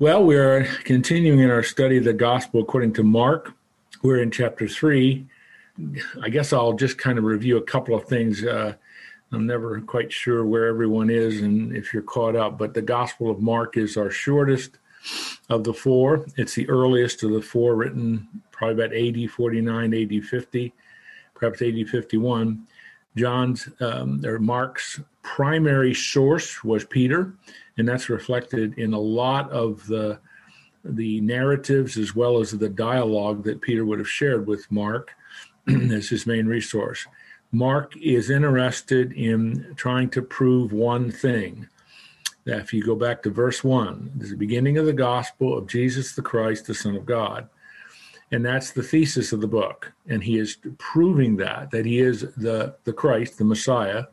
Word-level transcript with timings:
Well, 0.00 0.22
we're 0.22 0.62
continuing 0.84 1.40
in 1.40 1.50
our 1.50 1.64
study 1.64 1.96
of 1.96 2.04
the 2.04 2.12
gospel 2.12 2.60
according 2.60 2.92
to 2.92 3.02
Mark. 3.02 3.52
We're 4.00 4.22
in 4.22 4.30
chapter 4.30 4.68
three. 4.68 5.26
I 6.22 6.28
guess 6.28 6.52
I'll 6.52 6.74
just 6.74 6.98
kind 6.98 7.18
of 7.18 7.24
review 7.24 7.56
a 7.56 7.62
couple 7.62 7.96
of 7.96 8.04
things. 8.04 8.44
Uh, 8.44 8.74
I'm 9.32 9.44
never 9.44 9.80
quite 9.80 10.12
sure 10.12 10.46
where 10.46 10.66
everyone 10.66 11.10
is 11.10 11.40
and 11.42 11.74
if 11.74 11.92
you're 11.92 12.04
caught 12.04 12.36
up, 12.36 12.58
but 12.58 12.74
the 12.74 12.82
Gospel 12.82 13.28
of 13.28 13.40
Mark 13.40 13.76
is 13.76 13.96
our 13.96 14.08
shortest 14.08 14.78
of 15.48 15.64
the 15.64 15.74
four. 15.74 16.24
It's 16.36 16.54
the 16.54 16.68
earliest 16.68 17.24
of 17.24 17.32
the 17.32 17.42
four, 17.42 17.74
written 17.74 18.28
probably 18.52 18.84
about 18.84 18.96
AD 18.96 19.28
49, 19.32 19.94
AD 19.94 20.24
50, 20.24 20.74
perhaps 21.34 21.60
AD 21.60 21.88
51. 21.88 22.68
John's 23.16 23.68
um, 23.80 24.24
or 24.24 24.38
Mark's 24.38 25.00
primary 25.28 25.92
source 25.92 26.64
was 26.64 26.84
Peter, 26.84 27.34
and 27.76 27.86
that's 27.86 28.08
reflected 28.08 28.78
in 28.78 28.94
a 28.94 28.98
lot 28.98 29.50
of 29.50 29.86
the 29.86 30.18
the 30.84 31.20
narratives 31.20 31.98
as 31.98 32.14
well 32.14 32.38
as 32.38 32.52
the 32.52 32.68
dialogue 32.68 33.44
that 33.44 33.60
Peter 33.60 33.84
would 33.84 33.98
have 33.98 34.08
shared 34.08 34.46
with 34.46 34.70
Mark 34.70 35.10
as 35.68 36.08
his 36.08 36.26
main 36.26 36.46
resource. 36.46 37.06
Mark 37.52 37.94
is 38.00 38.30
interested 38.30 39.12
in 39.12 39.74
trying 39.76 40.08
to 40.10 40.22
prove 40.22 40.72
one 40.72 41.10
thing. 41.10 41.68
That 42.46 42.60
if 42.60 42.72
you 42.72 42.82
go 42.82 42.94
back 42.94 43.22
to 43.22 43.30
verse 43.30 43.62
1, 43.62 44.12
this 44.14 44.26
is 44.26 44.30
the 44.30 44.38
beginning 44.38 44.78
of 44.78 44.86
the 44.86 44.94
gospel 44.94 45.58
of 45.58 45.66
Jesus 45.66 46.14
the 46.14 46.22
Christ, 46.22 46.66
the 46.66 46.74
Son 46.74 46.96
of 46.96 47.04
God. 47.04 47.50
And 48.30 48.44
that's 48.44 48.70
the 48.70 48.82
thesis 48.82 49.32
of 49.32 49.42
the 49.42 49.46
book. 49.46 49.92
And 50.06 50.22
he 50.24 50.38
is 50.38 50.56
proving 50.78 51.36
that, 51.36 51.70
that 51.72 51.84
he 51.84 51.98
is 51.98 52.20
the, 52.36 52.76
the 52.84 52.92
Christ, 52.94 53.36
the 53.36 53.44
Messiah, 53.44 54.04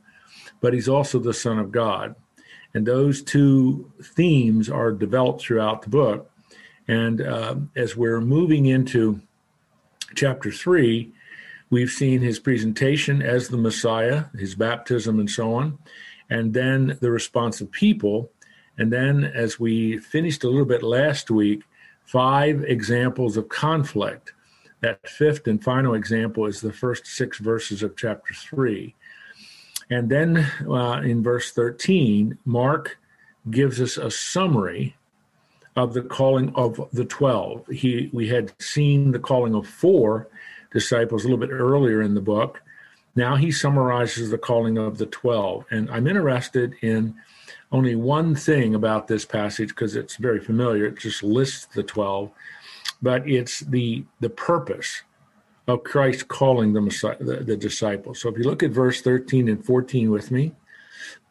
but 0.61 0.73
he's 0.73 0.89
also 0.89 1.19
the 1.19 1.33
Son 1.33 1.59
of 1.59 1.71
God. 1.71 2.15
And 2.73 2.85
those 2.85 3.23
two 3.23 3.91
themes 4.03 4.69
are 4.69 4.91
developed 4.91 5.41
throughout 5.41 5.81
the 5.81 5.89
book. 5.89 6.29
And 6.87 7.21
uh, 7.21 7.55
as 7.75 7.95
we're 7.95 8.21
moving 8.21 8.65
into 8.65 9.21
chapter 10.13 10.51
three, 10.51 11.13
we've 11.69 11.89
seen 11.89 12.21
his 12.21 12.39
presentation 12.39 13.21
as 13.21 13.47
the 13.47 13.57
Messiah, 13.57 14.25
his 14.37 14.55
baptism, 14.55 15.19
and 15.19 15.29
so 15.29 15.53
on, 15.55 15.79
and 16.29 16.53
then 16.53 16.97
the 17.01 17.11
response 17.11 17.61
of 17.61 17.71
people. 17.71 18.29
And 18.77 18.91
then, 18.91 19.23
as 19.23 19.59
we 19.59 19.97
finished 19.99 20.43
a 20.43 20.49
little 20.49 20.65
bit 20.65 20.83
last 20.83 21.31
week, 21.31 21.63
five 22.05 22.63
examples 22.63 23.37
of 23.37 23.49
conflict. 23.49 24.33
That 24.81 25.07
fifth 25.07 25.47
and 25.47 25.63
final 25.63 25.95
example 25.95 26.45
is 26.45 26.61
the 26.61 26.73
first 26.73 27.07
six 27.07 27.39
verses 27.39 27.81
of 27.81 27.95
chapter 27.95 28.33
three. 28.33 28.95
And 29.89 30.09
then 30.09 30.37
uh, 30.67 31.01
in 31.03 31.21
verse 31.21 31.51
13, 31.51 32.37
Mark 32.45 32.97
gives 33.49 33.79
us 33.79 33.97
a 33.97 34.09
summary 34.09 34.95
of 35.75 35.93
the 35.93 36.01
calling 36.01 36.53
of 36.55 36.89
the 36.93 37.05
12. 37.05 37.67
He, 37.67 38.09
we 38.13 38.29
had 38.29 38.53
seen 38.61 39.11
the 39.11 39.19
calling 39.19 39.53
of 39.53 39.67
four 39.67 40.27
disciples 40.71 41.23
a 41.23 41.27
little 41.27 41.45
bit 41.45 41.53
earlier 41.53 42.01
in 42.01 42.15
the 42.15 42.21
book. 42.21 42.61
Now 43.15 43.35
he 43.35 43.51
summarizes 43.51 44.29
the 44.29 44.37
calling 44.37 44.77
of 44.77 44.97
the 44.97 45.05
12. 45.05 45.65
And 45.69 45.89
I'm 45.91 46.07
interested 46.07 46.75
in 46.81 47.15
only 47.71 47.95
one 47.95 48.35
thing 48.35 48.73
about 48.73 49.07
this 49.07 49.25
passage 49.25 49.69
because 49.69 49.95
it's 49.95 50.15
very 50.15 50.39
familiar. 50.39 50.85
It 50.85 50.99
just 50.99 51.23
lists 51.23 51.65
the 51.65 51.83
12, 51.83 52.31
but 53.01 53.27
it's 53.29 53.59
the, 53.59 54.05
the 54.19 54.29
purpose 54.29 55.01
of 55.67 55.83
Christ 55.83 56.27
calling 56.27 56.73
the, 56.73 56.81
Messiah, 56.81 57.17
the, 57.19 57.37
the 57.37 57.57
disciples. 57.57 58.21
So 58.21 58.29
if 58.29 58.37
you 58.37 58.43
look 58.43 58.63
at 58.63 58.71
verse 58.71 59.01
13 59.01 59.49
and 59.49 59.65
14 59.65 60.11
with 60.11 60.31
me, 60.31 60.53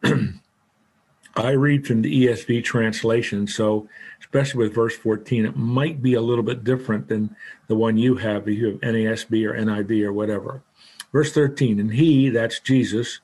I 1.37 1.51
read 1.51 1.85
from 1.85 2.01
the 2.01 2.27
ESV 2.27 2.63
translation, 2.63 3.47
so 3.47 3.89
especially 4.21 4.65
with 4.65 4.73
verse 4.73 4.95
14, 4.95 5.45
it 5.45 5.57
might 5.57 6.01
be 6.01 6.13
a 6.13 6.21
little 6.21 6.43
bit 6.43 6.63
different 6.63 7.09
than 7.09 7.35
the 7.67 7.75
one 7.75 7.97
you 7.97 8.15
have, 8.15 8.47
if 8.47 8.57
you 8.57 8.71
have 8.71 8.79
NASB 8.81 9.45
or 9.45 9.53
NIV 9.53 10.03
or 10.03 10.13
whatever. 10.13 10.63
Verse 11.11 11.33
13, 11.33 11.79
and 11.79 11.93
he, 11.93 12.29
that's 12.29 12.59
Jesus, 12.59 13.19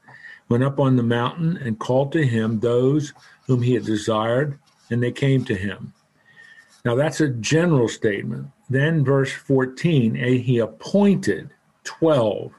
went 0.49 0.63
up 0.63 0.79
on 0.79 0.97
the 0.97 1.03
mountain 1.03 1.57
and 1.57 1.79
called 1.79 2.11
to 2.11 2.25
him 2.25 2.59
those 2.59 3.13
whom 3.47 3.61
he 3.61 3.73
had 3.73 3.85
desired, 3.85 4.59
and 4.89 5.01
they 5.01 5.11
came 5.11 5.45
to 5.45 5.55
him. 5.55 5.93
Now 6.83 6.95
that's 6.95 7.21
a 7.21 7.29
general 7.29 7.87
statement. 7.87 8.47
Then, 8.71 9.03
verse 9.03 9.33
14, 9.33 10.15
and 10.15 10.39
he 10.39 10.59
appointed 10.59 11.49
12. 11.83 12.53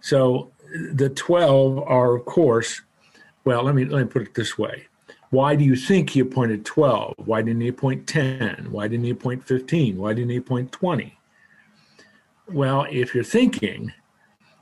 So 0.00 0.52
the 0.92 1.08
12 1.08 1.78
are, 1.80 2.14
of 2.14 2.24
course, 2.26 2.80
well, 3.44 3.64
let 3.64 3.74
me, 3.74 3.86
let 3.86 4.02
me 4.02 4.06
put 4.06 4.22
it 4.22 4.34
this 4.34 4.56
way. 4.56 4.86
Why 5.30 5.56
do 5.56 5.64
you 5.64 5.74
think 5.74 6.10
he 6.10 6.20
appointed 6.20 6.64
12? 6.64 7.14
Why 7.24 7.42
didn't 7.42 7.62
he 7.62 7.68
appoint 7.68 8.06
10? 8.06 8.68
Why 8.70 8.86
didn't 8.86 9.04
he 9.04 9.10
appoint 9.10 9.44
15? 9.44 9.98
Why 9.98 10.12
didn't 10.14 10.30
he 10.30 10.36
appoint 10.36 10.70
20? 10.70 11.18
Well, 12.52 12.86
if 12.88 13.16
you're 13.16 13.24
thinking 13.24 13.92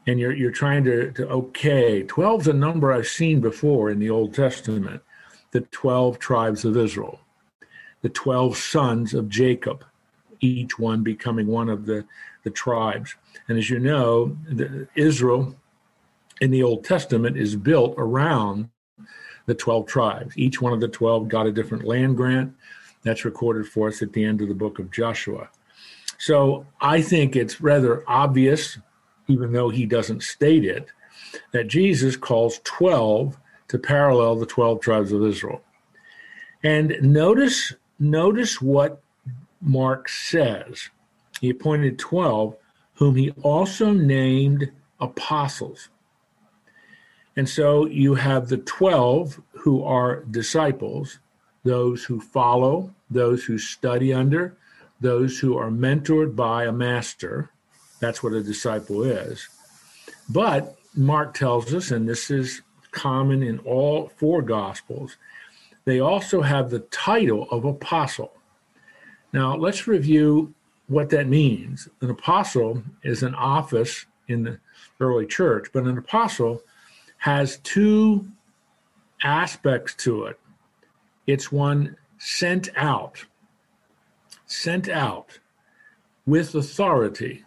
and 0.07 0.19
you're, 0.19 0.33
you're 0.33 0.51
trying 0.51 0.85
to, 0.85 1.13
to, 1.13 1.29
okay, 1.29 2.05
12 2.05 2.41
is 2.41 2.47
a 2.47 2.55
number 2.55 2.91
I've 2.91 3.07
seen 3.07 3.43
before 3.43 3.91
in 3.91 3.99
the 3.99 4.09
Old 4.09 4.33
Testament, 4.33 5.03
the 5.51 5.61
12 5.61 6.19
tribes 6.19 6.65
of 6.65 6.79
Israel, 6.79 7.21
the 8.01 8.09
12 8.09 8.57
sons 8.57 9.13
of 9.13 9.29
Jacob 9.29 9.85
each 10.43 10.79
one 10.79 11.03
becoming 11.03 11.47
one 11.47 11.71
of 11.71 11.87
the, 11.87 12.05
the 12.43 12.51
tribes. 12.51 13.15
And 13.49 13.57
as 13.57 13.71
you 13.71 13.79
know, 13.79 14.37
the, 14.47 14.89
Israel 14.95 15.57
in 16.41 16.51
the 16.51 16.63
Old 16.63 16.85
Testament 16.85 17.39
is 17.39 17.57
built 17.57 17.95
around 17.97 18.69
the 19.47 19.55
12 19.55 19.87
tribes. 19.87 20.37
Each 20.37 20.61
one 20.61 20.73
of 20.73 20.81
the 20.81 20.89
12 20.89 21.29
got 21.29 21.47
a 21.47 21.53
different 21.53 21.85
land 21.85 22.17
grant. 22.17 22.53
That's 23.05 23.25
recorded 23.25 23.67
for 23.67 23.89
us 23.89 24.03
at 24.03 24.13
the 24.13 24.25
end 24.25 24.43
of 24.43 24.49
the 24.49 24.55
book 24.55 24.79
of 24.79 24.91
Joshua. 24.91 25.49
So 26.19 26.67
I 26.81 27.01
think 27.01 27.35
it's 27.35 27.61
rather 27.61 28.05
obvious, 28.07 28.79
even 29.29 29.53
though 29.53 29.71
he 29.71 29.87
doesn't 29.87 30.23
state 30.23 30.65
it, 30.65 30.87
that 31.53 31.69
Jesus 31.69 32.17
calls 32.17 32.61
12 32.65 33.37
to 33.69 33.79
parallel 33.79 34.37
the 34.37 34.47
12 34.47 34.81
tribes 34.81 35.13
of 35.13 35.25
Israel. 35.25 35.63
And 36.63 36.97
notice 37.03 37.75
notice 37.99 38.61
what 38.61 39.02
Mark 39.63 40.09
says. 40.09 40.91
He 41.41 41.51
appointed 41.51 41.99
12, 41.99 42.57
whom 42.95 43.17
he 43.17 43.31
also 43.43 43.93
named 43.93 44.71
apostles. 45.01 45.89
And 47.37 47.49
so 47.49 47.87
you 47.87 48.15
have 48.15 48.49
the 48.49 48.59
12 48.59 49.41
who 49.53 49.83
are 49.83 50.25
disciples, 50.25 51.19
those 51.65 52.05
who 52.05 52.21
follow, 52.21 52.93
those 53.11 53.45
who 53.45 53.59
study 53.59 54.13
under, 54.13 54.57
those 55.01 55.39
who 55.39 55.57
are 55.57 55.71
mentored 55.71 56.37
by 56.37 56.65
a 56.65 56.73
master. 56.73 57.51
That's 58.01 58.23
what 58.23 58.33
a 58.33 58.43
disciple 58.43 59.03
is. 59.05 59.49
But 60.29 60.77
Mark 60.95 61.35
tells 61.35 61.73
us, 61.73 61.91
and 61.91 62.09
this 62.09 62.31
is 62.31 62.63
common 62.91 63.43
in 63.43 63.59
all 63.61 64.13
four 64.17 64.43
gospels, 64.43 65.17
they 65.85 66.01
also 66.01 66.43
have 66.43 66.71
the 66.71 66.81
title 66.81 67.49
of 67.51 67.65
apostle. 67.65 68.33
Now, 69.33 69.57
let's 69.57 69.87
review 69.87 70.55
what 70.89 71.11
that 71.11 71.27
means. 71.27 71.89
An 72.01 72.11
apostle 72.11 72.83
is 73.03 73.23
an 73.23 73.35
office 73.35 74.07
in 74.29 74.43
the 74.43 74.59
early 75.01 75.27
church, 75.27 75.69
but 75.73 75.85
an 75.85 75.99
apostle 75.99 76.63
has 77.19 77.59
two 77.59 78.29
aspects 79.23 79.95
to 79.95 80.25
it. 80.25 80.39
It's 81.27 81.53
one 81.53 81.97
sent 82.19 82.69
out, 82.77 83.25
sent 84.47 84.89
out 84.89 85.39
with 86.27 86.55
authority, 86.55 87.45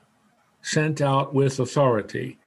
sent 0.62 1.02
out 1.02 1.34
with 1.34 1.60
authority. 1.60 2.40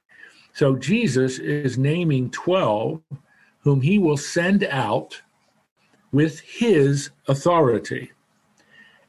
So 0.53 0.75
Jesus 0.75 1.39
is 1.39 1.77
naming 1.77 2.29
12 2.31 3.01
whom 3.59 3.81
he 3.81 3.99
will 3.99 4.17
send 4.17 4.63
out 4.65 5.21
with 6.11 6.39
his 6.39 7.11
authority. 7.27 8.11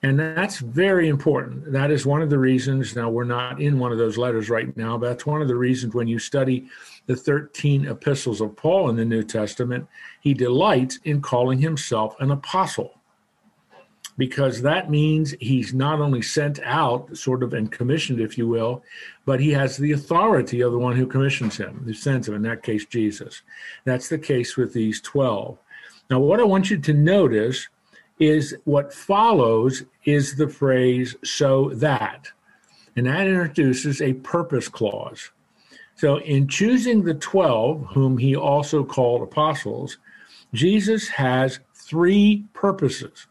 And 0.02 0.18
that's 0.18 0.58
very 0.58 1.08
important. 1.08 1.72
That 1.72 1.90
is 1.90 2.06
one 2.06 2.22
of 2.22 2.30
the 2.30 2.38
reasons. 2.38 2.96
Now, 2.96 3.10
we're 3.10 3.24
not 3.24 3.60
in 3.60 3.78
one 3.78 3.92
of 3.92 3.98
those 3.98 4.16
letters 4.16 4.48
right 4.48 4.74
now, 4.76 4.96
but 4.96 5.08
that's 5.08 5.26
one 5.26 5.42
of 5.42 5.48
the 5.48 5.56
reasons 5.56 5.94
when 5.94 6.08
you 6.08 6.18
study 6.18 6.68
the 7.06 7.16
13 7.16 7.86
epistles 7.86 8.40
of 8.40 8.56
Paul 8.56 8.88
in 8.88 8.96
the 8.96 9.04
New 9.04 9.22
Testament, 9.22 9.86
he 10.20 10.32
delights 10.32 10.98
in 11.04 11.20
calling 11.20 11.58
himself 11.58 12.14
an 12.18 12.30
apostle. 12.30 12.94
Because 14.16 14.62
that 14.62 14.90
means 14.90 15.34
he's 15.40 15.74
not 15.74 16.00
only 16.00 16.22
sent 16.22 16.60
out, 16.62 17.14
sort 17.16 17.42
of, 17.42 17.52
and 17.52 17.70
commissioned, 17.70 18.20
if 18.20 18.38
you 18.38 18.48
will, 18.48 18.82
but 19.26 19.40
he 19.40 19.50
has 19.50 19.76
the 19.76 19.92
authority 19.92 20.62
of 20.62 20.72
the 20.72 20.78
one 20.78 20.96
who 20.96 21.06
commissions 21.06 21.56
him, 21.56 21.82
who 21.84 21.92
sends 21.92 22.26
him, 22.26 22.34
in 22.34 22.42
that 22.42 22.62
case, 22.62 22.86
Jesus. 22.86 23.42
That's 23.84 24.08
the 24.08 24.18
case 24.18 24.56
with 24.56 24.72
these 24.72 25.00
12. 25.02 25.58
Now, 26.10 26.20
what 26.20 26.40
I 26.40 26.44
want 26.44 26.70
you 26.70 26.78
to 26.78 26.92
notice 26.92 27.68
is 28.20 28.54
what 28.64 28.92
follows 28.92 29.82
is 30.04 30.36
the 30.36 30.48
phrase 30.48 31.16
so 31.24 31.70
that. 31.70 32.28
And 32.94 33.06
that 33.06 33.26
introduces 33.26 34.00
a 34.00 34.12
purpose 34.14 34.68
clause. 34.68 35.30
So, 35.96 36.18
in 36.20 36.48
choosing 36.48 37.02
the 37.02 37.14
12, 37.14 37.86
whom 37.92 38.18
he 38.18 38.36
also 38.36 38.84
called 38.84 39.22
apostles, 39.22 39.98
Jesus 40.54 41.08
has 41.08 41.60
three 41.74 42.44
purposes. 42.54 43.26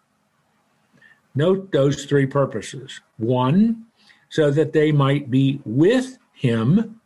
Note 1.35 1.71
those 1.71 2.05
three 2.05 2.25
purposes. 2.25 3.01
One, 3.17 3.85
so 4.29 4.51
that 4.51 4.73
they 4.73 4.91
might 4.91 5.31
be 5.31 5.61
with 5.65 6.17
him. 6.33 7.01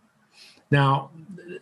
Now, 0.72 1.12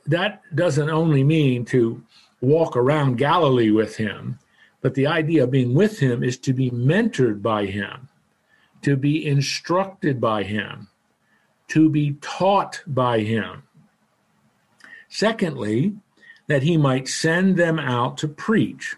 that 0.07 0.41
doesn't 0.55 0.89
only 0.89 1.23
mean 1.23 1.65
to 1.65 2.03
walk 2.41 2.75
around 2.75 3.17
Galilee 3.17 3.71
with 3.71 3.95
him, 3.97 4.39
but 4.81 4.95
the 4.95 5.07
idea 5.07 5.43
of 5.43 5.51
being 5.51 5.73
with 5.73 5.99
him 5.99 6.23
is 6.23 6.37
to 6.39 6.53
be 6.53 6.71
mentored 6.71 7.41
by 7.41 7.65
him, 7.65 8.09
to 8.81 8.95
be 8.95 9.25
instructed 9.25 10.19
by 10.19 10.43
him, 10.43 10.89
to 11.67 11.89
be 11.89 12.13
taught 12.21 12.81
by 12.87 13.19
him. 13.19 13.63
Secondly, 15.07 15.93
that 16.47 16.63
he 16.63 16.77
might 16.77 17.07
send 17.07 17.55
them 17.55 17.79
out 17.79 18.17
to 18.17 18.27
preach. 18.27 18.95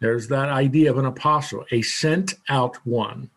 There's 0.00 0.28
that 0.28 0.48
idea 0.48 0.90
of 0.90 0.98
an 0.98 1.04
apostle, 1.04 1.64
a 1.70 1.82
sent 1.82 2.34
out 2.48 2.76
one, 2.86 3.30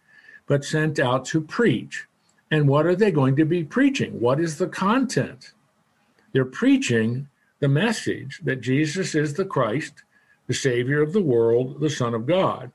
but 0.48 0.64
sent 0.64 1.00
out 1.00 1.26
to 1.26 1.42
preach. 1.42 2.08
And 2.50 2.68
what 2.68 2.86
are 2.86 2.96
they 2.96 3.12
going 3.12 3.36
to 3.38 3.46
be 3.46 3.64
preaching? 3.64 4.20
What 4.20 4.40
is 4.40 4.58
the 4.58 4.68
content? 4.68 5.54
They're 6.34 6.46
preaching 6.46 7.28
the 7.60 7.68
message 7.68 8.42
that 8.44 8.62
Jesus 8.62 9.16
is 9.16 9.36
the 9.36 9.46
Christ, 9.46 10.04
the 10.52 10.56
Savior 10.56 11.02
of 11.02 11.14
the 11.14 11.22
world, 11.22 11.80
the 11.80 11.90
Son 11.90 12.14
of 12.14 12.26
God. 12.26 12.74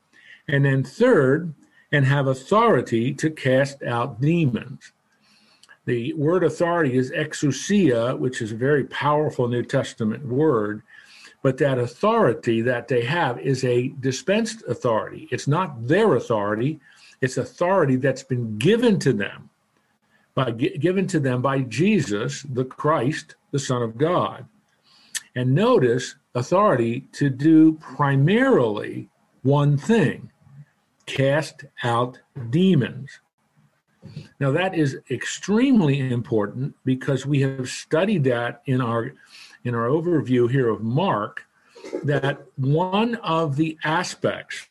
And 0.48 0.64
then, 0.64 0.82
third, 0.82 1.52
and 1.92 2.06
have 2.06 2.26
authority 2.26 3.12
to 3.12 3.28
cast 3.28 3.82
out 3.82 4.18
demons. 4.18 4.92
The 5.84 6.14
word 6.14 6.42
authority 6.42 6.96
is 6.96 7.10
exousia, 7.10 8.18
which 8.18 8.40
is 8.40 8.52
a 8.52 8.56
very 8.56 8.84
powerful 8.84 9.46
New 9.46 9.62
Testament 9.62 10.26
word. 10.26 10.80
But 11.42 11.58
that 11.58 11.78
authority 11.78 12.62
that 12.62 12.88
they 12.88 13.04
have 13.04 13.38
is 13.40 13.62
a 13.62 13.88
dispensed 14.00 14.62
authority. 14.66 15.28
It's 15.30 15.46
not 15.46 15.86
their 15.86 16.14
authority, 16.14 16.80
it's 17.20 17.36
authority 17.36 17.96
that's 17.96 18.22
been 18.22 18.56
given 18.56 18.98
to 19.00 19.12
them 19.12 19.50
by 20.34 20.50
given 20.50 21.06
to 21.08 21.20
them 21.20 21.42
by 21.42 21.60
Jesus, 21.60 22.40
the 22.48 22.64
Christ, 22.64 23.34
the 23.50 23.58
Son 23.58 23.82
of 23.82 23.98
God. 23.98 24.46
And 25.34 25.54
notice 25.54 26.14
authority 26.36 27.00
to 27.12 27.30
do 27.30 27.72
primarily 27.74 29.08
one 29.42 29.76
thing 29.76 30.30
cast 31.06 31.64
out 31.82 32.20
demons. 32.50 33.20
Now, 34.38 34.52
that 34.52 34.74
is 34.74 34.98
extremely 35.10 35.98
important 35.98 36.74
because 36.84 37.26
we 37.26 37.40
have 37.40 37.68
studied 37.68 38.24
that 38.24 38.62
in 38.66 38.80
our 38.80 39.14
in 39.64 39.74
our 39.74 39.88
overview 39.88 40.48
here 40.48 40.68
of 40.68 40.82
Mark 40.82 41.44
that 42.04 42.40
one 42.56 43.16
of 43.16 43.56
the 43.56 43.76
aspects 43.82 44.68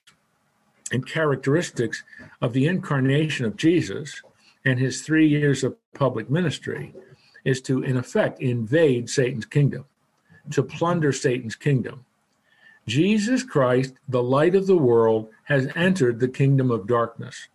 and 0.92 1.06
characteristics 1.06 2.04
of 2.42 2.54
the 2.54 2.68
incarnation 2.68 3.46
of 3.46 3.58
Jesus 3.58 4.22
and 4.64 4.80
his 4.80 5.02
three 5.02 5.28
years 5.28 5.64
of 5.64 5.76
public 5.94 6.30
ministry 6.30 6.94
is 7.44 7.62
to, 7.62 7.84
in 7.84 7.98
effect, 7.98 8.42
invade 8.42 9.10
Satan's 9.10 9.46
kingdom, 9.46 9.86
to 10.52 10.64
plunder 10.64 11.12
Satan's 11.12 11.56
kingdom. 11.56 12.06
Jesus 12.88 13.44
Christ, 13.44 13.94
the 14.08 14.24
light 14.24 14.56
of 14.56 14.68
the 14.68 14.78
world, 14.78 15.30
has 15.46 15.68
entered 15.76 16.20
the 16.20 16.28
kingdom 16.28 16.70
of 16.70 16.88
darkness. 16.88 17.48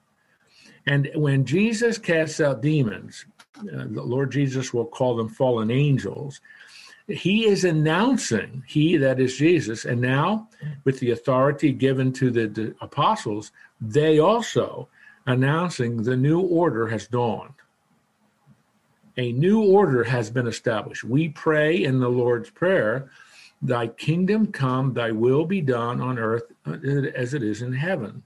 And 0.87 1.11
when 1.15 1.45
Jesus 1.45 1.99
casts 1.99 2.41
out 2.41 2.63
demons, 2.63 3.27
uh, 3.59 3.85
the 3.87 4.03
Lord 4.03 4.33
Jesus 4.33 4.75
will 4.75 4.87
call 4.87 5.17
them 5.17 5.29
fallen 5.29 5.71
angels 5.71 6.41
he 7.11 7.47
is 7.47 7.65
announcing, 7.65 8.63
he 8.67 8.97
that 8.97 9.21
is 9.21 9.37
Jesus, 9.37 9.85
and 9.85 10.01
now 10.01 10.49
with 10.85 11.01
the 11.01 11.11
authority 11.11 11.73
given 11.73 12.13
to 12.15 12.31
the, 12.31 12.47
the 12.47 12.75
apostles, 12.81 13.53
they 13.81 14.19
also 14.19 14.89
announcing 15.27 16.03
the 16.03 16.17
new 16.17 16.41
order 16.41 16.89
has 16.89 17.07
dawned. 17.07 17.55
A 19.17 19.33
new 19.33 19.63
order 19.63 20.05
has 20.05 20.31
been 20.31 20.47
established. 20.47 21.05
We 21.05 21.29
pray 21.29 21.83
in 21.83 22.01
the 22.01 22.09
Lord's 22.09 22.51
Prayer, 22.51 23.11
Thy 23.63 23.89
kingdom 23.89 24.53
come, 24.53 24.95
Thy 24.95 25.11
will 25.11 25.45
be 25.45 25.61
done 25.61 26.01
on 26.01 26.19
earth 26.19 26.45
as 26.67 27.35
it 27.35 27.43
is 27.43 27.63
in 27.63 27.73
heaven. 27.73 28.23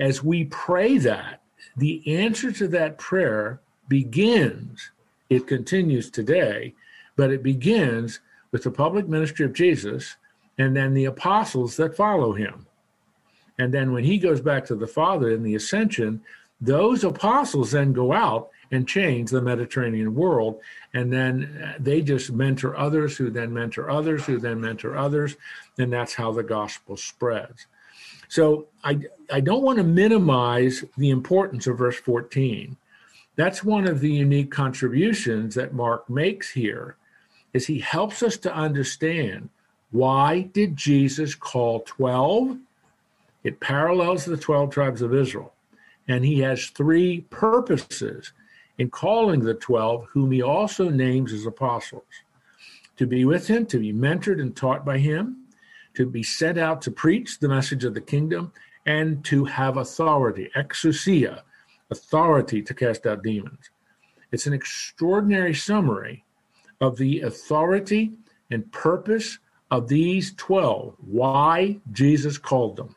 As 0.00 0.22
we 0.22 0.44
pray 0.44 0.98
that, 0.98 1.42
the 1.76 2.02
answer 2.18 2.50
to 2.52 2.66
that 2.68 2.98
prayer 2.98 3.60
begins, 3.88 4.90
it 5.30 5.46
continues 5.46 6.10
today 6.10 6.74
but 7.16 7.30
it 7.30 7.42
begins 7.42 8.20
with 8.50 8.62
the 8.62 8.70
public 8.70 9.08
ministry 9.08 9.44
of 9.44 9.52
Jesus 9.52 10.16
and 10.58 10.76
then 10.76 10.94
the 10.94 11.06
apostles 11.06 11.76
that 11.76 11.96
follow 11.96 12.32
him. 12.32 12.66
And 13.58 13.72
then 13.72 13.92
when 13.92 14.04
he 14.04 14.18
goes 14.18 14.40
back 14.40 14.64
to 14.66 14.74
the 14.74 14.86
Father 14.86 15.30
in 15.30 15.42
the 15.42 15.54
ascension, 15.54 16.22
those 16.60 17.04
apostles 17.04 17.70
then 17.70 17.92
go 17.92 18.12
out 18.12 18.50
and 18.72 18.88
change 18.88 19.30
the 19.30 19.42
Mediterranean 19.42 20.14
world. 20.14 20.58
And 20.94 21.12
then 21.12 21.62
uh, 21.62 21.74
they 21.78 22.00
just 22.00 22.32
mentor 22.32 22.76
others 22.76 23.16
who 23.16 23.30
then 23.30 23.52
mentor 23.52 23.90
others 23.90 24.24
who 24.24 24.38
then 24.38 24.60
mentor 24.60 24.96
others. 24.96 25.36
And 25.78 25.92
that's 25.92 26.14
how 26.14 26.32
the 26.32 26.42
gospel 26.42 26.96
spreads. 26.96 27.66
So 28.28 28.66
I, 28.82 28.98
I 29.30 29.40
don't 29.40 29.62
want 29.62 29.76
to 29.76 29.84
minimize 29.84 30.84
the 30.96 31.10
importance 31.10 31.66
of 31.66 31.78
verse 31.78 31.98
14. 31.98 32.78
That's 33.36 33.62
one 33.62 33.86
of 33.86 34.00
the 34.00 34.10
unique 34.10 34.50
contributions 34.50 35.54
that 35.54 35.74
Mark 35.74 36.08
makes 36.08 36.50
here 36.50 36.96
is 37.52 37.66
he 37.66 37.78
helps 37.78 38.22
us 38.22 38.38
to 38.38 38.54
understand 38.54 39.50
why 39.90 40.48
did 40.54 40.74
Jesus 40.74 41.34
call 41.34 41.80
12? 41.80 42.56
It 43.44 43.60
parallels 43.60 44.24
the 44.24 44.38
12 44.38 44.70
tribes 44.70 45.02
of 45.02 45.14
Israel. 45.14 45.52
And 46.08 46.24
he 46.24 46.40
has 46.40 46.68
three 46.68 47.20
purposes 47.28 48.32
in 48.82 48.90
calling 48.90 49.38
the 49.38 49.54
12, 49.54 50.08
whom 50.10 50.32
he 50.32 50.42
also 50.42 50.88
names 50.88 51.32
as 51.32 51.46
apostles 51.46 52.02
to 52.96 53.06
be 53.06 53.24
with 53.24 53.46
him, 53.46 53.64
to 53.64 53.78
be 53.78 53.92
mentored 53.92 54.40
and 54.40 54.56
taught 54.56 54.84
by 54.84 54.98
him, 54.98 55.36
to 55.94 56.04
be 56.04 56.24
sent 56.24 56.58
out 56.58 56.82
to 56.82 56.90
preach 56.90 57.38
the 57.38 57.48
message 57.48 57.84
of 57.84 57.94
the 57.94 58.00
kingdom, 58.00 58.52
and 58.84 59.24
to 59.24 59.44
have 59.44 59.76
authority, 59.76 60.50
exousia, 60.56 61.42
authority 61.92 62.60
to 62.60 62.74
cast 62.74 63.06
out 63.06 63.22
demons. 63.22 63.70
It's 64.32 64.48
an 64.48 64.52
extraordinary 64.52 65.54
summary 65.54 66.24
of 66.80 66.96
the 66.96 67.20
authority 67.20 68.10
and 68.50 68.70
purpose 68.72 69.38
of 69.70 69.86
these 69.86 70.34
12, 70.34 70.96
why 70.98 71.78
Jesus 71.92 72.36
called 72.36 72.74
them. 72.78 72.96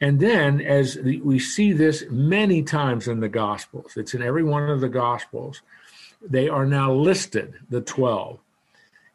And 0.00 0.20
then, 0.20 0.60
as 0.60 0.96
we 0.96 1.38
see 1.38 1.72
this 1.72 2.04
many 2.08 2.62
times 2.62 3.08
in 3.08 3.20
the 3.20 3.28
Gospels, 3.28 3.96
it's 3.96 4.14
in 4.14 4.22
every 4.22 4.44
one 4.44 4.68
of 4.68 4.80
the 4.80 4.88
Gospels, 4.88 5.62
they 6.22 6.48
are 6.48 6.66
now 6.66 6.92
listed, 6.92 7.54
the 7.68 7.80
12. 7.80 8.38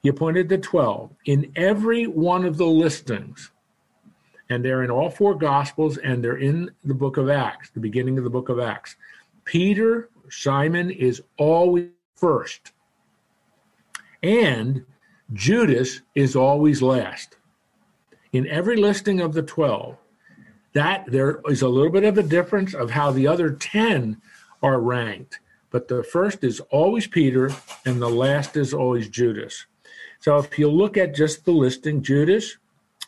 He 0.02 0.10
appointed 0.10 0.50
the 0.50 0.58
12 0.58 1.12
in 1.26 1.52
every 1.56 2.08
one 2.08 2.44
of 2.44 2.58
the 2.58 2.66
listings. 2.66 3.52
And 4.50 4.64
they're 4.64 4.84
in 4.84 4.92
all 4.92 5.10
four 5.10 5.36
Gospels 5.36 5.98
and 5.98 6.22
they're 6.22 6.38
in 6.38 6.70
the 6.84 6.94
book 6.94 7.16
of 7.16 7.30
Acts, 7.30 7.70
the 7.70 7.80
beginning 7.80 8.18
of 8.18 8.26
the 8.26 8.30
book 8.30 8.50
of 8.50 8.60
Acts. 8.60 8.98
Peter, 9.46 10.10
Simon 10.30 10.92
is 10.92 11.22
always 11.38 11.88
first 12.16 12.74
and 14.24 14.86
Judas 15.34 16.02
is 16.16 16.36
always 16.36 16.82
last. 16.82 17.36
In 18.32 18.48
every 18.48 18.78
listing 18.78 19.20
of 19.20 19.34
the 19.34 19.44
12, 19.44 19.98
that 20.74 21.06
there 21.08 21.42
is 21.48 21.62
a 21.62 21.70
little 21.70 21.92
bit 21.92 22.04
of 22.04 22.18
a 22.18 22.24
difference 22.24 22.74
of 22.74 22.92
how 22.92 23.12
the 23.12 23.28
other 23.28 23.52
10 23.52 24.22
are 24.62 24.80
ranked. 24.80 25.40
But 25.70 25.88
the 25.88 26.04
first 26.04 26.44
is 26.44 26.60
always 26.72 27.08
Peter, 27.08 27.52
and 27.86 28.02
the 28.02 28.10
last 28.10 28.58
is 28.58 28.74
always 28.74 29.10
Judas. 29.10 29.66
So 30.20 30.38
if 30.38 30.58
you 30.58 30.70
look 30.70 30.98
at 30.98 31.16
just 31.16 31.46
the 31.46 31.52
listing, 31.52 32.02
Judas, 32.02 32.58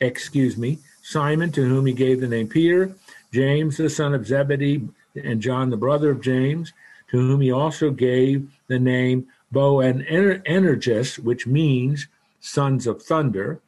excuse 0.01 0.57
me, 0.57 0.79
Simon, 1.01 1.51
to 1.51 1.67
whom 1.67 1.86
he 1.86 1.93
gave 1.93 2.19
the 2.19 2.27
name 2.27 2.48
Peter, 2.48 2.95
James, 3.31 3.77
the 3.77 3.89
son 3.89 4.13
of 4.13 4.25
Zebedee, 4.25 4.88
and 5.15 5.41
John, 5.41 5.69
the 5.69 5.77
brother 5.77 6.10
of 6.10 6.22
James, 6.22 6.74
to 7.10 7.17
whom 7.17 7.41
he 7.41 7.51
also 7.51 7.91
gave 7.91 8.51
the 8.67 8.79
name 8.79 9.27
Boanerges, 9.53 11.19
which 11.19 11.48
means 11.48 12.07
sons 12.41 12.88
of 12.88 13.01
thunder. 13.01 13.62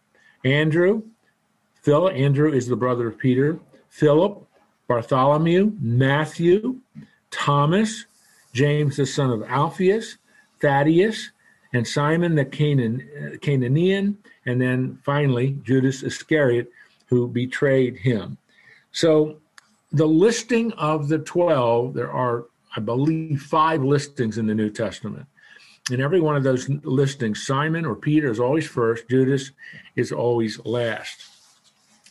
Andrew, 0.44 1.04
Phil, 1.82 2.10
Andrew 2.10 2.52
is 2.52 2.68
the 2.68 2.76
brother 2.76 3.08
of 3.08 3.18
Peter. 3.18 3.60
Philip, 3.98 4.48
Bartholomew, 4.88 5.74
Matthew, 5.80 6.82
Thomas, 7.32 8.06
James 8.54 8.98
the 8.98 9.08
son 9.08 9.32
of 9.32 9.42
Alphaeus, 9.42 10.18
Thaddeus, 10.62 11.32
and 11.74 11.88
Simon 11.88 12.36
the 12.36 12.46
Canaan, 12.46 13.10
uh, 13.18 13.38
Canaanian, 13.40 14.20
and 14.46 14.62
then 14.62 15.00
finally 15.04 15.58
Judas 15.64 16.04
Iscariot, 16.04 16.72
who 17.08 17.28
betrayed 17.28 17.98
him. 17.98 18.38
So 18.92 19.38
the 19.92 20.08
listing 20.08 20.72
of 20.74 21.08
the 21.08 21.18
12, 21.18 21.96
there 21.96 22.12
are, 22.12 22.46
I 22.76 22.80
believe, 22.80 23.42
five 23.42 23.84
listings 23.84 24.38
in 24.38 24.46
the 24.46 24.54
New 24.54 24.70
Testament 24.70 25.26
in 25.90 26.02
every 26.02 26.20
one 26.20 26.36
of 26.36 26.44
those 26.44 26.70
listings, 26.84 27.46
Simon 27.48 27.86
or 27.86 27.96
Peter 27.96 28.30
is 28.30 28.40
always 28.40 28.68
first, 28.68 29.10
Judas 29.10 29.52
is 29.96 30.12
always 30.12 30.64
last. 30.66 31.24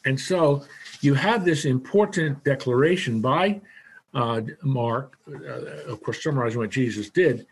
And 0.05 0.19
so 0.19 0.65
you 1.01 1.15
have 1.15 1.45
this 1.45 1.65
important 1.65 2.43
declaration 2.45 3.21
by 3.21 3.61
uh, 4.15 4.41
Mark, 4.63 5.19
uh, 5.29 5.91
of 5.91 6.03
course, 6.03 6.23
summarizing 6.23 6.59
what 6.59 6.71
Jesus 6.71 7.11
did. 7.11 7.47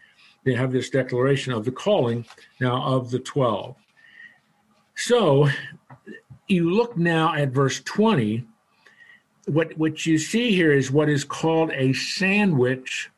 They 0.45 0.55
have 0.55 0.73
this 0.73 0.91
declaration 0.91 1.53
of 1.53 1.65
the 1.65 1.71
calling 1.71 2.25
now 2.61 2.83
of 2.83 3.11
the 3.11 3.19
12. 3.19 3.77
So 4.95 5.49
you 6.49 6.71
look 6.71 6.97
now 6.97 7.35
at 7.35 7.51
verse 7.51 7.81
20. 7.81 8.47
What, 9.47 9.77
what 9.77 10.07
you 10.07 10.19
see 10.19 10.55
here 10.55 10.73
is 10.73 10.91
what 10.91 11.09
is 11.09 11.25
called 11.25 11.71
a 11.73 11.93
sandwich 11.93 13.11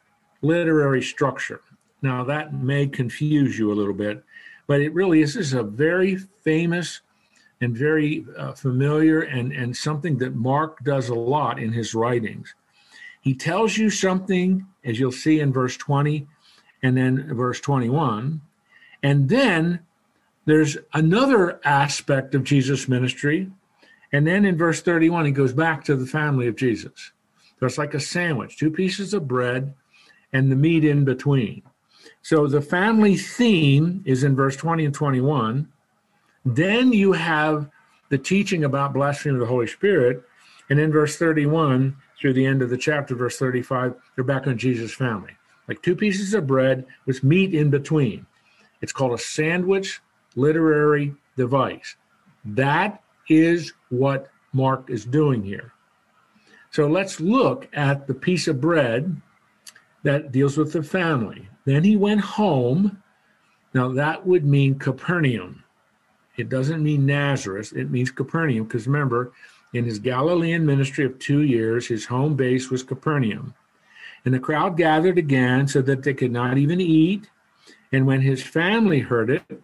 literary 0.42 1.02
structure. 1.02 1.60
Now, 2.02 2.24
that 2.24 2.54
may 2.54 2.86
confuse 2.86 3.58
you 3.58 3.72
a 3.72 3.74
little 3.74 3.94
bit, 3.94 4.22
but 4.66 4.80
it 4.80 4.92
really 4.92 5.22
is, 5.22 5.34
this 5.34 5.48
is 5.48 5.52
a 5.54 5.62
very 5.62 6.16
famous 6.16 7.00
and 7.60 7.76
very 7.76 8.26
uh, 8.36 8.52
familiar 8.52 9.22
and, 9.22 9.52
and 9.52 9.76
something 9.76 10.18
that 10.18 10.34
Mark 10.34 10.82
does 10.84 11.08
a 11.08 11.14
lot 11.14 11.58
in 11.58 11.72
his 11.72 11.94
writings. 11.94 12.54
He 13.20 13.34
tells 13.34 13.76
you 13.76 13.90
something, 13.90 14.66
as 14.84 15.00
you'll 15.00 15.12
see 15.12 15.40
in 15.40 15.52
verse 15.52 15.76
20 15.76 16.26
and 16.82 16.96
then 16.96 17.34
verse 17.34 17.60
21, 17.60 18.40
and 19.02 19.28
then 19.28 19.80
there's 20.44 20.76
another 20.94 21.60
aspect 21.64 22.34
of 22.34 22.44
Jesus' 22.44 22.88
ministry. 22.88 23.50
And 24.12 24.26
then 24.26 24.44
in 24.44 24.56
verse 24.56 24.80
31, 24.80 25.26
he 25.26 25.32
goes 25.32 25.52
back 25.52 25.84
to 25.84 25.96
the 25.96 26.06
family 26.06 26.46
of 26.46 26.56
Jesus. 26.56 27.12
So 27.58 27.66
it's 27.66 27.78
like 27.78 27.94
a 27.94 28.00
sandwich, 28.00 28.56
two 28.56 28.70
pieces 28.70 29.12
of 29.12 29.26
bread 29.26 29.74
and 30.32 30.50
the 30.50 30.56
meat 30.56 30.84
in 30.84 31.04
between. 31.04 31.62
So 32.22 32.46
the 32.46 32.60
family 32.60 33.16
theme 33.16 34.02
is 34.04 34.24
in 34.24 34.36
verse 34.36 34.56
20 34.56 34.84
and 34.84 34.94
21. 34.94 35.68
Then 36.46 36.92
you 36.92 37.12
have 37.12 37.68
the 38.08 38.18
teaching 38.18 38.64
about 38.64 38.94
blasphemy 38.94 39.34
of 39.34 39.40
the 39.40 39.46
Holy 39.46 39.66
Spirit. 39.66 40.22
And 40.70 40.78
in 40.78 40.92
verse 40.92 41.16
31 41.16 41.96
through 42.20 42.34
the 42.34 42.46
end 42.46 42.62
of 42.62 42.70
the 42.70 42.78
chapter, 42.78 43.14
verse 43.14 43.36
35, 43.38 43.94
they're 44.14 44.24
back 44.24 44.46
on 44.46 44.56
Jesus' 44.56 44.94
family. 44.94 45.36
Like 45.68 45.82
two 45.82 45.96
pieces 45.96 46.32
of 46.34 46.46
bread 46.46 46.86
with 47.04 47.24
meat 47.24 47.52
in 47.52 47.68
between. 47.70 48.26
It's 48.80 48.92
called 48.92 49.12
a 49.12 49.18
sandwich 49.18 50.00
literary 50.36 51.14
device. 51.36 51.96
That 52.44 53.02
is 53.28 53.72
what 53.88 54.30
Mark 54.52 54.88
is 54.88 55.04
doing 55.04 55.42
here. 55.42 55.72
So 56.70 56.86
let's 56.86 57.20
look 57.20 57.68
at 57.72 58.06
the 58.06 58.14
piece 58.14 58.46
of 58.46 58.60
bread 58.60 59.20
that 60.04 60.30
deals 60.30 60.56
with 60.56 60.72
the 60.72 60.82
family. 60.82 61.48
Then 61.64 61.82
he 61.82 61.96
went 61.96 62.20
home. 62.20 63.02
Now 63.74 63.88
that 63.92 64.24
would 64.24 64.44
mean 64.44 64.78
Capernaum. 64.78 65.64
It 66.36 66.48
doesn't 66.48 66.82
mean 66.82 67.06
Nazareth, 67.06 67.72
it 67.74 67.90
means 67.90 68.10
Capernaum, 68.10 68.64
because 68.64 68.86
remember, 68.86 69.32
in 69.72 69.84
his 69.84 69.98
Galilean 69.98 70.64
ministry 70.64 71.04
of 71.04 71.18
two 71.18 71.42
years, 71.42 71.86
his 71.86 72.06
home 72.06 72.34
base 72.34 72.70
was 72.70 72.82
Capernaum. 72.82 73.54
And 74.24 74.34
the 74.34 74.38
crowd 74.40 74.76
gathered 74.76 75.18
again 75.18 75.68
so 75.68 75.82
that 75.82 76.02
they 76.02 76.14
could 76.14 76.32
not 76.32 76.58
even 76.58 76.80
eat. 76.80 77.30
And 77.92 78.06
when 78.06 78.20
his 78.20 78.42
family 78.42 79.00
heard 79.00 79.30
it, 79.30 79.62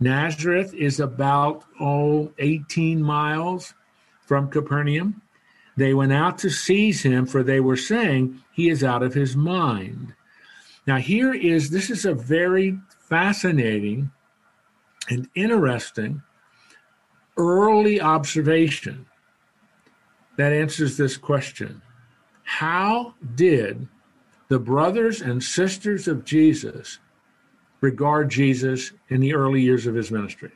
Nazareth 0.00 0.72
is 0.74 1.00
about, 1.00 1.64
oh, 1.80 2.32
18 2.38 3.02
miles 3.02 3.74
from 4.26 4.50
Capernaum. 4.50 5.22
They 5.76 5.94
went 5.94 6.12
out 6.12 6.38
to 6.38 6.50
seize 6.50 7.02
him, 7.02 7.26
for 7.26 7.42
they 7.42 7.60
were 7.60 7.76
saying, 7.76 8.42
He 8.52 8.68
is 8.68 8.84
out 8.84 9.02
of 9.02 9.14
his 9.14 9.36
mind. 9.36 10.14
Now, 10.86 10.96
here 10.96 11.34
is 11.34 11.70
this 11.70 11.90
is 11.90 12.04
a 12.04 12.14
very 12.14 12.78
fascinating 13.08 14.10
and 15.08 15.28
interesting 15.34 16.22
early 17.36 18.00
observation 18.00 19.06
that 20.36 20.52
answers 20.52 20.96
this 20.96 21.16
question 21.16 21.82
How 22.44 23.14
did 23.34 23.88
the 24.48 24.58
brothers 24.58 25.20
and 25.20 25.42
sisters 25.42 26.08
of 26.08 26.24
Jesus 26.24 26.98
regard 27.80 28.30
Jesus 28.30 28.92
in 29.08 29.20
the 29.20 29.34
early 29.34 29.60
years 29.60 29.86
of 29.86 29.94
his 29.94 30.10
ministry? 30.10 30.52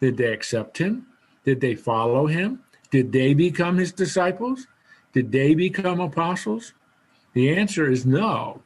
Did 0.00 0.16
they 0.16 0.32
accept 0.32 0.78
him? 0.78 1.06
Did 1.44 1.60
they 1.60 1.74
follow 1.74 2.26
him? 2.26 2.60
Did 2.90 3.12
they 3.12 3.34
become 3.34 3.78
his 3.78 3.92
disciples? 3.92 4.66
Did 5.12 5.32
they 5.32 5.54
become 5.54 6.00
apostles? 6.00 6.72
The 7.34 7.54
answer 7.56 7.90
is 7.90 8.04
no. 8.06 8.62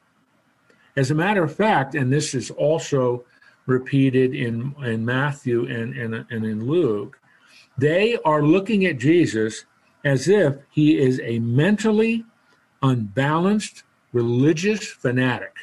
As 0.97 1.11
a 1.11 1.15
matter 1.15 1.45
of 1.45 1.55
fact, 1.55 1.95
and 1.95 2.13
this 2.13 2.35
is 2.35 2.51
also 2.51 3.25
repeated 3.67 4.35
in, 4.35 4.75
in 4.85 5.05
Matthew 5.05 5.67
and, 5.67 5.97
and, 5.97 6.15
and 6.31 6.45
in 6.45 6.67
Luke, 6.67 7.21
they 7.77 8.17
are 8.25 8.43
looking 8.43 8.87
at 8.87 8.99
Jesus 8.99 9.65
as 10.05 10.29
if 10.29 10.57
he 10.71 10.99
is 10.99 11.21
a 11.21 11.39
mentally 11.41 12.25
unbalanced 12.83 13.83
religious 14.13 14.87
fanatic. 14.87 15.55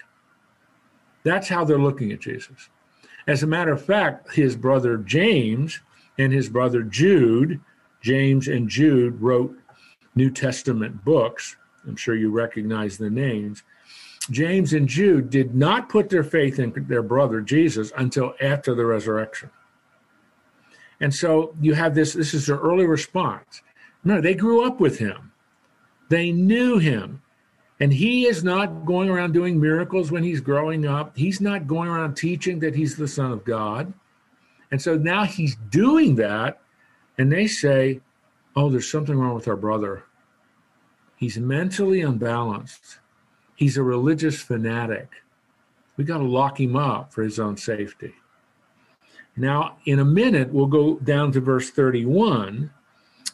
That's 1.23 1.47
how 1.47 1.63
they're 1.63 1.79
looking 1.79 2.11
at 2.11 2.19
Jesus. 2.19 2.69
As 3.25 3.41
a 3.41 3.47
matter 3.47 3.71
of 3.71 3.83
fact, 3.83 4.33
his 4.33 4.55
brother 4.55 4.97
James 4.97 5.79
and 6.19 6.33
his 6.33 6.49
brother 6.49 6.83
Jude, 6.83 7.59
James 8.01 8.47
and 8.49 8.67
Jude 8.67 9.19
wrote 9.21 9.57
New 10.15 10.29
Testament 10.29 11.03
books. 11.05 11.55
I'm 11.87 11.95
sure 11.95 12.15
you 12.15 12.31
recognize 12.31 12.97
the 12.97 13.09
names. 13.09 13.63
James 14.31 14.73
and 14.73 14.87
Jude 14.87 15.29
did 15.29 15.53
not 15.53 15.89
put 15.89 16.09
their 16.09 16.23
faith 16.23 16.59
in 16.59 16.73
their 16.87 17.03
brother 17.03 17.41
Jesus 17.41 17.91
until 17.97 18.33
after 18.41 18.73
the 18.73 18.85
resurrection. 18.85 19.49
And 20.99 21.13
so 21.13 21.53
you 21.59 21.73
have 21.73 21.95
this, 21.95 22.13
this 22.13 22.33
is 22.33 22.47
their 22.47 22.57
early 22.57 22.85
response. 22.85 23.61
No, 24.03 24.21
they 24.21 24.33
grew 24.33 24.65
up 24.65 24.79
with 24.79 24.99
him, 24.99 25.31
they 26.09 26.31
knew 26.31 26.77
him. 26.77 27.21
And 27.79 27.91
he 27.91 28.27
is 28.27 28.43
not 28.43 28.85
going 28.85 29.09
around 29.09 29.33
doing 29.33 29.59
miracles 29.59 30.09
when 30.09 30.23
he's 30.23 30.39
growing 30.39 30.87
up. 30.87 31.17
He's 31.17 31.41
not 31.41 31.67
going 31.67 31.89
around 31.89 32.15
teaching 32.15 32.59
that 32.59 32.75
he's 32.75 32.95
the 32.95 33.07
Son 33.07 33.31
of 33.31 33.43
God. 33.43 33.91
And 34.71 34.81
so 34.81 34.95
now 34.95 35.25
he's 35.25 35.57
doing 35.69 36.15
that. 36.15 36.61
And 37.17 37.31
they 37.31 37.47
say, 37.47 37.99
oh, 38.55 38.69
there's 38.69 38.89
something 38.89 39.17
wrong 39.17 39.33
with 39.35 39.49
our 39.49 39.57
brother. 39.57 40.03
He's 41.17 41.37
mentally 41.37 42.01
unbalanced. 42.01 42.99
He's 43.63 43.77
a 43.77 43.81
religious 43.81 44.41
fanatic. 44.41 45.07
We 45.95 46.03
got 46.03 46.17
to 46.17 46.25
lock 46.25 46.59
him 46.59 46.75
up 46.75 47.13
for 47.13 47.23
his 47.23 47.39
own 47.39 47.55
safety. 47.55 48.13
Now, 49.37 49.77
in 49.85 49.99
a 49.99 50.03
minute, 50.03 50.51
we'll 50.51 50.65
go 50.65 50.95
down 50.95 51.31
to 51.31 51.39
verse 51.39 51.69
31, 51.69 52.71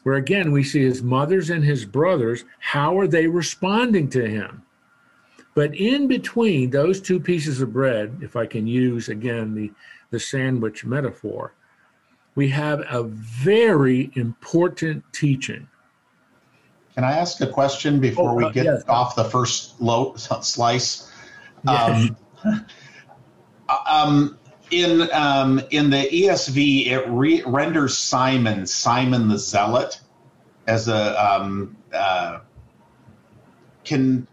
where 0.03 0.15
again 0.17 0.51
we 0.51 0.63
see 0.63 0.83
his 0.83 1.01
mothers 1.01 1.49
and 1.49 1.63
his 1.63 1.83
brothers. 1.83 2.45
How 2.59 2.99
are 2.99 3.07
they 3.07 3.25
responding 3.25 4.07
to 4.11 4.29
him? 4.29 4.61
But 5.55 5.73
in 5.73 6.07
between 6.07 6.69
those 6.69 7.01
two 7.01 7.19
pieces 7.19 7.59
of 7.59 7.73
bread, 7.73 8.19
if 8.21 8.35
I 8.35 8.45
can 8.45 8.67
use 8.67 9.09
again 9.09 9.55
the, 9.55 9.71
the 10.11 10.19
sandwich 10.19 10.85
metaphor, 10.85 11.55
we 12.35 12.49
have 12.49 12.81
a 12.81 13.01
very 13.01 14.11
important 14.13 15.03
teaching 15.11 15.67
can 16.99 17.07
I 17.07 17.13
ask 17.13 17.39
a 17.39 17.47
question 17.47 18.01
before 18.01 18.31
oh, 18.31 18.35
we 18.35 18.43
uh, 18.43 18.49
get 18.49 18.65
yes. 18.65 18.83
off 18.89 19.15
the 19.15 19.23
first 19.23 19.79
low 19.79 20.15
slice? 20.17 21.09
Yes. 21.65 22.11
Um, 22.43 22.65
um, 23.87 24.39
in 24.69 25.09
um, 25.13 25.61
in 25.69 25.91
the 25.91 26.09
ESV, 26.11 26.87
it 26.87 27.07
re- 27.07 27.41
renders 27.45 27.97
Simon 27.97 28.65
Simon 28.65 29.29
the 29.29 29.37
Zealot 29.37 30.01
as 30.67 30.89
a 30.89 31.15
um, 31.25 31.77
uh, 31.93 32.39
can 33.85 34.27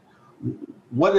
what 0.90 1.14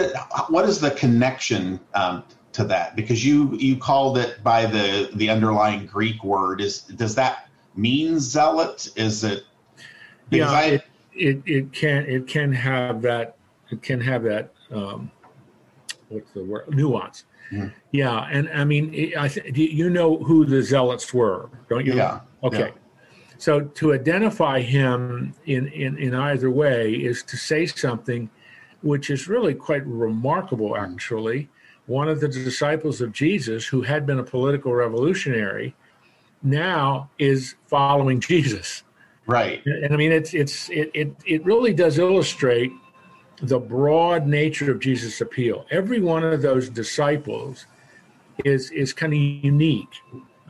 what 0.50 0.68
is 0.68 0.82
the 0.82 0.92
connection 0.92 1.80
um, 1.94 2.26
to 2.52 2.66
that? 2.66 2.98
Because 2.98 3.26
you 3.26 3.56
you 3.56 3.78
called 3.78 4.18
it 4.18 4.44
by 4.44 4.66
the 4.66 5.12
the 5.16 5.30
underlying 5.30 5.86
Greek 5.86 6.26
word. 6.26 6.60
Is 6.60 6.82
does 6.82 7.16
that 7.16 7.48
mean 7.74 8.20
zealot? 8.20 8.90
Is 8.98 9.24
it? 9.24 9.44
Because 10.30 10.52
yeah, 10.52 10.60
I, 10.60 10.64
it, 10.64 10.84
it 11.18 11.42
it 11.46 11.72
can 11.72 12.06
it 12.06 12.28
can 12.28 12.52
have 12.54 13.02
that 13.02 13.36
it 13.70 13.82
can 13.82 14.00
have 14.02 14.24
that 14.24 14.54
um, 14.72 15.12
what's 16.10 16.32
the 16.32 16.44
word 16.44 16.74
nuance. 16.76 17.26
Mm. 17.52 17.74
Yeah, 17.92 18.28
and 18.32 18.50
I 18.50 18.66
mean, 18.66 18.94
it, 18.94 19.18
I 19.18 19.28
th- 19.30 19.58
you 19.58 19.90
know 19.90 20.18
who 20.18 20.46
the 20.46 20.62
zealots 20.62 21.14
were, 21.14 21.50
don't 21.70 21.86
you? 21.86 21.96
Yeah. 21.96 22.20
Okay. 22.44 22.72
Yeah. 22.76 22.82
So 23.38 23.62
to 23.62 23.94
identify 23.94 24.62
him 24.62 25.34
in, 25.46 25.68
in, 25.68 25.98
in 25.98 26.16
either 26.16 26.50
way 26.50 26.94
is 26.94 27.22
to 27.24 27.38
say 27.38 27.68
something 27.68 28.30
which 28.82 29.10
is 29.10 29.28
really 29.28 29.54
quite 29.54 29.86
remarkable, 29.86 30.70
hmm. 30.70 30.84
actually. 30.84 31.42
Mm. 31.42 31.48
One 31.88 32.10
of 32.10 32.20
the 32.20 32.28
disciples 32.28 33.00
of 33.00 33.14
Jesus, 33.14 33.66
who 33.66 33.82
had 33.82 34.06
been 34.06 34.20
a 34.20 34.24
political 34.24 34.74
revolutionary, 34.74 35.74
now 36.44 37.10
is 37.18 37.56
following 37.68 38.20
Jesus. 38.34 38.84
Right. 39.28 39.64
And 39.66 39.94
I 39.94 39.98
mean, 39.98 40.12
it's 40.12 40.34
it's 40.34 40.70
it 40.70 40.90
it, 40.94 41.14
it 41.26 41.46
really 41.46 41.74
does 41.74 42.00
illustrate 42.00 42.72
the 43.42 43.60
broad 43.60 44.26
nature 44.26 44.72
of 44.72 44.80
Jesus' 44.80 45.22
appeal. 45.22 45.66
Every 45.70 46.00
one 46.00 46.24
of 46.24 46.42
those 46.42 46.70
disciples 46.70 47.66
is 48.46 48.72
is 48.72 48.94
kind 48.94 49.14
of 49.14 49.20
unique. 49.20 49.94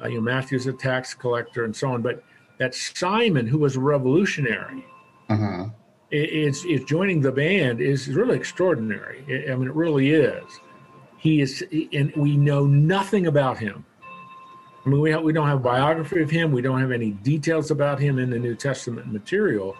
Uh, 0.02 0.08
you 0.08 0.16
know, 0.16 0.22
Matthew's 0.22 0.68
a 0.68 0.74
tax 0.74 1.16
collector 1.16 1.66
and 1.66 1.76
so 1.76 1.92
on, 1.92 2.04
but 2.04 2.24
that 2.60 2.76
Simon, 2.76 3.48
who 3.48 3.58
was 3.58 3.76
a 3.76 3.80
revolutionary, 3.80 4.86
uh-huh. 5.30 5.66
it's, 6.12 6.64
it's 6.66 6.86
joining 6.86 7.22
the 7.22 7.32
band 7.32 7.82
is 7.82 8.08
really 8.10 8.36
extraordinary. 8.36 9.24
I 9.50 9.56
mean, 9.56 9.68
it 9.68 9.74
really 9.74 10.12
is. 10.12 10.44
He 11.18 11.42
is, 11.42 11.64
and 11.94 12.14
we 12.16 12.38
know 12.38 12.68
nothing 12.68 13.26
about 13.26 13.58
him. 13.58 13.87
I 14.88 14.89
mean, 14.89 15.01
we, 15.01 15.12
have, 15.12 15.22
we 15.22 15.34
don't 15.34 15.50
have 15.50 15.62
biography 15.62 16.22
of 16.22 16.29
him. 16.29 16.53
We 16.53 16.62
don't 16.62 16.79
have 16.79 16.94
any 16.94 17.12
details 17.12 17.72
about 17.72 18.00
him 18.00 18.20
in 18.20 18.29
the 18.29 18.39
New 18.39 18.56
Testament 18.56 19.12
material. 19.12 19.75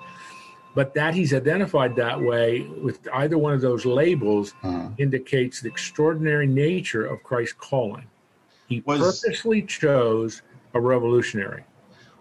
But 0.76 0.94
that 0.96 1.14
he's 1.14 1.34
identified 1.34 1.96
that 1.96 2.20
way 2.20 2.64
with 2.64 3.08
either 3.14 3.38
one 3.38 3.54
of 3.54 3.62
those 3.62 3.86
labels 3.86 4.54
uh-huh. 4.64 4.90
indicates 4.98 5.62
the 5.62 5.70
extraordinary 5.70 6.46
nature 6.46 7.06
of 7.06 7.24
Christ's 7.24 7.56
calling. 7.58 8.06
He 8.68 8.84
was, 8.86 9.00
purposely 9.00 9.62
chose 9.62 10.42
a 10.74 10.82
revolutionary. 10.82 11.64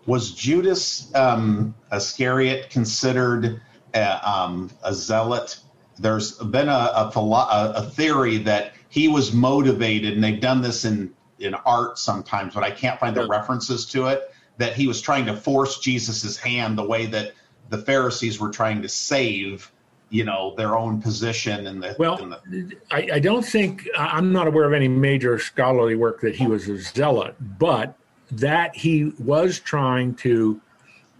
Was 0.07 0.31
Judas 0.31 1.13
um, 1.17 1.75
Iscariot 1.93 2.71
considered 2.71 3.61
a, 3.95 4.31
um, 4.31 4.71
a, 4.85 4.95
zealot? 4.95 5.59
There's 5.99 6.39
been 6.39 6.69
a, 6.69 7.11
a, 7.17 7.73
a 7.75 7.83
theory 7.83 8.39
that 8.39 8.75
he 8.91 9.09
was 9.09 9.33
motivated, 9.33 10.15
and 10.15 10.23
they've 10.23 10.41
done 10.41 10.63
this 10.63 10.85
in 10.85 11.13
in 11.39 11.55
art 11.55 11.99
sometimes, 11.99 12.55
but 12.55 12.63
I 12.63 12.71
can't 12.71 12.99
find 12.99 13.17
the 13.17 13.27
references 13.27 13.87
to 13.87 14.07
it. 14.07 14.33
That 14.59 14.75
he 14.75 14.87
was 14.87 15.03
trying 15.03 15.27
to 15.27 15.37
force 15.37 15.81
Jesus's 15.81 16.39
hand 16.39 16.79
the 16.79 16.85
way 16.85 17.05
that 17.07 17.33
the 17.69 17.79
Pharisees 17.79 18.41
were 18.41 18.49
trying 18.49 18.81
to 18.83 18.89
save 18.89 19.71
you 20.11 20.25
know 20.25 20.55
their 20.57 20.77
own 20.77 21.01
position 21.01 21.67
in 21.67 21.81
the 21.81 21.97
well 21.99 22.17
in 22.19 22.31
the, 22.31 22.73
I, 22.91 23.09
I, 23.15 23.19
don't 23.19 23.45
think 23.45 23.89
i'm 23.99 24.33
not 24.33 24.47
aware 24.47 24.65
of 24.65 24.73
any 24.73 24.89
major 24.89 25.39
scholarly 25.39 25.97
work 25.97 26.21
that 26.21 26.37
he 26.37 26.47
was 26.47 26.69
a 26.69 26.79
zealot 26.79 27.35
but 27.59 27.97
that 28.31 28.77
he 28.77 29.13
was 29.19 29.59
trying 29.59 30.15
to 30.17 30.61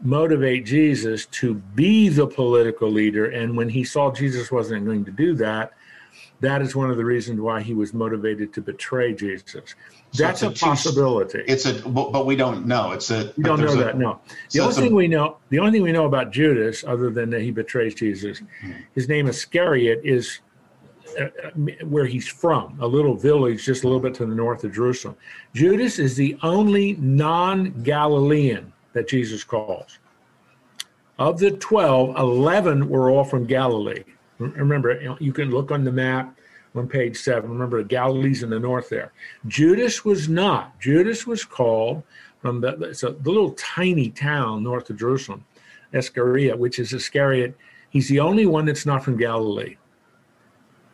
motivate 0.03 0.67
jesus 0.67 1.27
to 1.27 1.55
be 1.55 2.09
the 2.09 2.27
political 2.27 2.91
leader 2.91 3.27
and 3.27 3.57
when 3.57 3.69
he 3.69 3.83
saw 3.83 4.13
jesus 4.13 4.53
wasn't 4.53 4.85
going 4.85 5.05
to 5.05 5.11
do 5.11 5.35
that 5.35 5.73
that 6.41 6.63
is 6.63 6.77
one 6.77 6.91
of 6.91 6.97
the 6.97 7.05
reasons 7.05 7.41
why 7.41 7.63
he 7.63 7.75
was 7.75 7.95
motivated 7.95 8.53
to 8.53 8.61
betray 8.61 9.15
jesus 9.15 9.75
that's 10.17 10.41
so 10.41 10.49
a, 10.49 10.51
a, 10.51 10.55
possibility. 10.55 11.43
It's 11.47 11.67
a, 11.67 11.75
but 11.89 12.27
we 12.27 12.37
don't 12.37 12.67
know. 12.67 12.93
It's 12.93 13.11
a. 13.11 13.33
We 13.37 13.45
don't 13.45 13.61
know 13.61 13.73
a, 13.73 13.77
that. 13.77 13.99
No. 13.99 14.21
The 14.51 14.59
so 14.59 14.65
only 14.65 14.75
thing 14.75 14.93
a, 14.93 14.95
we 14.95 15.09
know, 15.09 15.37
the 15.51 15.59
only 15.59 15.73
thing 15.73 15.83
we 15.83 15.93
know 15.93 16.07
about 16.07 16.33
Judas, 16.33 16.85
other 16.85 17.11
than 17.11 17.31
that 17.31 17.43
he 17.43 17.51
betrays 17.51 17.95
Jesus, 17.95 18.39
hmm. 18.61 18.73
his 18.95 19.09
name 19.09 19.29
Iscariot 19.29 20.01
is 20.05 20.41
uh, 21.19 21.25
uh, 21.25 21.51
where 21.85 22.07
he's 22.07 22.29
from, 22.29 22.79
a 22.81 22.87
little 22.87 23.15
village 23.15 23.65
just 23.65 23.85
a 23.85 23.87
little 23.87 24.01
bit 24.01 24.15
to 24.15 24.27
the 24.27 24.35
north 24.35 24.65
of 24.65 24.73
Jerusalem. 24.73 25.17
Judas 25.55 25.99
is 25.99 26.17
the 26.17 26.37
only 26.43 26.95
non-Galilean 26.95 28.73
that 28.93 29.09
Jesus 29.09 29.45
calls. 29.45 29.99
Of 31.19 31.39
the 31.39 31.53
12, 31.53 32.17
11 32.17 32.89
were 32.89 33.11
all 33.11 33.25
from 33.25 33.47
Galilee. 33.47 34.05
Remember, 34.39 35.17
you 35.21 35.33
can 35.33 35.51
look 35.51 35.71
on 35.71 35.85
the 35.85 35.93
map 35.93 36.39
on 36.75 36.89
page 36.89 37.17
seven. 37.17 37.51
Remember, 37.51 37.83
Galilee's 37.83 38.43
in 38.43 38.51
the 38.51 38.59
north 38.59 38.89
there. 38.89 39.13
Judas 39.47 40.05
was 40.05 40.29
not. 40.29 40.79
Judas 40.79 41.27
was 41.27 41.45
called 41.45 42.03
from 42.41 42.61
the, 42.61 42.77
it's 42.83 43.03
a, 43.03 43.13
the 43.13 43.31
little 43.31 43.53
tiny 43.53 44.11
town 44.11 44.63
north 44.63 44.91
of 44.91 44.99
Jerusalem, 44.99 45.45
Iscariot, 45.93 46.59
which 46.59 46.79
is 46.79 46.93
Iscariot. 46.93 47.57
He's 47.89 48.09
the 48.09 48.21
only 48.21 48.47
one 48.47 48.67
that's 48.67 48.85
not 48.85 49.03
from 49.03 49.17
Galilee, 49.17 49.77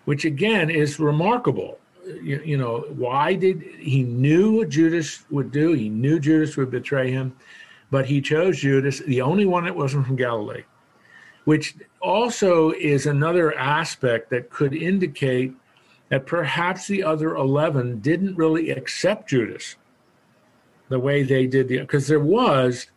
which 0.04 0.25
again 0.25 0.70
is 0.70 1.00
remarkable. 1.00 1.78
You, 2.06 2.40
you 2.44 2.56
know, 2.56 2.84
why 2.90 3.34
did 3.34 3.62
he 3.78 4.02
knew 4.02 4.58
what 4.58 4.68
Judas 4.68 5.25
would 5.30 5.50
do? 5.50 5.72
He 5.72 5.88
knew 5.88 6.20
Judas 6.20 6.56
would 6.56 6.70
betray 6.70 7.11
him, 7.11 7.37
but 7.90 8.06
he 8.06 8.20
chose 8.20 8.61
Judas, 8.61 9.00
the 9.00 9.20
only 9.20 9.46
one 9.46 9.64
that 9.64 9.76
wasn't 9.76 10.06
from 10.06 10.16
Galilee, 10.16 10.62
which 11.44 11.75
also 12.00 12.70
is 12.72 13.06
another 13.06 13.56
aspect 13.58 14.30
that 14.30 14.50
could 14.50 14.75
indicate 14.75 15.52
that 16.08 16.26
perhaps 16.26 16.87
the 16.87 17.02
other 17.02 17.35
11 17.35 18.00
didn't 18.00 18.37
really 18.37 18.70
accept 18.70 19.28
Judas 19.28 19.76
the 20.92 20.98
way 20.98 21.22
they 21.22 21.46
did 21.46 21.68
the 21.68 21.78
because 21.78 22.07
there 22.07 22.20
was 22.20 22.88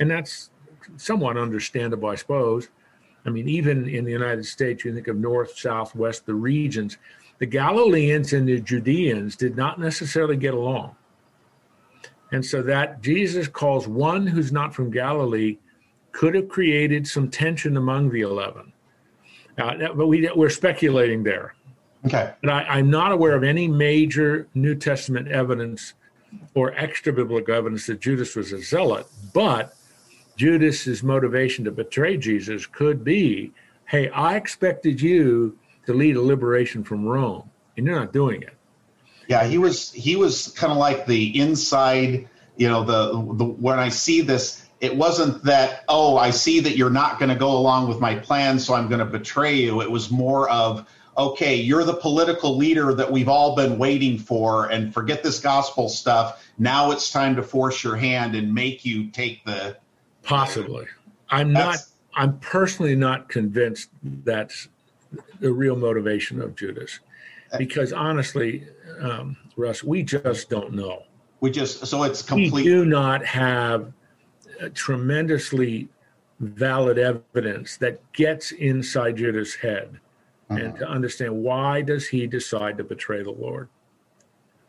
and 0.00 0.10
that's 0.10 0.50
somewhat 0.96 1.36
understandable 1.36 2.08
i 2.08 2.14
suppose. 2.14 2.68
I 3.24 3.30
mean 3.30 3.48
even 3.48 3.88
in 3.88 4.04
the 4.04 4.10
united 4.10 4.44
states 4.46 4.84
you 4.84 4.92
think 4.92 5.06
of 5.06 5.16
north 5.16 5.56
south 5.56 5.94
west 5.94 6.26
the 6.26 6.34
regions. 6.34 6.98
The 7.38 7.46
galileans 7.46 8.32
and 8.32 8.48
the 8.48 8.60
judeans 8.60 9.36
did 9.36 9.56
not 9.56 9.78
necessarily 9.78 10.36
get 10.36 10.54
along. 10.54 10.96
And 12.32 12.44
so 12.44 12.62
that 12.62 13.00
jesus 13.00 13.46
calls 13.46 13.86
one 13.86 14.26
who's 14.26 14.50
not 14.50 14.74
from 14.74 14.90
galilee 14.90 15.58
could 16.16 16.34
have 16.34 16.48
created 16.48 17.06
some 17.06 17.30
tension 17.30 17.76
among 17.76 18.10
the 18.10 18.22
11 18.22 18.72
uh, 19.58 19.74
but 19.94 20.06
we, 20.06 20.28
we're 20.34 20.50
speculating 20.50 21.22
there 21.22 21.54
Okay. 22.06 22.32
But 22.40 22.50
I, 22.50 22.78
am 22.78 22.88
not 22.90 23.12
aware 23.12 23.34
of 23.34 23.42
any 23.42 23.66
major 23.66 24.48
New 24.54 24.76
Testament 24.76 25.28
evidence 25.28 25.94
or 26.54 26.72
extra 26.74 27.12
biblical 27.12 27.54
evidence 27.54 27.86
that 27.86 28.00
Judas 28.00 28.36
was 28.36 28.52
a 28.52 28.60
zealot. 28.60 29.06
But 29.34 29.74
Judas's 30.36 31.02
motivation 31.02 31.64
to 31.64 31.72
betray 31.72 32.16
Jesus 32.16 32.66
could 32.66 33.02
be, 33.02 33.52
hey, 33.86 34.08
I 34.10 34.36
expected 34.36 35.00
you 35.00 35.58
to 35.86 35.94
lead 35.94 36.16
a 36.16 36.22
liberation 36.22 36.84
from 36.84 37.04
Rome, 37.04 37.50
and 37.76 37.86
you're 37.86 37.98
not 37.98 38.12
doing 38.12 38.42
it. 38.42 38.54
Yeah, 39.28 39.44
he 39.44 39.58
was 39.58 39.90
he 39.92 40.14
was 40.14 40.48
kind 40.48 40.72
of 40.72 40.78
like 40.78 41.06
the 41.06 41.40
inside, 41.40 42.28
you 42.56 42.68
know, 42.68 42.84
the, 42.84 43.34
the 43.34 43.44
when 43.44 43.78
I 43.78 43.88
see 43.88 44.20
this, 44.20 44.65
it 44.80 44.94
wasn't 44.94 45.42
that, 45.44 45.84
oh, 45.88 46.16
I 46.16 46.30
see 46.30 46.60
that 46.60 46.76
you're 46.76 46.90
not 46.90 47.18
going 47.18 47.30
to 47.30 47.34
go 47.34 47.50
along 47.50 47.88
with 47.88 47.98
my 47.98 48.14
plan, 48.14 48.58
so 48.58 48.74
I'm 48.74 48.88
going 48.88 48.98
to 48.98 49.06
betray 49.06 49.54
you. 49.54 49.80
It 49.80 49.90
was 49.90 50.10
more 50.10 50.48
of 50.50 50.86
okay, 51.18 51.56
you're 51.56 51.84
the 51.84 51.94
political 51.94 52.56
leader 52.56 52.92
that 52.94 53.10
we've 53.10 53.28
all 53.28 53.56
been 53.56 53.78
waiting 53.78 54.18
for, 54.18 54.66
and 54.66 54.92
forget 54.92 55.22
this 55.22 55.40
gospel 55.40 55.88
stuff. 55.88 56.46
Now 56.58 56.90
it's 56.90 57.10
time 57.10 57.36
to 57.36 57.42
force 57.42 57.82
your 57.82 57.96
hand 57.96 58.34
and 58.34 58.52
make 58.52 58.84
you 58.84 59.10
take 59.10 59.44
the. 59.44 59.78
Possibly. 60.22 60.86
I'm 61.30 61.52
not, 61.52 61.78
I'm 62.14 62.38
personally 62.40 62.96
not 62.96 63.28
convinced 63.28 63.90
that's 64.02 64.68
the 65.40 65.52
real 65.52 65.76
motivation 65.76 66.40
of 66.42 66.54
Judas. 66.56 67.00
Because 67.56 67.92
honestly, 67.92 68.66
um, 69.00 69.36
Russ, 69.56 69.82
we 69.82 70.02
just 70.02 70.50
don't 70.50 70.74
know. 70.74 71.04
We 71.40 71.50
just, 71.50 71.86
so 71.86 72.02
it's 72.02 72.22
complete. 72.22 72.52
We 72.52 72.64
do 72.64 72.84
not 72.84 73.24
have 73.24 73.92
tremendously 74.74 75.88
valid 76.40 76.98
evidence 76.98 77.76
that 77.78 78.00
gets 78.12 78.52
inside 78.52 79.16
Judas' 79.16 79.54
head 79.54 80.00
uh-huh. 80.50 80.60
and 80.60 80.76
to 80.76 80.88
understand 80.88 81.34
why 81.34 81.82
does 81.82 82.08
he 82.08 82.26
decide 82.26 82.78
to 82.78 82.84
betray 82.84 83.22
the 83.22 83.30
Lord. 83.30 83.68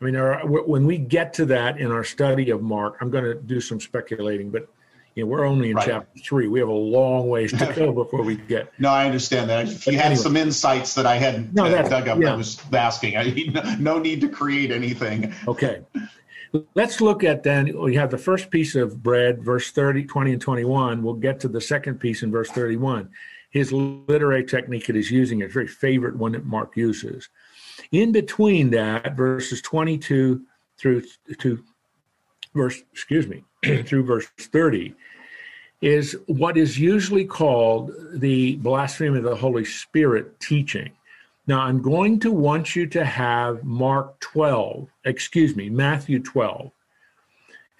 I 0.00 0.04
mean, 0.04 0.16
our, 0.16 0.46
when 0.46 0.86
we 0.86 0.96
get 0.96 1.32
to 1.34 1.46
that 1.46 1.78
in 1.78 1.90
our 1.90 2.04
study 2.04 2.50
of 2.50 2.62
Mark, 2.62 2.98
I'm 3.00 3.10
going 3.10 3.24
to 3.24 3.34
do 3.34 3.60
some 3.60 3.80
speculating, 3.80 4.50
but 4.50 4.68
you 5.16 5.24
know, 5.24 5.30
we're 5.30 5.44
only 5.44 5.70
in 5.70 5.76
right. 5.76 5.86
chapter 5.86 6.20
three. 6.20 6.46
We 6.46 6.60
have 6.60 6.68
a 6.68 6.72
long 6.72 7.28
ways 7.28 7.50
to 7.50 7.72
go 7.74 7.90
before 8.04 8.22
we 8.22 8.36
get. 8.36 8.72
no, 8.78 8.90
I 8.90 9.04
understand 9.04 9.50
that. 9.50 9.66
If 9.66 9.86
you 9.88 9.96
had 9.96 10.06
anyway. 10.06 10.22
some 10.22 10.36
insights 10.36 10.94
that 10.94 11.06
I 11.06 11.16
hadn't 11.16 11.52
no, 11.52 11.64
uh, 11.64 11.88
dug 11.88 12.06
up, 12.06 12.20
yeah. 12.20 12.32
I 12.32 12.36
was 12.36 12.62
asking. 12.72 13.16
I 13.16 13.76
no 13.80 13.98
need 13.98 14.20
to 14.20 14.28
create 14.28 14.70
anything. 14.70 15.34
Okay. 15.48 15.82
Let's 16.74 17.00
look 17.00 17.24
at 17.24 17.42
then, 17.42 17.78
we 17.78 17.94
have 17.96 18.10
the 18.10 18.18
first 18.18 18.50
piece 18.50 18.74
of 18.74 19.02
bread, 19.02 19.42
verse 19.42 19.70
30, 19.70 20.04
20, 20.04 20.32
and 20.32 20.40
21. 20.40 21.02
We'll 21.02 21.14
get 21.14 21.40
to 21.40 21.48
the 21.48 21.60
second 21.60 21.98
piece 22.00 22.22
in 22.22 22.30
verse 22.30 22.50
31 22.50 23.10
his 23.50 23.72
literary 23.72 24.44
technique 24.44 24.86
that 24.86 24.96
he's 24.96 25.10
using, 25.10 25.42
a 25.42 25.48
very 25.48 25.66
favorite 25.66 26.16
one 26.16 26.32
that 26.32 26.44
Mark 26.44 26.76
uses. 26.76 27.28
In 27.92 28.12
between 28.12 28.70
that, 28.70 29.16
verses 29.16 29.62
22 29.62 30.42
through 30.76 31.02
to 31.38 31.64
verse, 32.54 32.82
excuse 32.92 33.26
me, 33.26 33.44
through 33.84 34.04
verse 34.04 34.26
30, 34.38 34.94
is 35.80 36.16
what 36.26 36.56
is 36.56 36.78
usually 36.78 37.24
called 37.24 37.92
the 38.14 38.56
blasphemy 38.56 39.16
of 39.16 39.24
the 39.24 39.36
Holy 39.36 39.64
Spirit 39.64 40.38
teaching. 40.40 40.90
Now, 41.48 41.62
I'm 41.62 41.80
going 41.80 42.20
to 42.20 42.30
want 42.30 42.76
you 42.76 42.86
to 42.88 43.04
have 43.04 43.64
Mark 43.64 44.20
12, 44.20 44.86
excuse 45.06 45.56
me, 45.56 45.70
Matthew 45.70 46.22
12, 46.22 46.70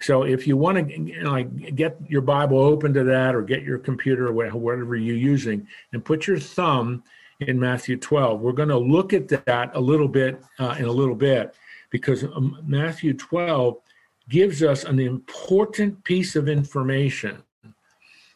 so 0.01 0.23
if 0.23 0.47
you 0.47 0.57
want 0.57 0.87
to 0.87 0.99
you 0.99 1.23
know, 1.23 1.31
like 1.31 1.75
get 1.75 1.97
your 2.07 2.21
Bible 2.21 2.59
open 2.59 2.93
to 2.95 3.03
that, 3.03 3.35
or 3.35 3.43
get 3.43 3.61
your 3.61 3.77
computer 3.77 4.29
or 4.29 4.33
whatever 4.57 4.95
you're 4.95 5.15
using, 5.15 5.67
and 5.93 6.03
put 6.03 6.25
your 6.25 6.39
thumb 6.39 7.03
in 7.41 7.59
Matthew 7.59 7.97
12, 7.97 8.41
we're 8.41 8.53
going 8.53 8.69
to 8.69 8.77
look 8.77 9.13
at 9.13 9.27
that 9.27 9.71
a 9.75 9.79
little 9.79 10.07
bit 10.07 10.41
uh, 10.57 10.75
in 10.79 10.85
a 10.85 10.91
little 10.91 11.15
bit, 11.15 11.53
because 11.91 12.23
um, 12.23 12.59
Matthew 12.65 13.13
12 13.13 13.77
gives 14.29 14.63
us 14.63 14.83
an 14.83 14.99
important 14.99 16.03
piece 16.03 16.35
of 16.35 16.47
information 16.47 17.43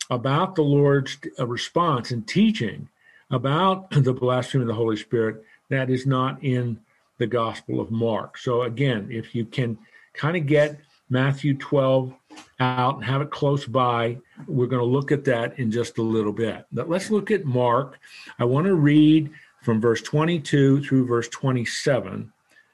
about 0.10 0.56
the 0.56 0.62
Lord's 0.62 1.18
uh, 1.40 1.48
response 1.48 2.12
and 2.12 2.28
teaching 2.28 2.88
about 3.32 3.90
the 4.04 4.14
blasphemy 4.14 4.64
of 4.64 4.68
the 4.68 4.74
Holy 4.74 4.98
Spirit 4.98 5.44
that 5.70 5.90
is 5.90 6.06
not 6.06 6.44
in 6.44 6.80
the 7.18 7.28
Gospel 7.28 7.80
of 7.80 7.92
Mark. 7.92 8.38
So 8.38 8.64
again, 8.64 9.08
if 9.12 9.34
you 9.34 9.46
can 9.46 9.78
kind 10.14 10.38
of 10.38 10.46
get 10.46 10.80
Matthew 11.10 11.56
12 11.56 12.14
out 12.60 12.96
and 12.96 13.06
have 13.06 13.22
it 13.22 13.32
close 13.32 13.66
by. 13.66 14.18
We're 14.48 14.68
going 14.68 14.82
to 14.82 14.86
look 14.86 15.12
at 15.12 15.26
that 15.26 15.60
in 15.60 15.72
just 15.72 15.98
a 15.98 16.02
little 16.02 16.34
bit. 16.34 16.66
But 16.72 16.90
let's 16.90 17.12
look 17.12 17.32
at 17.32 17.46
Mark. 17.46 18.00
I 18.40 18.46
want 18.46 18.66
to 18.66 18.76
read 18.76 19.32
from 19.62 19.80
verse 19.80 20.02
22 20.02 20.84
through 20.84 21.06
verse 21.06 21.30
27, 21.30 22.32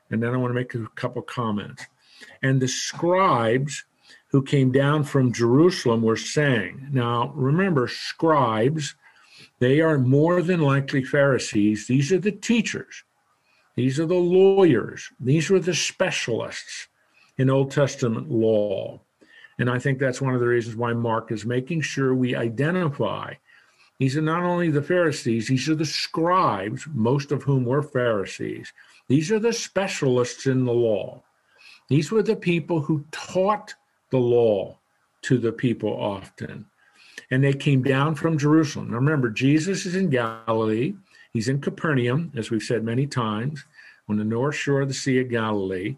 and 0.09 0.23
then 0.23 0.33
I 0.33 0.37
want 0.37 0.51
to 0.51 0.55
make 0.55 0.73
a 0.73 0.87
couple 0.95 1.21
comments. 1.21 1.85
And 2.41 2.61
the 2.61 2.67
scribes 2.67 3.83
who 4.27 4.41
came 4.41 4.71
down 4.71 5.03
from 5.03 5.33
Jerusalem 5.33 6.01
were 6.01 6.17
saying, 6.17 6.87
Now 6.91 7.31
remember, 7.35 7.87
scribes, 7.87 8.95
they 9.59 9.81
are 9.81 9.97
more 9.97 10.41
than 10.41 10.61
likely 10.61 11.03
Pharisees. 11.03 11.87
These 11.87 12.11
are 12.11 12.19
the 12.19 12.31
teachers, 12.31 13.03
these 13.75 13.99
are 13.99 14.05
the 14.05 14.15
lawyers, 14.15 15.09
these 15.19 15.49
were 15.49 15.59
the 15.59 15.75
specialists 15.75 16.87
in 17.37 17.49
Old 17.49 17.71
Testament 17.71 18.29
law. 18.29 19.01
And 19.59 19.69
I 19.69 19.77
think 19.77 19.99
that's 19.99 20.21
one 20.21 20.33
of 20.33 20.39
the 20.39 20.47
reasons 20.47 20.77
why 20.77 20.93
Mark 20.93 21.31
is 21.31 21.45
making 21.45 21.81
sure 21.81 22.15
we 22.15 22.35
identify. 22.35 23.33
These 23.99 24.15
are 24.15 24.21
not 24.21 24.43
only 24.43 24.69
the 24.69 24.81
Pharisees, 24.81 25.49
these 25.49 25.67
are 25.67 25.75
the 25.75 25.85
scribes, 25.85 26.87
most 26.93 27.33
of 27.33 27.43
whom 27.43 27.65
were 27.65 27.83
Pharisees. 27.83 28.71
These 29.09 29.31
are 29.31 29.39
the 29.39 29.51
specialists 29.51 30.45
in 30.45 30.63
the 30.63 30.73
law. 30.73 31.23
These 31.89 32.11
were 32.11 32.23
the 32.23 32.37
people 32.37 32.79
who 32.79 33.03
taught 33.11 33.73
the 34.11 34.19
law 34.19 34.77
to 35.23 35.37
the 35.37 35.51
people 35.51 35.91
often. 35.91 36.65
And 37.31 37.43
they 37.43 37.53
came 37.53 37.83
down 37.83 38.15
from 38.15 38.37
Jerusalem. 38.37 38.89
Now 38.89 38.97
remember, 38.97 39.29
Jesus 39.29 39.85
is 39.85 39.95
in 39.95 40.09
Galilee. 40.09 40.95
He's 41.31 41.47
in 41.47 41.61
Capernaum, 41.61 42.31
as 42.35 42.49
we've 42.49 42.63
said 42.63 42.83
many 42.83 43.05
times, 43.05 43.65
on 44.07 44.17
the 44.17 44.23
north 44.23 44.55
shore 44.55 44.81
of 44.81 44.87
the 44.87 44.93
Sea 44.93 45.19
of 45.19 45.29
Galilee 45.29 45.95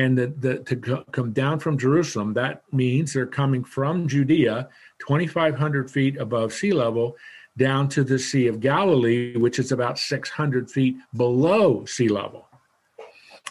and 0.00 0.16
the, 0.16 0.28
the, 0.28 0.58
to 0.60 1.04
come 1.12 1.32
down 1.32 1.58
from 1.58 1.76
Jerusalem, 1.76 2.32
that 2.32 2.62
means 2.72 3.12
they're 3.12 3.26
coming 3.26 3.62
from 3.62 4.08
Judea, 4.08 4.70
2,500 5.00 5.90
feet 5.90 6.16
above 6.16 6.54
sea 6.54 6.72
level, 6.72 7.18
down 7.58 7.86
to 7.90 8.02
the 8.02 8.18
Sea 8.18 8.46
of 8.46 8.60
Galilee, 8.60 9.36
which 9.36 9.58
is 9.58 9.72
about 9.72 9.98
600 9.98 10.70
feet 10.70 10.96
below 11.16 11.84
sea 11.84 12.08
level. 12.08 12.48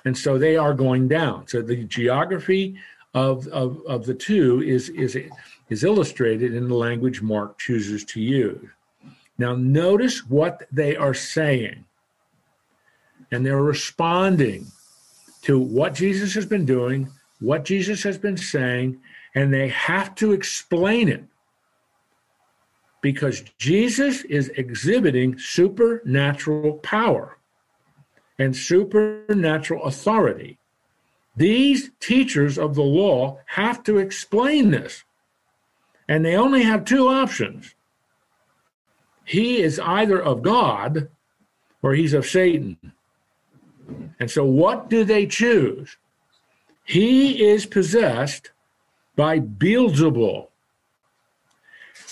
And 0.06 0.18
so 0.18 0.40
they 0.40 0.58
are 0.58 0.74
going 0.74 1.08
down. 1.08 1.48
So 1.48 1.62
the 1.62 1.84
geography 1.84 2.80
of, 3.14 3.48
of, 3.50 3.82
of 3.86 4.08
the 4.08 4.16
two 4.16 4.64
is, 4.64 4.90
is, 4.90 5.16
is 5.70 5.84
illustrated 5.84 6.54
in 6.54 6.68
the 6.68 6.76
language 6.76 7.22
Mark 7.22 7.60
chooses 7.60 8.04
to 8.06 8.22
use. 8.22 8.70
Now, 9.38 9.56
notice 9.56 10.28
what 10.28 10.64
they 10.72 10.96
are 10.96 11.14
saying. 11.14 11.86
And 13.32 13.46
they're 13.46 13.62
responding 13.62 14.68
to 15.44 15.60
what 15.60 15.94
Jesus 15.94 16.34
has 16.34 16.46
been 16.46 16.66
doing, 16.66 17.10
what 17.40 17.64
Jesus 17.64 18.04
has 18.04 18.18
been 18.18 18.38
saying, 18.38 19.00
and 19.36 19.54
they 19.54 19.70
have 19.70 20.16
to 20.16 20.34
explain 20.34 21.08
it 21.08 21.24
because 23.02 23.42
Jesus 23.58 24.24
is 24.26 24.50
exhibiting 24.50 25.38
supernatural 25.38 26.74
power 26.80 27.38
and 28.38 28.56
supernatural 28.56 29.84
authority. 29.86 30.58
These 31.36 31.92
teachers 32.00 32.58
of 32.58 32.76
the 32.76 32.82
law 32.82 33.40
have 33.46 33.84
to 33.84 33.98
explain 33.98 34.72
this, 34.72 35.04
and 36.10 36.26
they 36.26 36.36
only 36.36 36.64
have 36.64 36.84
two 36.84 37.08
options. 37.08 37.76
He 39.24 39.62
is 39.62 39.80
either 39.80 40.20
of 40.20 40.42
God 40.42 41.08
or 41.84 41.94
he's 41.94 42.16
of 42.16 42.26
Satan. 42.26 42.78
And 44.20 44.30
so, 44.30 44.44
what 44.44 44.90
do 44.90 45.04
they 45.04 45.28
choose? 45.28 45.98
He 46.84 47.48
is 47.48 47.68
possessed 47.68 48.50
by 49.16 49.40
Beelzebul. 49.40 50.48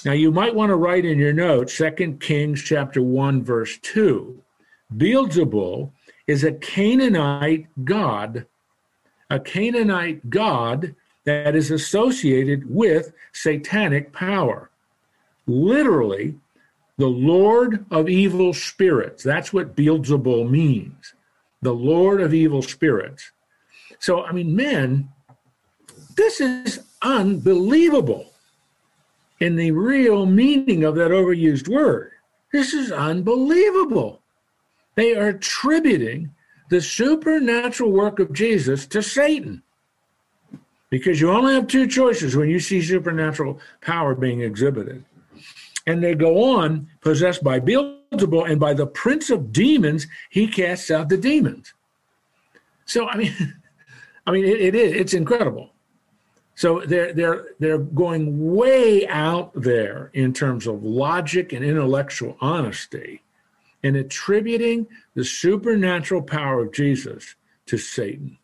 Now, 0.05 0.11
you 0.11 0.31
might 0.31 0.53
want 0.53 0.69
to 0.69 0.75
write 0.75 1.03
in 1.05 1.17
your 1.17 1.33
notes 1.33 1.75
2 1.75 2.17
Kings 2.19 2.61
chapter 2.61 3.01
1, 3.01 3.43
verse 3.43 3.79
2. 3.81 4.39
Beelzebul 4.95 5.91
is 6.27 6.43
a 6.43 6.51
Canaanite 6.51 7.65
god, 7.83 8.45
a 9.31 9.39
Canaanite 9.39 10.29
god 10.29 10.95
that 11.27 11.57
is 11.57 11.71
associated 11.71 12.73
with 12.73 13.11
satanic 13.33 14.13
power. 14.13 14.69
Literally, 15.45 16.35
the 16.97 17.07
Lord 17.07 17.85
of 17.91 18.07
evil 18.07 18.53
spirits. 18.53 19.23
That's 19.23 19.51
what 19.51 19.75
Beelzebul 19.75 20.49
means 20.49 21.13
the 21.61 21.73
Lord 21.73 22.21
of 22.21 22.33
evil 22.33 22.61
spirits. 22.61 23.31
So, 23.99 24.23
I 24.23 24.31
mean, 24.31 24.55
men, 24.55 25.09
this 26.15 26.39
is 26.39 26.79
unbelievable 27.01 28.31
in 29.39 29.55
the 29.55 29.71
real 29.71 30.27
meaning 30.27 30.83
of 30.83 30.95
that 30.95 31.11
overused 31.11 31.67
word. 31.67 32.11
This 32.53 32.73
is 32.73 32.91
unbelievable. 32.91 34.21
They 34.95 35.15
are 35.15 35.29
attributing 35.29 36.29
the 36.69 36.79
supernatural 36.79 37.91
work 37.91 38.19
of 38.19 38.33
Jesus 38.33 38.85
to 38.87 39.01
Satan. 39.01 39.63
Because 40.89 41.19
you 41.19 41.31
only 41.31 41.53
have 41.53 41.67
two 41.67 41.87
choices 41.87 42.35
when 42.35 42.49
you 42.49 42.59
see 42.59 42.81
supernatural 42.81 43.59
power 43.81 44.15
being 44.15 44.41
exhibited. 44.41 45.03
And 45.85 46.03
they 46.03 46.15
go 46.15 46.57
on, 46.57 46.89
possessed 47.01 47.43
by 47.43 47.59
Beelzebul, 47.59 48.49
and 48.49 48.59
by 48.59 48.73
the 48.73 48.87
prince 48.87 49.29
of 49.29 49.51
demons, 49.51 50.07
he 50.29 50.47
casts 50.47 50.91
out 50.91 51.09
the 51.09 51.17
demons. 51.17 51.73
So 52.85 53.07
I 53.07 53.17
mean, 53.17 53.33
I 54.27 54.31
mean, 54.31 54.45
it, 54.45 54.59
it 54.59 54.75
is 54.75 54.93
it's 54.93 55.13
incredible. 55.13 55.71
So 56.55 56.81
they're 56.85 57.13
they're 57.13 57.45
they're 57.59 57.77
going 57.77 58.55
way 58.55 59.07
out 59.07 59.51
there 59.53 60.09
in 60.13 60.33
terms 60.33 60.65
of 60.65 60.83
logic 60.83 61.53
and 61.53 61.63
intellectual 61.63 62.35
honesty, 62.41 63.21
and 63.83 63.95
attributing 63.95 64.87
the 65.13 65.23
supernatural 65.23 66.23
power 66.23 66.63
of 66.63 66.73
Jesus 66.73 67.35
to 67.67 67.77
Satan. 67.77 68.37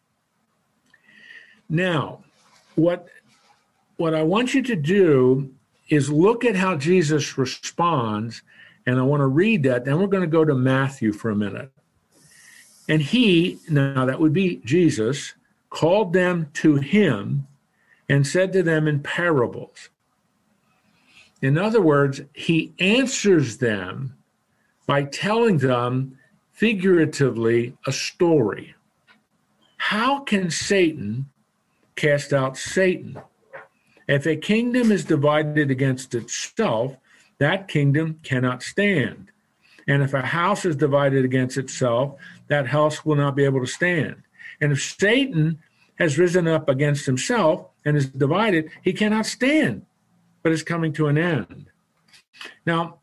Now, 1.67 2.22
what 2.75 3.07
what 3.97 4.13
I 4.13 4.23
want 4.23 4.53
you 4.53 4.61
to 4.63 4.75
do 4.75 5.53
is 5.89 6.09
look 6.09 6.43
at 6.43 6.55
how 6.55 6.75
Jesus 6.75 7.37
responds. 7.37 8.41
And 8.85 8.99
I 8.99 9.03
want 9.03 9.21
to 9.21 9.27
read 9.27 9.63
that. 9.63 9.85
Then 9.85 9.99
we're 9.99 10.07
going 10.07 10.21
to 10.21 10.27
go 10.27 10.43
to 10.43 10.55
Matthew 10.55 11.13
for 11.13 11.29
a 11.29 11.35
minute. 11.35 11.71
And 12.89 13.01
he, 13.01 13.59
now 13.69 14.05
that 14.05 14.19
would 14.19 14.33
be 14.33 14.57
Jesus, 14.65 15.33
called 15.69 16.11
them 16.13 16.49
to 16.53 16.75
him 16.75 17.47
and 18.09 18.27
said 18.27 18.51
to 18.53 18.63
them 18.63 18.87
in 18.87 18.99
parables. 19.01 19.89
In 21.41 21.57
other 21.57 21.81
words, 21.81 22.21
he 22.33 22.73
answers 22.79 23.57
them 23.57 24.15
by 24.85 25.03
telling 25.03 25.59
them 25.59 26.17
figuratively 26.51 27.75
a 27.87 27.91
story. 27.91 28.75
How 29.77 30.19
can 30.19 30.49
Satan 30.49 31.29
cast 31.95 32.33
out 32.33 32.57
Satan? 32.57 33.19
If 34.07 34.25
a 34.25 34.35
kingdom 34.35 34.91
is 34.91 35.05
divided 35.05 35.71
against 35.71 36.13
itself, 36.13 36.97
that 37.39 37.67
kingdom 37.67 38.19
cannot 38.23 38.63
stand. 38.63 39.31
And 39.87 40.01
if 40.03 40.13
a 40.13 40.21
house 40.21 40.65
is 40.65 40.75
divided 40.75 41.25
against 41.25 41.57
itself, 41.57 42.15
that 42.47 42.67
house 42.67 43.05
will 43.05 43.15
not 43.15 43.35
be 43.35 43.43
able 43.43 43.59
to 43.59 43.67
stand. 43.67 44.23
And 44.61 44.71
if 44.71 44.81
Satan 44.81 45.59
has 45.95 46.17
risen 46.17 46.47
up 46.47 46.69
against 46.69 47.05
himself 47.05 47.67
and 47.85 47.97
is 47.97 48.07
divided, 48.07 48.71
he 48.81 48.93
cannot 48.93 49.25
stand, 49.25 49.85
but 50.41 50.51
is 50.51 50.63
coming 50.63 50.93
to 50.93 51.07
an 51.07 51.17
end. 51.17 51.67
Now, 52.65 52.99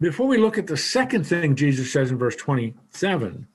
before 0.00 0.26
we 0.26 0.38
look 0.38 0.58
at 0.58 0.66
the 0.66 0.76
second 0.76 1.26
thing 1.26 1.56
Jesus 1.56 1.92
says 1.92 2.10
in 2.10 2.18
verse 2.18 2.36
27, 2.36 3.46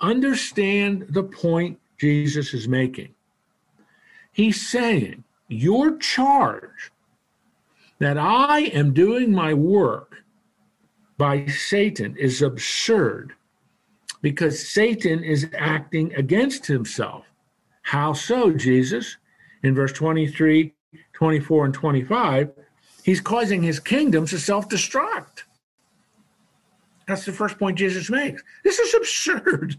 understand 0.00 1.06
the 1.10 1.22
point 1.22 1.78
Jesus 1.98 2.54
is 2.54 2.68
making. 2.68 3.14
He's 4.36 4.68
saying 4.68 5.24
your 5.48 5.96
charge 5.96 6.92
that 8.00 8.18
I 8.18 8.64
am 8.64 8.92
doing 8.92 9.32
my 9.32 9.54
work 9.54 10.16
by 11.16 11.46
Satan 11.46 12.14
is 12.18 12.42
absurd 12.42 13.32
because 14.20 14.68
Satan 14.68 15.24
is 15.24 15.48
acting 15.56 16.12
against 16.12 16.66
himself. 16.66 17.24
How 17.80 18.12
so, 18.12 18.50
Jesus? 18.50 19.16
In 19.62 19.74
verse 19.74 19.94
23, 19.94 20.74
24, 21.14 21.64
and 21.64 21.72
25, 21.72 22.50
he's 23.04 23.22
causing 23.22 23.62
his 23.62 23.80
kingdom 23.80 24.26
to 24.26 24.38
self 24.38 24.68
destruct. 24.68 25.44
That's 27.08 27.24
the 27.24 27.32
first 27.32 27.58
point 27.58 27.78
Jesus 27.78 28.10
makes. 28.10 28.42
This 28.64 28.78
is 28.80 28.92
absurd. 28.92 29.78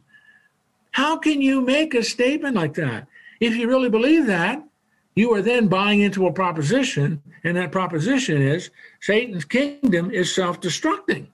How 0.90 1.16
can 1.16 1.44
you 1.44 1.62
make 1.62 1.94
a 1.94 2.02
statement 2.02 2.56
like 2.56 2.74
that? 2.74 3.08
If 3.40 3.56
you 3.56 3.68
really 3.68 3.90
believe 3.90 4.26
that, 4.28 4.64
you 5.16 5.34
are 5.34 5.42
then 5.42 5.68
buying 5.68 6.02
into 6.02 6.28
a 6.28 6.34
proposition, 6.34 7.22
and 7.44 7.58
that 7.58 7.72
proposition 7.72 8.42
is 8.42 8.70
Satan's 9.02 9.46
kingdom 9.46 10.12
is 10.12 10.34
self 10.34 10.62
destructing. 10.62 11.28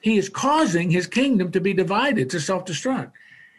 He 0.00 0.18
is 0.18 0.28
causing 0.28 0.90
his 0.90 1.06
kingdom 1.06 1.52
to 1.52 1.60
be 1.60 1.72
divided, 1.72 2.30
to 2.30 2.40
self 2.40 2.64
destruct. 2.64 3.12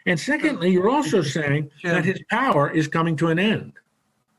And 0.06 0.18
secondly, 0.18 0.70
you're 0.70 0.90
also 0.90 1.22
saying 1.22 1.70
that 1.82 2.04
his 2.04 2.20
power 2.30 2.70
is 2.70 2.88
coming 2.88 3.16
to 3.16 3.28
an 3.28 3.38
end. 3.38 3.72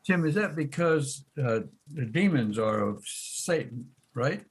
Tim, 0.03 0.25
is 0.25 0.35
that 0.35 0.55
because 0.55 1.23
uh, 1.37 1.61
the 1.93 2.05
demons 2.05 2.57
are 2.57 2.87
of 2.87 3.03
Satan, 3.05 3.87
right? 4.13 4.43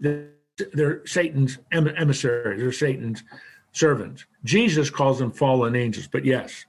They're 0.00 1.06
Satan's 1.06 1.58
emissaries, 1.72 2.60
they're 2.60 2.72
Satan's 2.72 3.22
servants. 3.72 4.24
Jesus 4.44 4.88
calls 4.90 5.18
them 5.18 5.30
fallen 5.30 5.76
angels, 5.76 6.06
but 6.06 6.24
yes, 6.24 6.64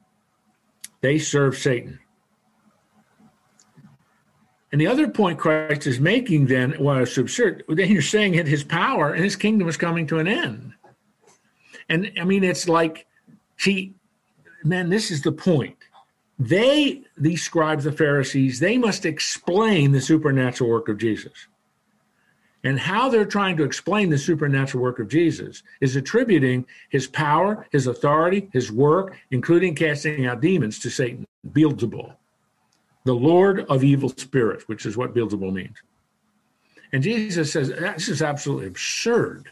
they 1.02 1.18
serve 1.18 1.58
Satan. 1.58 2.00
And 4.72 4.82
the 4.82 4.88
other 4.88 5.08
point 5.08 5.40
Christ 5.40 5.88
is 5.88 6.00
making 6.00 6.48
then, 6.48 6.76
it's 6.78 7.18
absurd, 7.18 7.64
then 7.70 7.92
you're 7.92 8.02
saying 8.02 8.36
that 8.36 8.48
his 8.48 8.64
power 8.64 9.14
and 9.14 9.24
his 9.24 9.36
kingdom 9.36 9.70
is 9.70 9.78
coming 9.78 10.06
to 10.08 10.20
an 10.20 10.28
end. 10.28 10.74
And 11.88 12.12
I 12.20 12.24
mean, 12.26 12.44
it's 12.44 12.68
like, 12.68 13.06
see, 13.58 13.94
man, 14.64 14.90
this 14.90 15.12
is 15.12 15.22
the 15.22 15.32
point. 15.32 15.78
They, 16.38 17.04
these 17.18 17.44
scribes, 17.44 17.86
the 17.86 17.92
Pharisees, 17.92 18.60
they 18.60 18.78
must 18.78 19.06
explain 19.06 19.92
the 19.94 20.02
supernatural 20.02 20.70
work 20.70 20.90
of 20.90 20.98
Jesus. 20.98 21.48
And 22.66 22.80
how 22.80 23.10
they're 23.10 23.26
trying 23.26 23.56
to 23.58 23.64
explain 23.64 24.10
the 24.10 24.18
supernatural 24.18 24.82
work 24.82 24.98
of 24.98 25.08
Jesus 25.08 25.62
is 25.82 25.96
attributing 25.96 26.66
his 26.90 27.06
power, 27.06 27.68
his 27.72 27.86
authority, 27.86 28.50
his 28.54 28.72
work, 28.72 29.16
including 29.30 29.76
casting 29.76 30.26
out 30.26 30.42
demons, 30.42 30.80
to 30.80 30.90
Satan, 30.90 31.28
Beelzebul, 31.52 32.16
the 33.04 33.14
Lord 33.14 33.68
of 33.70 33.84
evil 33.84 34.10
spirits, 34.10 34.68
which 34.68 34.88
is 34.88 34.98
what 34.98 35.14
Beelzebul 35.14 35.54
means. 35.54 35.78
And 36.92 37.04
Jesus 37.04 37.52
says, 37.52 37.70
this 37.70 38.10
is 38.10 38.24
absolutely 38.24 38.66
absurd. 38.66 39.52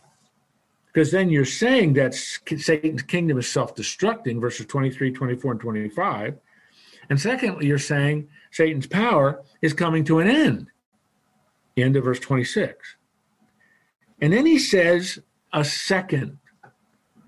Because 0.87 1.11
then 1.11 1.29
you're 1.29 1.45
saying 1.45 1.93
that 1.93 2.15
Satan's 2.15 3.03
kingdom 3.03 3.37
is 3.37 3.47
self 3.47 3.75
destructing, 3.75 4.41
verses 4.41 4.65
23, 4.65 5.11
24, 5.11 5.51
and 5.51 5.61
25. 5.61 6.39
And 7.11 7.21
secondly, 7.21 7.67
you're 7.67 7.77
saying 7.77 8.27
Satan's 8.51 8.87
power 8.87 9.43
is 9.61 9.73
coming 9.73 10.03
to 10.05 10.17
an 10.17 10.27
end. 10.27 10.67
End 11.77 11.95
of 11.95 12.05
verse 12.05 12.19
26. 12.19 12.95
And 14.21 14.33
then 14.33 14.45
he 14.45 14.59
says 14.59 15.19
a 15.51 15.63
second 15.63 16.37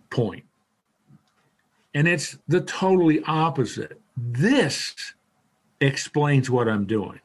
point, 0.10 0.45
and 1.93 2.08
it's 2.08 2.38
the 2.48 2.62
totally 2.62 3.21
opposite. 3.24 4.00
This 4.15 5.13
explains 5.82 6.50
what 6.50 6.67
I'm 6.67 6.86
doing. 6.86 7.19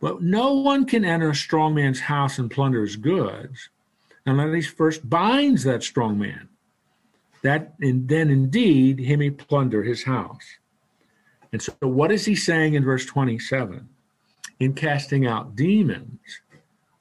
But 0.00 0.22
no 0.22 0.54
one 0.54 0.86
can 0.86 1.04
enter 1.04 1.30
a 1.30 1.34
strong 1.34 1.74
man's 1.74 2.00
house 2.00 2.38
and 2.38 2.50
plunder 2.50 2.80
his 2.80 2.96
goods 2.96 3.68
unless 4.24 4.54
he 4.54 4.62
first 4.62 5.08
binds 5.08 5.64
that 5.64 5.82
strong 5.82 6.18
man. 6.18 6.48
That 7.42 7.74
and 7.80 8.08
then 8.08 8.30
indeed 8.30 8.98
he 8.98 9.16
may 9.16 9.30
plunder 9.30 9.82
his 9.82 10.04
house. 10.04 10.44
And 11.52 11.60
so 11.60 11.72
what 11.80 12.12
is 12.12 12.24
he 12.24 12.34
saying 12.34 12.74
in 12.74 12.84
verse 12.84 13.04
27? 13.06 13.88
In 14.60 14.74
casting 14.74 15.26
out 15.26 15.56
demons, 15.56 16.20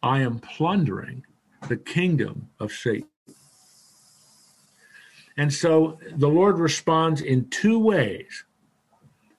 I 0.01 0.21
am 0.21 0.39
plundering 0.39 1.25
the 1.67 1.77
kingdom 1.77 2.49
of 2.59 2.71
Satan. 2.71 3.09
And 5.37 5.53
so 5.53 5.99
the 6.11 6.27
Lord 6.27 6.59
responds 6.59 7.21
in 7.21 7.49
two 7.49 7.79
ways. 7.79 8.43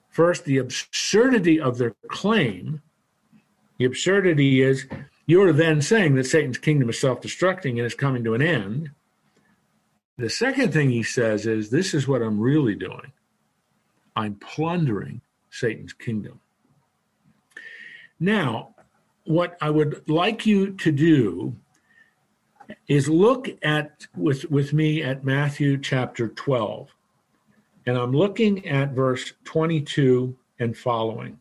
First, 0.09 0.45
the 0.45 0.57
absurdity 0.57 1.59
of 1.59 1.77
their 1.77 1.95
claim. 2.09 2.81
The 3.77 3.85
absurdity 3.85 4.61
is 4.61 4.87
you're 5.25 5.53
then 5.53 5.81
saying 5.81 6.15
that 6.15 6.25
Satan's 6.25 6.57
kingdom 6.57 6.89
is 6.89 6.99
self 6.99 7.21
destructing 7.21 7.71
and 7.71 7.81
is 7.81 7.95
coming 7.95 8.23
to 8.23 8.33
an 8.33 8.41
end. 8.41 8.91
The 10.17 10.29
second 10.29 10.73
thing 10.73 10.89
he 10.89 11.03
says 11.03 11.45
is 11.45 11.69
this 11.69 11.93
is 11.93 12.07
what 12.07 12.21
I'm 12.21 12.39
really 12.39 12.75
doing 12.75 13.11
I'm 14.15 14.35
plundering 14.35 15.21
Satan's 15.49 15.93
kingdom. 15.93 16.39
Now, 18.19 18.70
what 19.25 19.57
I 19.61 19.69
would 19.69 20.07
like 20.09 20.45
you 20.45 20.71
to 20.71 20.91
do 20.91 21.55
is 22.87 23.09
look 23.09 23.49
at 23.63 24.07
with 24.15 24.49
with 24.49 24.73
me 24.73 25.03
at 25.03 25.23
Matthew 25.23 25.77
chapter 25.77 26.29
12. 26.29 26.89
And 27.85 27.97
I'm 27.97 28.11
looking 28.11 28.67
at 28.67 28.91
verse 28.91 29.33
22 29.43 30.35
and 30.59 30.77
following. 30.77 31.39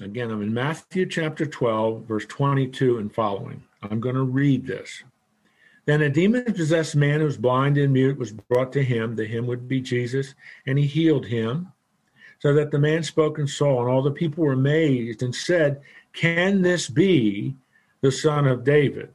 Again, 0.00 0.30
I'm 0.30 0.42
in 0.42 0.54
Matthew 0.54 1.06
chapter 1.06 1.44
12, 1.44 2.04
verse 2.04 2.26
22 2.26 2.98
and 2.98 3.12
following. 3.12 3.64
I'm 3.82 3.98
going 3.98 4.14
to 4.14 4.22
read 4.22 4.66
this. 4.66 5.02
Then 5.86 6.02
a 6.02 6.10
demon 6.10 6.44
possessed 6.44 6.94
man 6.94 7.20
who 7.20 7.26
was 7.26 7.38
blind 7.38 7.78
and 7.78 7.92
mute 7.92 8.18
was 8.18 8.32
brought 8.32 8.72
to 8.74 8.84
him. 8.84 9.16
The 9.16 9.24
him 9.24 9.46
would 9.46 9.66
be 9.66 9.80
Jesus, 9.80 10.34
and 10.66 10.78
he 10.78 10.86
healed 10.86 11.26
him, 11.26 11.72
so 12.40 12.54
that 12.54 12.70
the 12.70 12.78
man 12.78 13.02
spoke 13.02 13.38
and 13.38 13.48
saw, 13.48 13.80
and 13.80 13.90
all 13.90 14.02
the 14.02 14.10
people 14.10 14.44
were 14.44 14.52
amazed 14.52 15.22
and 15.22 15.34
said, 15.34 15.80
Can 16.12 16.62
this 16.62 16.88
be 16.88 17.56
the 18.00 18.12
son 18.12 18.46
of 18.46 18.64
David. 18.64 19.10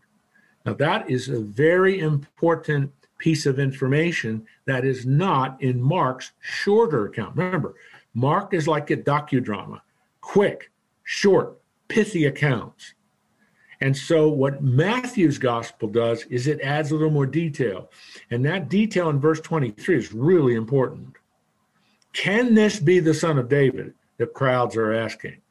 Now, 0.66 0.74
that 0.74 1.10
is 1.10 1.30
a 1.30 1.40
very 1.40 2.00
important 2.00 2.92
piece 3.18 3.46
of 3.46 3.60
information 3.60 4.46
that 4.66 4.86
is 4.86 5.06
not 5.06 5.62
in 5.62 5.82
Mark's 5.82 6.32
shorter 6.42 7.06
account. 7.06 7.36
Remember, 7.36 7.76
Mark 8.14 8.54
is 8.54 8.68
like 8.68 8.92
a 8.92 8.98
docudrama 8.98 9.82
quick, 10.22 10.72
short, 11.04 11.60
pithy 11.90 12.26
accounts. 12.26 12.94
And 13.82 13.96
so, 13.96 14.30
what 14.30 14.64
Matthew's 14.64 15.38
gospel 15.38 15.90
does 15.90 16.24
is 16.26 16.48
it 16.48 16.62
adds 16.62 16.92
a 16.92 16.96
little 16.96 17.10
more 17.10 17.26
detail. 17.26 17.92
And 18.32 18.46
that 18.46 18.70
detail 18.70 19.10
in 19.10 19.20
verse 19.20 19.42
23 19.42 19.98
is 19.98 20.14
really 20.14 20.56
important. 20.56 21.18
Can 22.14 22.54
this 22.54 22.80
be 22.80 23.00
the 23.00 23.14
son 23.14 23.38
of 23.38 23.50
David? 23.50 23.94
The 24.18 24.28
crowds 24.28 24.78
are 24.78 24.94
asking. 24.94 25.42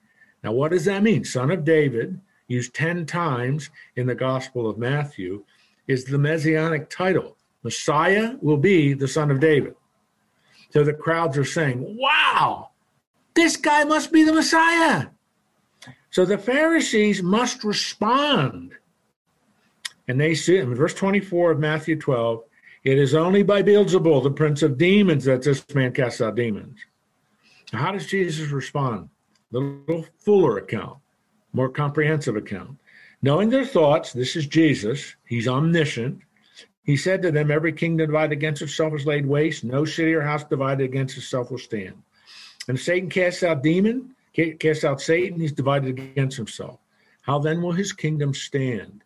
Now, 0.43 0.53
what 0.53 0.71
does 0.71 0.85
that 0.87 1.03
mean? 1.03 1.25
Son 1.25 1.51
of 1.51 1.65
David 1.65 2.21
used 2.49 2.75
10 2.75 3.07
times 3.07 3.71
in 3.97 4.07
the 4.07 4.15
Gospel 4.15 4.69
of 4.69 4.79
Matthew, 4.79 5.45
is 5.89 6.05
the 6.05 6.19
messianic 6.19 6.89
title. 6.89 7.37
Messiah 7.63 8.37
will 8.41 8.57
be 8.57 8.93
the 8.93 9.09
son 9.09 9.31
of 9.31 9.41
David. 9.41 9.75
So 10.71 10.85
the 10.85 10.93
crowds 10.93 11.37
are 11.37 11.45
saying, 11.45 11.97
wow, 11.99 12.71
this 13.35 13.57
guy 13.57 13.85
must 13.85 14.13
be 14.13 14.23
the 14.23 14.33
Messiah. 14.33 15.09
So 16.11 16.25
the 16.25 16.39
Pharisees 16.39 17.23
must 17.23 17.65
respond. 17.65 18.73
And 20.09 20.21
they 20.21 20.35
see 20.35 20.59
in 20.59 20.75
verse 20.75 20.95
24 20.95 21.53
of 21.53 21.59
Matthew 21.59 21.99
12, 21.99 22.43
it 22.85 22.99
is 22.99 23.15
only 23.15 23.43
by 23.43 23.63
Beelzebul, 23.63 24.23
the 24.23 24.31
prince 24.31 24.63
of 24.63 24.79
demons, 24.79 25.25
that 25.25 25.43
this 25.43 25.65
man 25.75 25.93
casts 25.93 26.21
out 26.21 26.35
demons. 26.35 26.79
how 27.73 27.93
does 27.93 28.07
Jesus 28.07 28.51
respond? 28.51 29.09
The 29.51 29.61
little 29.61 30.07
fuller 30.19 30.59
account 30.59 30.99
more 31.53 31.69
comprehensive 31.69 32.37
account. 32.37 32.79
Knowing 33.23 33.51
their 33.51 33.65
thoughts, 33.65 34.13
this 34.13 34.37
is 34.37 34.47
Jesus, 34.47 35.15
he's 35.27 35.47
omniscient. 35.47 36.21
He 36.85 36.97
said 36.97 37.23
to 37.23 37.31
them, 37.31 37.51
Every 37.51 37.73
kingdom 37.73 38.09
divided 38.09 38.33
against 38.33 38.63
itself 38.63 38.95
is 38.95 39.07
laid 39.07 39.27
waste. 39.27 39.63
No 39.63 39.85
city 39.85 40.15
or 40.15 40.23
house 40.23 40.45
divided 40.45 40.83
against 40.83 41.17
itself 41.17 41.51
will 41.51 41.59
stand. 41.59 42.03
And 42.67 42.79
Satan 42.79 43.09
casts 43.09 43.43
out 43.43 43.63
demon, 43.63 44.15
casts 44.59 44.85
out 44.85 45.01
Satan, 45.01 45.39
he's 45.39 45.53
divided 45.53 45.99
against 45.99 46.37
himself. 46.37 46.81
How 47.23 47.39
then 47.39 47.63
will 47.63 47.73
his 47.73 47.93
kingdom 47.93 48.35
stand? 48.35 49.05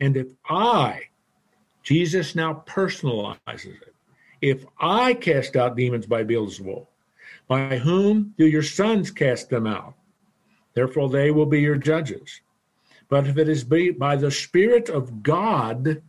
And 0.00 0.16
if 0.16 0.28
I, 0.48 1.02
Jesus 1.82 2.34
now 2.34 2.64
personalizes 2.66 3.80
it, 3.82 3.94
if 4.40 4.64
I 4.80 5.14
cast 5.14 5.56
out 5.56 5.76
demons 5.76 6.06
by 6.06 6.24
Beelzebul, 6.24 6.86
by 7.48 7.78
whom 7.78 8.34
do 8.38 8.46
your 8.46 8.62
sons 8.62 9.10
cast 9.10 9.50
them 9.50 9.66
out? 9.66 9.94
Therefore, 10.74 11.08
they 11.08 11.30
will 11.30 11.46
be 11.46 11.60
your 11.60 11.76
judges. 11.76 12.40
But 13.08 13.26
if 13.26 13.38
it 13.38 13.48
is 13.48 13.64
by 13.64 14.16
the 14.16 14.30
Spirit 14.30 14.88
of 14.88 15.22
God 15.22 16.02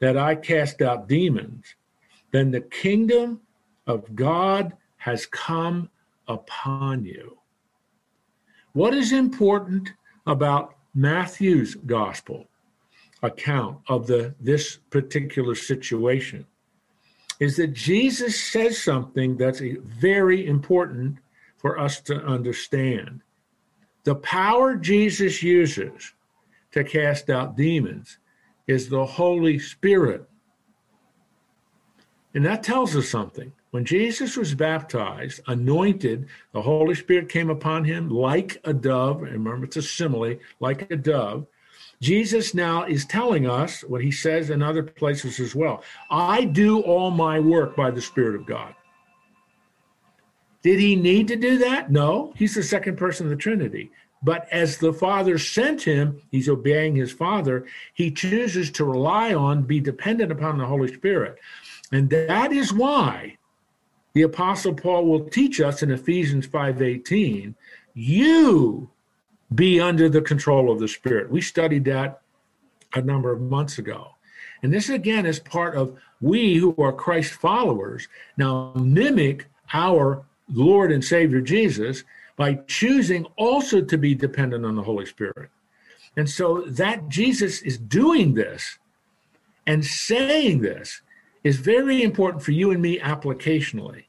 that 0.00 0.16
I 0.16 0.34
cast 0.34 0.82
out 0.82 1.08
demons, 1.08 1.76
then 2.32 2.50
the 2.50 2.60
kingdom 2.60 3.40
of 3.86 4.14
God 4.16 4.72
has 4.96 5.24
come 5.26 5.88
upon 6.26 7.04
you. 7.04 7.38
What 8.72 8.92
is 8.92 9.12
important 9.12 9.92
about 10.26 10.74
Matthew's 10.94 11.76
gospel 11.76 12.48
account 13.22 13.78
of 13.88 14.06
the 14.06 14.34
this 14.40 14.76
particular 14.90 15.54
situation 15.54 16.46
is 17.40 17.56
that 17.56 17.72
Jesus 17.72 18.40
says 18.40 18.82
something 18.82 19.36
that's 19.36 19.60
very 19.60 20.46
important 20.46 21.18
for 21.56 21.78
us 21.78 22.00
to 22.02 22.16
understand. 22.24 23.20
The 24.04 24.14
power 24.14 24.76
Jesus 24.76 25.42
uses 25.42 26.12
to 26.72 26.84
cast 26.84 27.28
out 27.28 27.56
demons 27.56 28.18
is 28.66 28.88
the 28.88 29.04
Holy 29.04 29.58
Spirit. 29.58 30.28
And 32.34 32.44
that 32.44 32.62
tells 32.62 32.94
us 32.96 33.08
something. 33.08 33.52
When 33.70 33.84
Jesus 33.84 34.36
was 34.36 34.54
baptized, 34.54 35.40
anointed, 35.46 36.28
the 36.52 36.62
Holy 36.62 36.94
Spirit 36.94 37.28
came 37.28 37.50
upon 37.50 37.84
him 37.84 38.08
like 38.08 38.60
a 38.64 38.72
dove. 38.72 39.22
Remember, 39.22 39.64
it's 39.64 39.76
a 39.76 39.82
simile, 39.82 40.36
like 40.60 40.90
a 40.90 40.96
dove. 40.96 41.46
Jesus 42.00 42.54
now 42.54 42.84
is 42.84 43.04
telling 43.04 43.48
us 43.48 43.82
what 43.82 44.02
he 44.02 44.10
says 44.10 44.50
in 44.50 44.62
other 44.62 44.82
places 44.82 45.40
as 45.40 45.54
well 45.54 45.82
I 46.10 46.44
do 46.44 46.80
all 46.80 47.10
my 47.10 47.40
work 47.40 47.76
by 47.76 47.90
the 47.90 48.02
Spirit 48.02 48.34
of 48.34 48.46
God. 48.46 48.74
Did 50.62 50.80
he 50.80 50.96
need 50.96 51.28
to 51.28 51.36
do 51.36 51.58
that? 51.58 51.90
No, 51.92 52.32
he's 52.36 52.54
the 52.54 52.62
second 52.62 52.96
person 52.96 53.26
of 53.26 53.30
the 53.30 53.36
Trinity. 53.36 53.90
But 54.22 54.48
as 54.50 54.78
the 54.78 54.92
Father 54.92 55.38
sent 55.38 55.82
him, 55.82 56.20
he's 56.32 56.48
obeying 56.48 56.96
his 56.96 57.12
Father. 57.12 57.66
He 57.94 58.10
chooses 58.10 58.70
to 58.72 58.84
rely 58.84 59.34
on, 59.34 59.62
be 59.62 59.78
dependent 59.78 60.32
upon 60.32 60.58
the 60.58 60.66
Holy 60.66 60.92
Spirit. 60.92 61.38
And 61.92 62.10
that 62.10 62.52
is 62.52 62.72
why 62.72 63.36
the 64.14 64.22
Apostle 64.22 64.74
Paul 64.74 65.04
will 65.04 65.28
teach 65.28 65.60
us 65.60 65.82
in 65.82 65.90
Ephesians 65.90 66.46
5:18, 66.46 67.54
you 67.94 68.90
be 69.54 69.80
under 69.80 70.08
the 70.08 70.22
control 70.22 70.70
of 70.70 70.80
the 70.80 70.88
Spirit. 70.88 71.30
We 71.30 71.40
studied 71.40 71.84
that 71.84 72.20
a 72.94 73.02
number 73.02 73.32
of 73.32 73.40
months 73.40 73.78
ago. 73.78 74.12
And 74.62 74.72
this 74.72 74.88
again 74.88 75.26
is 75.26 75.38
part 75.38 75.76
of 75.76 75.96
we 76.20 76.56
who 76.56 76.74
are 76.78 76.92
Christ 76.92 77.34
followers 77.34 78.08
now 78.36 78.72
mimic 78.74 79.46
our 79.72 80.24
Lord 80.52 80.90
and 80.92 81.04
Savior 81.04 81.40
Jesus 81.40 82.04
by 82.36 82.54
choosing 82.66 83.26
also 83.36 83.80
to 83.80 83.98
be 83.98 84.14
dependent 84.14 84.64
on 84.64 84.76
the 84.76 84.82
Holy 84.82 85.06
Spirit. 85.06 85.50
And 86.16 86.28
so 86.28 86.62
that 86.62 87.08
Jesus 87.08 87.62
is 87.62 87.76
doing 87.76 88.34
this 88.34 88.78
and 89.66 89.84
saying 89.84 90.60
this 90.60 91.02
is 91.44 91.56
very 91.56 92.02
important 92.02 92.42
for 92.42 92.52
you 92.52 92.70
and 92.70 92.80
me 92.80 92.98
applicationally. 92.98 94.04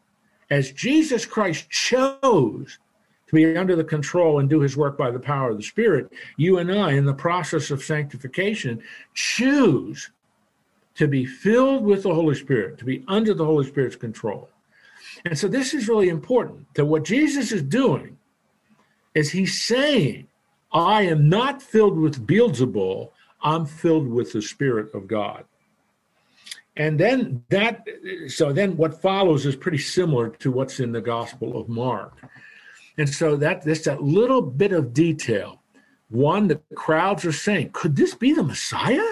As 0.50 0.72
Jesus 0.72 1.26
Christ 1.26 1.70
chose 1.70 2.80
to 3.28 3.36
be 3.36 3.58
under 3.58 3.76
the 3.76 3.84
control 3.84 4.40
and 4.40 4.50
do 4.50 4.62
his 4.62 4.78
work 4.78 4.98
by 4.98 5.12
the 5.12 5.20
power 5.20 5.50
of 5.52 5.58
the 5.58 5.64
Spirit, 5.64 6.12
you 6.38 6.58
and 6.60 6.72
I, 6.72 6.94
in 6.94 7.06
the 7.06 7.14
process 7.14 7.72
of 7.72 7.84
sanctification, 7.84 8.82
choose 9.14 10.10
to 10.96 11.08
be 11.08 11.26
filled 11.26 11.84
with 11.84 12.04
the 12.04 12.14
Holy 12.14 12.36
Spirit, 12.36 12.78
to 12.80 12.86
be 12.86 13.04
under 13.08 13.34
the 13.34 13.46
Holy 13.46 13.66
Spirit's 13.66 13.96
control. 13.96 14.50
And 15.26 15.38
so 15.38 15.48
this 15.48 15.74
is 15.74 15.88
really 15.88 16.10
important 16.10 16.74
that 16.76 16.86
what 16.86 17.04
Jesus 17.04 17.52
is 17.52 17.62
doing 17.64 18.18
is 19.14 19.32
he's 19.32 19.62
saying, 19.62 20.28
I 20.72 21.04
am 21.04 21.30
not 21.30 21.62
filled 21.62 21.98
with 21.98 22.26
Beelzebul, 22.26 23.12
I'm 23.42 23.66
filled 23.66 24.08
with 24.08 24.34
the 24.34 24.42
Spirit 24.42 24.94
of 24.94 25.08
God. 25.08 25.46
And 26.76 27.00
then 27.00 27.44
that, 27.50 27.88
so 28.28 28.54
then 28.54 28.78
what 28.78 29.02
follows 29.02 29.46
is 29.46 29.56
pretty 29.56 29.80
similar 29.80 30.30
to 30.30 30.52
what's 30.52 30.80
in 30.80 30.92
the 30.92 31.02
Gospel 31.02 31.60
of 31.60 31.68
Mark. 31.68 32.14
And 32.98 33.10
so 33.10 33.36
that 33.38 33.62
this 33.62 33.84
that 33.84 34.02
little 34.02 34.42
bit 34.42 34.72
of 34.72 34.94
detail. 34.94 35.62
One, 36.10 36.48
the 36.48 36.62
crowds 36.74 37.26
are 37.26 37.34
saying, 37.34 37.72
could 37.74 37.96
this 37.96 38.16
be 38.16 38.32
the 38.32 38.44
Messiah? 38.44 39.06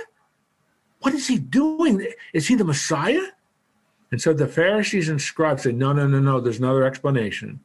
What 1.02 1.14
is 1.14 1.28
he 1.28 1.38
doing? 1.38 2.08
Is 2.34 2.48
he 2.48 2.56
the 2.56 2.64
Messiah? 2.64 3.22
And 4.12 4.22
so 4.22 4.34
the 4.34 4.48
Pharisees 4.48 5.10
and 5.10 5.22
scribes 5.22 5.64
say, 5.64 5.72
No, 5.72 5.92
no, 5.94 6.08
no, 6.08 6.20
no, 6.20 6.40
there's 6.40 6.60
another 6.60 6.86
explanation. 6.86 7.60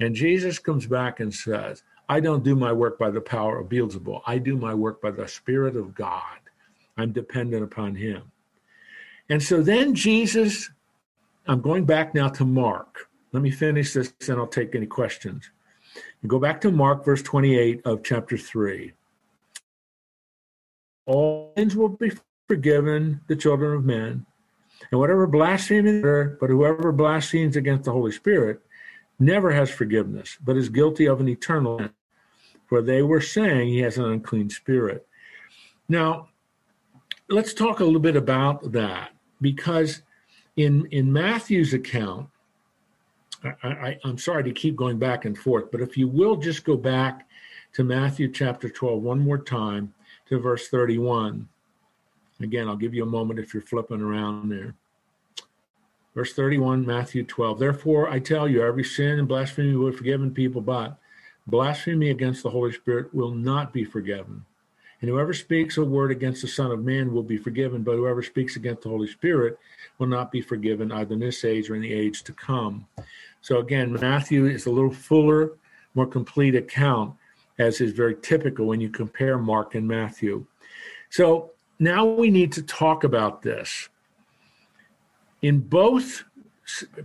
And 0.00 0.14
Jesus 0.14 0.58
comes 0.58 0.86
back 0.86 1.20
and 1.20 1.32
says, 1.32 1.82
I 2.08 2.20
don't 2.20 2.42
do 2.42 2.56
my 2.56 2.72
work 2.72 2.98
by 2.98 3.10
the 3.10 3.20
power 3.20 3.58
of 3.58 3.68
Beelzebul. 3.68 4.22
I 4.26 4.38
do 4.38 4.56
my 4.56 4.74
work 4.74 5.00
by 5.00 5.10
the 5.10 5.28
Spirit 5.28 5.76
of 5.76 5.94
God. 5.94 6.38
I'm 6.96 7.12
dependent 7.12 7.62
upon 7.62 7.94
him. 7.94 8.32
And 9.28 9.42
so 9.42 9.62
then 9.62 9.94
Jesus, 9.94 10.70
I'm 11.46 11.60
going 11.60 11.84
back 11.84 12.14
now 12.14 12.28
to 12.30 12.44
Mark. 12.44 13.08
Let 13.32 13.42
me 13.42 13.50
finish 13.50 13.94
this 13.94 14.12
and 14.28 14.38
I'll 14.38 14.46
take 14.46 14.74
any 14.74 14.86
questions. 14.86 15.50
You 16.22 16.28
go 16.28 16.38
back 16.38 16.60
to 16.62 16.70
Mark, 16.70 17.04
verse 17.04 17.22
28 17.22 17.82
of 17.84 18.02
chapter 18.02 18.36
3. 18.36 18.92
All 21.06 21.52
things 21.56 21.74
will 21.74 21.88
be 21.88 22.12
forgiven 22.48 23.20
the 23.28 23.36
children 23.36 23.74
of 23.74 23.84
men 23.84 24.26
and 24.90 25.00
whatever 25.00 25.26
blasphemy, 25.26 26.00
but 26.02 26.50
whoever 26.50 26.92
blasphemes 26.92 27.56
against 27.56 27.84
the 27.84 27.92
Holy 27.92 28.12
Spirit 28.12 28.60
never 29.18 29.50
has 29.50 29.70
forgiveness, 29.70 30.36
but 30.42 30.56
is 30.56 30.68
guilty 30.68 31.06
of 31.06 31.20
an 31.20 31.28
eternal 31.28 31.78
sin. 31.78 31.90
For 32.66 32.82
they 32.82 33.02
were 33.02 33.20
saying 33.20 33.68
he 33.68 33.80
has 33.80 33.98
an 33.98 34.04
unclean 34.04 34.50
spirit. 34.50 35.06
Now, 35.88 36.28
let's 37.28 37.52
talk 37.52 37.80
a 37.80 37.84
little 37.84 38.00
bit 38.00 38.16
about 38.16 38.72
that 38.72 39.10
because 39.40 40.02
in 40.56 40.86
in 40.86 41.12
Matthew's 41.12 41.74
account, 41.74 42.28
I, 43.62 43.98
am 44.04 44.18
sorry 44.18 44.44
to 44.44 44.52
keep 44.52 44.76
going 44.76 44.98
back 44.98 45.24
and 45.24 45.36
forth, 45.36 45.70
but 45.70 45.80
if 45.80 45.96
you 45.96 46.06
will 46.06 46.36
just 46.36 46.64
go 46.64 46.76
back 46.76 47.28
to 47.72 47.84
Matthew 47.84 48.30
chapter 48.30 48.68
12 48.68 49.02
one 49.02 49.18
more 49.18 49.38
time 49.38 49.94
to 50.28 50.38
verse 50.38 50.68
31. 50.68 51.48
Again, 52.40 52.68
I'll 52.68 52.76
give 52.76 52.94
you 52.94 53.02
a 53.02 53.06
moment 53.06 53.40
if 53.40 53.54
you're 53.54 53.62
flipping 53.62 54.00
around 54.00 54.48
there. 54.48 54.74
Verse 56.14 56.34
31, 56.34 56.84
Matthew 56.84 57.24
12. 57.24 57.58
Therefore, 57.58 58.10
I 58.10 58.18
tell 58.18 58.46
you, 58.46 58.62
every 58.62 58.84
sin 58.84 59.18
and 59.18 59.28
blasphemy 59.28 59.74
will 59.74 59.90
be 59.90 59.96
forgiven 59.96 60.32
people, 60.32 60.60
but 60.60 60.98
blasphemy 61.46 62.10
against 62.10 62.42
the 62.42 62.50
Holy 62.50 62.72
Spirit 62.72 63.14
will 63.14 63.30
not 63.30 63.72
be 63.72 63.84
forgiven. 63.84 64.44
And 65.00 65.08
whoever 65.08 65.32
speaks 65.32 65.78
a 65.78 65.84
word 65.84 66.12
against 66.12 66.42
the 66.42 66.48
Son 66.48 66.70
of 66.70 66.84
Man 66.84 67.12
will 67.12 67.24
be 67.24 67.36
forgiven, 67.36 67.82
but 67.82 67.96
whoever 67.96 68.22
speaks 68.22 68.56
against 68.56 68.82
the 68.82 68.88
Holy 68.88 69.08
Spirit 69.08 69.58
will 69.98 70.06
not 70.06 70.30
be 70.30 70.40
forgiven 70.40 70.92
either 70.92 71.14
in 71.14 71.20
this 71.20 71.44
age 71.44 71.70
or 71.70 71.74
in 71.74 71.82
the 71.82 71.92
age 71.92 72.22
to 72.24 72.32
come. 72.32 72.86
So 73.42 73.58
again, 73.58 73.92
Matthew 73.92 74.46
is 74.46 74.66
a 74.66 74.70
little 74.70 74.92
fuller, 74.92 75.52
more 75.94 76.06
complete 76.06 76.54
account, 76.54 77.14
as 77.58 77.80
is 77.80 77.92
very 77.92 78.16
typical 78.22 78.66
when 78.66 78.80
you 78.80 78.88
compare 78.88 79.36
Mark 79.36 79.74
and 79.74 79.86
Matthew. 79.86 80.46
So 81.10 81.50
now 81.78 82.04
we 82.06 82.30
need 82.30 82.52
to 82.52 82.62
talk 82.62 83.04
about 83.04 83.42
this. 83.42 83.88
In 85.42 85.58
both 85.58 86.24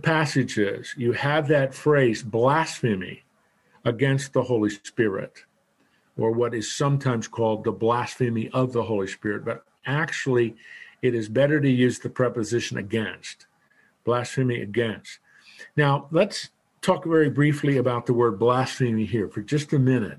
passages, 0.02 0.94
you 0.96 1.12
have 1.12 1.48
that 1.48 1.74
phrase 1.74 2.22
blasphemy 2.22 3.24
against 3.84 4.32
the 4.32 4.42
Holy 4.42 4.70
Spirit, 4.70 5.44
or 6.16 6.30
what 6.30 6.54
is 6.54 6.72
sometimes 6.72 7.26
called 7.26 7.64
the 7.64 7.72
blasphemy 7.72 8.48
of 8.50 8.72
the 8.72 8.84
Holy 8.84 9.08
Spirit. 9.08 9.44
But 9.44 9.64
actually, 9.86 10.56
it 11.02 11.14
is 11.14 11.28
better 11.28 11.60
to 11.60 11.70
use 11.70 11.98
the 11.98 12.10
preposition 12.10 12.78
against, 12.78 13.46
blasphemy 14.04 14.62
against. 14.62 15.18
Now, 15.76 16.08
let's 16.10 16.50
talk 16.80 17.04
very 17.04 17.30
briefly 17.30 17.76
about 17.76 18.06
the 18.06 18.14
word 18.14 18.38
blasphemy 18.38 19.04
here 19.04 19.28
for 19.28 19.42
just 19.42 19.72
a 19.72 19.78
minute. 19.78 20.18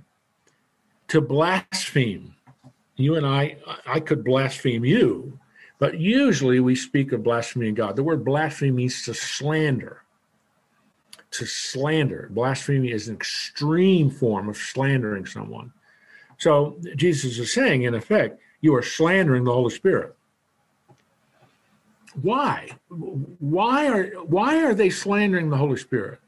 To 1.09 1.21
blaspheme, 1.21 2.35
you 2.95 3.15
and 3.15 3.25
I, 3.25 3.57
I 3.85 3.99
could 3.99 4.23
blaspheme 4.23 4.85
you, 4.85 5.39
but 5.79 5.99
usually 5.99 6.59
we 6.59 6.75
speak 6.75 7.11
of 7.13 7.23
blaspheming 7.23 7.73
God. 7.73 7.95
The 7.95 8.03
word 8.03 8.25
blasphemy 8.25 8.71
means 8.71 9.03
to 9.05 9.13
slander. 9.13 10.03
To 11.31 11.45
slander. 11.45 12.27
Blasphemy 12.31 12.91
is 12.91 13.07
an 13.07 13.15
extreme 13.15 14.09
form 14.09 14.49
of 14.49 14.57
slandering 14.57 15.25
someone. 15.25 15.71
So 16.37 16.77
Jesus 16.95 17.39
is 17.39 17.53
saying, 17.53 17.83
in 17.83 17.95
effect, 17.95 18.39
you 18.61 18.75
are 18.75 18.83
slandering 18.83 19.45
the 19.45 19.53
Holy 19.53 19.73
Spirit. 19.73 20.15
Why? 22.21 22.69
Why 22.89 23.87
are 23.87 24.05
why 24.23 24.63
are 24.63 24.73
they 24.73 24.89
slandering 24.89 25.49
the 25.49 25.57
Holy 25.57 25.77
Spirit? 25.77 26.19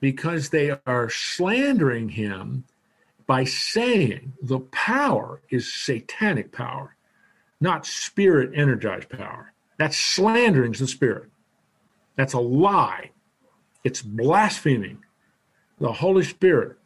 Because 0.00 0.50
they 0.50 0.76
are 0.86 1.08
slandering 1.08 2.10
him 2.10 2.64
by 3.26 3.44
saying 3.44 4.32
the 4.42 4.60
power 4.60 5.40
is 5.50 5.72
satanic 5.72 6.50
power 6.52 6.96
not 7.62 7.86
spirit 7.86 8.50
energized 8.54 9.08
power. 9.08 9.52
That's 9.78 9.96
slandering 9.96 10.72
the 10.72 10.88
spirit. 10.88 11.30
That's 12.16 12.34
a 12.34 12.40
lie. 12.40 13.12
It's 13.84 14.02
blaspheming 14.02 14.98
the 15.78 15.92
Holy 15.92 16.24
Spirit, 16.24 16.76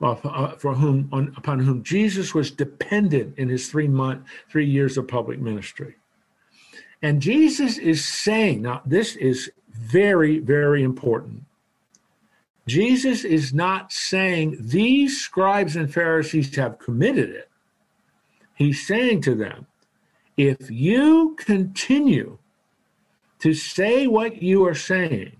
uh, 0.00 0.14
for 0.56 0.74
whom 0.74 1.08
on, 1.10 1.34
upon 1.36 1.58
whom 1.60 1.82
Jesus 1.82 2.34
was 2.34 2.50
dependent 2.50 3.36
in 3.38 3.48
his 3.48 3.68
three 3.68 3.88
month, 3.88 4.26
three 4.50 4.66
years 4.66 4.98
of 4.98 5.08
public 5.08 5.40
ministry. 5.40 5.96
And 7.02 7.20
Jesus 7.20 7.78
is 7.78 8.04
saying, 8.04 8.62
now 8.62 8.82
this 8.86 9.16
is 9.16 9.50
very, 9.70 10.38
very 10.38 10.82
important. 10.82 11.44
Jesus 12.66 13.24
is 13.24 13.54
not 13.54 13.92
saying 13.92 14.56
these 14.58 15.20
scribes 15.20 15.76
and 15.76 15.92
Pharisees 15.92 16.54
have 16.56 16.78
committed 16.78 17.30
it. 17.30 17.48
He's 18.54 18.86
saying 18.86 19.20
to 19.22 19.34
them, 19.34 19.66
if 20.36 20.70
you 20.70 21.36
continue 21.38 22.38
to 23.38 23.54
say 23.54 24.06
what 24.06 24.42
you 24.42 24.66
are 24.66 24.74
saying 24.74 25.36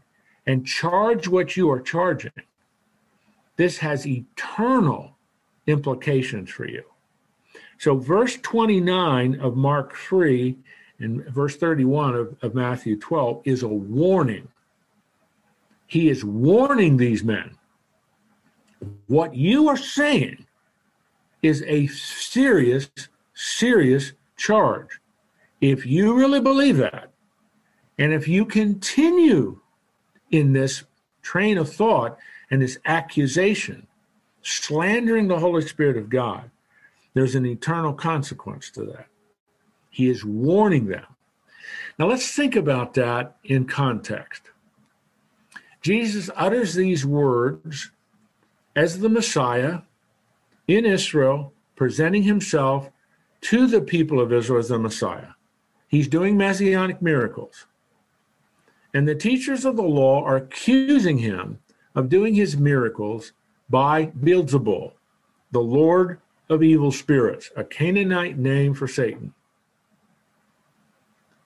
and 0.47 0.66
charge 0.66 1.26
what 1.26 1.57
you 1.57 1.70
are 1.70 1.81
charging, 1.81 2.33
this 3.57 3.78
has 3.78 4.07
eternal 4.07 5.16
implications 5.66 6.51
for 6.51 6.68
you. 6.68 6.85
So, 7.78 7.97
verse 7.97 8.37
29 8.37 9.41
of 9.41 9.57
Mark 9.57 9.97
3 9.97 10.57
and 10.99 11.24
verse 11.26 11.57
31 11.57 12.14
of, 12.14 12.36
of 12.42 12.55
Matthew 12.55 12.99
12 12.99 13.42
is 13.44 13.62
a 13.62 13.68
warning. 13.68 14.49
He 15.86 16.09
is 16.09 16.24
warning 16.24 16.97
these 16.97 17.22
men. 17.22 17.57
What 19.07 19.34
you 19.34 19.68
are 19.68 19.76
saying 19.76 20.47
is 21.42 21.62
a 21.66 21.86
serious, 21.88 22.88
serious 23.34 24.12
charge. 24.36 25.01
If 25.61 25.86
you 25.86 26.14
really 26.14 26.40
believe 26.40 26.76
that, 26.78 27.11
and 27.99 28.12
if 28.12 28.28
you 28.28 28.44
continue 28.44 29.61
in 30.30 30.53
this 30.53 30.84
train 31.22 31.57
of 31.59 31.72
thought 31.72 32.18
and 32.51 32.61
this 32.61 32.78
accusation, 32.84 33.86
slandering 34.42 35.28
the 35.28 35.38
Holy 35.38 35.62
Spirit 35.62 35.97
of 35.97 36.09
God, 36.09 36.51
there's 37.14 37.34
an 37.34 37.47
eternal 37.47 37.94
consequence 37.94 38.70
to 38.70 38.84
that. 38.84 39.07
He 39.97 40.11
is 40.11 40.26
warning 40.26 40.88
them. 40.88 41.07
Now 41.99 42.09
let's 42.09 42.30
think 42.30 42.55
about 42.55 42.92
that 42.94 43.38
in 43.44 43.64
context. 43.64 44.42
Jesus 45.80 46.28
utters 46.36 46.74
these 46.74 47.07
words 47.07 47.92
as 48.74 48.99
the 48.99 49.09
Messiah 49.09 49.78
in 50.68 50.84
Israel, 50.84 51.55
presenting 51.76 52.24
himself 52.24 52.90
to 53.40 53.66
the 53.66 53.80
people 53.80 54.20
of 54.20 54.34
Israel 54.34 54.59
as 54.59 54.68
the 54.68 54.78
Messiah. 54.78 55.28
He's 55.88 56.09
doing 56.09 56.36
messianic 56.36 57.01
miracles. 57.01 57.64
And 58.92 59.09
the 59.09 59.14
teachers 59.14 59.64
of 59.64 59.76
the 59.76 59.82
law 59.82 60.22
are 60.24 60.36
accusing 60.36 61.16
him 61.16 61.59
of 61.94 62.11
doing 62.11 62.34
his 62.34 62.59
miracles 62.59 63.32
by 63.70 64.09
Beelzebul, 64.09 64.92
the 65.53 65.61
Lord 65.61 66.20
of 66.51 66.62
evil 66.62 66.92
spirits, 66.92 67.51
a 67.57 67.64
Canaanite 67.64 68.36
name 68.36 68.74
for 68.74 68.86
Satan. 68.86 69.32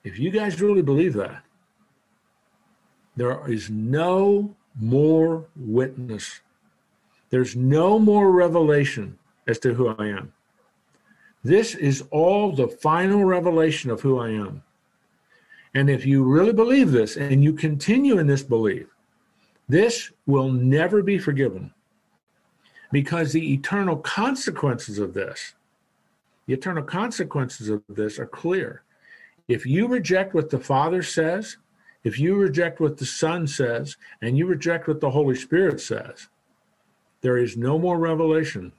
If 0.04 0.18
you 0.18 0.30
guys 0.30 0.60
really 0.60 0.82
believe 0.82 1.14
that, 1.14 1.44
there 3.16 3.50
is 3.50 3.68
no 3.68 4.54
more 4.78 5.46
witness. 5.56 6.40
There's 7.28 7.54
no 7.54 7.98
more 7.98 8.30
revelation 8.30 9.18
as 9.46 9.58
to 9.60 9.74
who 9.74 9.88
I 9.88 10.06
am. 10.06 10.32
This 11.42 11.74
is 11.74 12.04
all 12.10 12.52
the 12.52 12.68
final 12.68 13.24
revelation 13.24 13.90
of 13.90 14.00
who 14.00 14.18
I 14.18 14.30
am. 14.30 14.62
And 15.74 15.88
if 15.88 16.04
you 16.04 16.24
really 16.24 16.52
believe 16.52 16.90
this 16.90 17.16
and 17.16 17.44
you 17.44 17.52
continue 17.52 18.18
in 18.18 18.26
this 18.26 18.42
belief, 18.42 18.86
this 19.68 20.10
will 20.26 20.50
never 20.50 21.02
be 21.02 21.18
forgiven 21.18 21.72
because 22.90 23.32
the 23.32 23.52
eternal 23.52 23.96
consequences 23.96 24.98
of 24.98 25.14
this, 25.14 25.54
the 26.46 26.54
eternal 26.54 26.82
consequences 26.82 27.68
of 27.68 27.82
this 27.88 28.18
are 28.18 28.26
clear. 28.26 28.82
If 29.50 29.66
you 29.66 29.88
reject 29.88 30.32
what 30.32 30.48
the 30.48 30.60
Father 30.60 31.02
says, 31.02 31.56
if 32.04 32.20
you 32.20 32.36
reject 32.36 32.78
what 32.78 32.98
the 32.98 33.04
Son 33.04 33.48
says, 33.48 33.96
and 34.22 34.38
you 34.38 34.46
reject 34.46 34.86
what 34.86 35.00
the 35.00 35.10
Holy 35.10 35.34
Spirit 35.34 35.80
says, 35.80 36.28
there 37.20 37.36
is 37.36 37.56
no 37.56 37.76
more 37.76 37.98
revelation. 37.98 38.70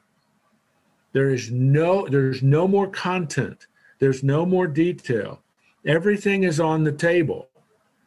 There 1.11 1.29
is 1.29 1.51
no 1.51 2.07
there's 2.07 2.41
no 2.41 2.69
more 2.69 2.87
content. 2.87 3.67
There's 3.99 4.23
no 4.23 4.45
more 4.45 4.65
detail. 4.65 5.41
Everything 5.85 6.43
is 6.43 6.61
on 6.61 6.85
the 6.85 6.93
table. 6.93 7.49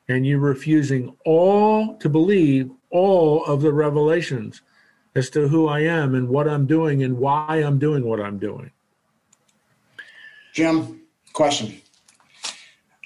And 0.09 0.27
you're 0.27 0.39
refusing 0.39 1.15
all 1.27 1.97
to 1.99 2.09
believe 2.09 2.71
all 2.89 3.45
of 3.45 3.61
the 3.61 3.75
revelations 3.75 4.63
as 5.15 5.29
to 5.31 5.49
who 5.49 5.69
I 5.69 5.81
am 5.81 6.15
and 6.15 6.31
what 6.31 6.49
I'm 6.49 6.67
doing 6.67 7.03
and 7.03 7.19
why 7.19 7.63
I'm 7.63 7.79
doing 7.79 8.07
what 8.07 8.21
I'm 8.21 8.39
doing. 8.39 8.71
Jim, 10.55 11.03
question. 11.35 11.83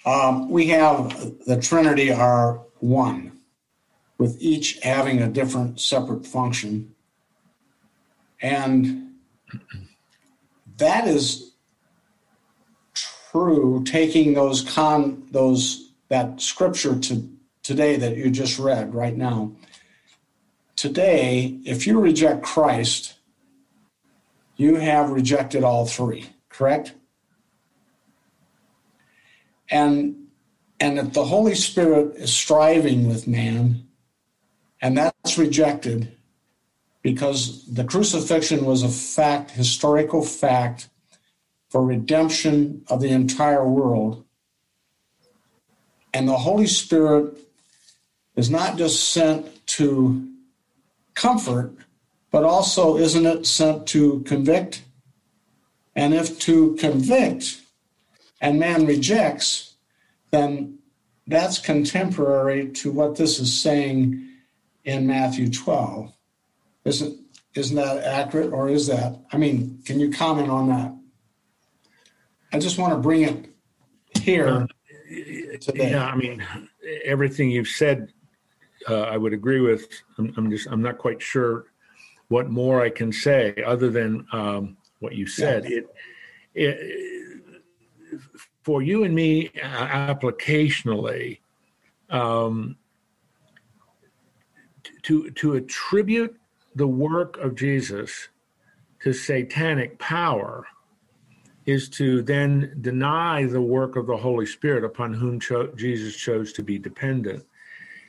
Um, 0.08 0.48
we 0.48 0.68
have 0.68 1.44
the 1.44 1.58
Trinity 1.60 2.10
are 2.10 2.62
one, 2.78 3.40
with 4.16 4.40
each 4.40 4.78
having 4.82 5.20
a 5.20 5.28
different 5.28 5.80
separate 5.80 6.24
function. 6.24 6.94
And 8.40 9.16
that 10.78 11.06
is 11.06 11.52
true, 12.94 13.84
taking 13.84 14.32
those 14.32 14.62
con 14.62 15.28
those 15.30 15.92
that 16.08 16.40
scripture 16.40 16.98
to 16.98 17.28
today 17.62 17.96
that 17.96 18.16
you 18.16 18.30
just 18.30 18.58
read 18.58 18.94
right 18.94 19.14
now. 19.14 19.52
Today, 20.74 21.60
if 21.66 21.86
you 21.86 22.00
reject 22.00 22.42
Christ, 22.42 23.16
you 24.56 24.76
have 24.76 25.10
rejected 25.10 25.64
all 25.64 25.84
three, 25.84 26.30
correct? 26.48 26.94
And 29.70 30.28
and 30.80 30.98
if 30.98 31.12
the 31.12 31.24
Holy 31.24 31.54
Spirit 31.54 32.16
is 32.16 32.32
striving 32.32 33.08
with 33.08 33.26
man, 33.26 33.88
and 34.80 34.96
that's 34.96 35.36
rejected 35.36 36.16
because 37.02 37.66
the 37.66 37.84
crucifixion 37.84 38.64
was 38.64 38.82
a 38.82 38.88
fact, 38.88 39.50
historical 39.50 40.22
fact 40.22 40.88
for 41.68 41.84
redemption 41.84 42.84
of 42.88 43.00
the 43.00 43.08
entire 43.08 43.66
world. 43.68 44.24
And 46.14 46.28
the 46.28 46.38
Holy 46.38 46.66
Spirit 46.66 47.38
is 48.36 48.50
not 48.50 48.78
just 48.78 49.12
sent 49.12 49.66
to 49.66 50.28
comfort, 51.14 51.72
but 52.30 52.44
also, 52.44 52.96
isn't 52.96 53.26
it 53.26 53.46
sent 53.46 53.86
to 53.88 54.20
convict? 54.20 54.82
And 55.96 56.14
if 56.14 56.38
to 56.40 56.76
convict, 56.76 57.60
and 58.40 58.58
man 58.58 58.86
rejects, 58.86 59.74
then 60.30 60.78
that's 61.26 61.58
contemporary 61.58 62.70
to 62.70 62.90
what 62.90 63.16
this 63.16 63.38
is 63.38 63.60
saying 63.60 64.26
in 64.84 65.06
Matthew 65.06 65.50
12. 65.50 66.12
Isn't, 66.84 67.20
isn't 67.54 67.76
that 67.76 68.04
accurate 68.04 68.52
or 68.52 68.68
is 68.68 68.86
that? 68.86 69.20
I 69.32 69.36
mean, 69.36 69.82
can 69.84 70.00
you 70.00 70.10
comment 70.10 70.50
on 70.50 70.68
that? 70.68 70.94
I 72.52 72.58
just 72.58 72.78
want 72.78 72.94
to 72.94 72.98
bring 72.98 73.22
it 73.22 73.50
here. 74.22 74.48
Uh, 74.48 74.66
today. 75.60 75.90
Yeah, 75.90 76.06
I 76.06 76.16
mean, 76.16 76.44
everything 77.04 77.50
you've 77.50 77.68
said, 77.68 78.12
uh, 78.88 79.02
I 79.02 79.16
would 79.16 79.32
agree 79.32 79.60
with. 79.60 79.86
I'm, 80.16 80.32
I'm, 80.36 80.50
just, 80.50 80.68
I'm 80.70 80.82
not 80.82 80.98
quite 80.98 81.20
sure 81.20 81.66
what 82.28 82.50
more 82.50 82.82
I 82.82 82.90
can 82.90 83.12
say 83.12 83.54
other 83.66 83.90
than 83.90 84.26
um, 84.32 84.76
what 85.00 85.14
you 85.14 85.26
said. 85.26 85.64
Yeah. 85.64 85.78
It, 85.78 85.86
it 86.54 87.37
for 88.68 88.82
you 88.82 89.02
and 89.02 89.14
me 89.14 89.50
uh, 89.64 90.12
applicationally 90.14 91.38
um, 92.10 92.76
to 95.00 95.30
to 95.30 95.54
attribute 95.54 96.38
the 96.74 96.86
work 96.86 97.38
of 97.38 97.54
Jesus 97.54 98.28
to 99.00 99.14
satanic 99.14 99.98
power 99.98 100.66
is 101.64 101.88
to 101.88 102.20
then 102.20 102.76
deny 102.82 103.46
the 103.46 103.62
work 103.62 103.96
of 103.96 104.06
the 104.06 104.18
Holy 104.18 104.44
Spirit 104.44 104.84
upon 104.84 105.14
whom 105.14 105.40
cho- 105.40 105.72
Jesus 105.74 106.14
chose 106.14 106.52
to 106.52 106.62
be 106.62 106.78
dependent. 106.78 107.46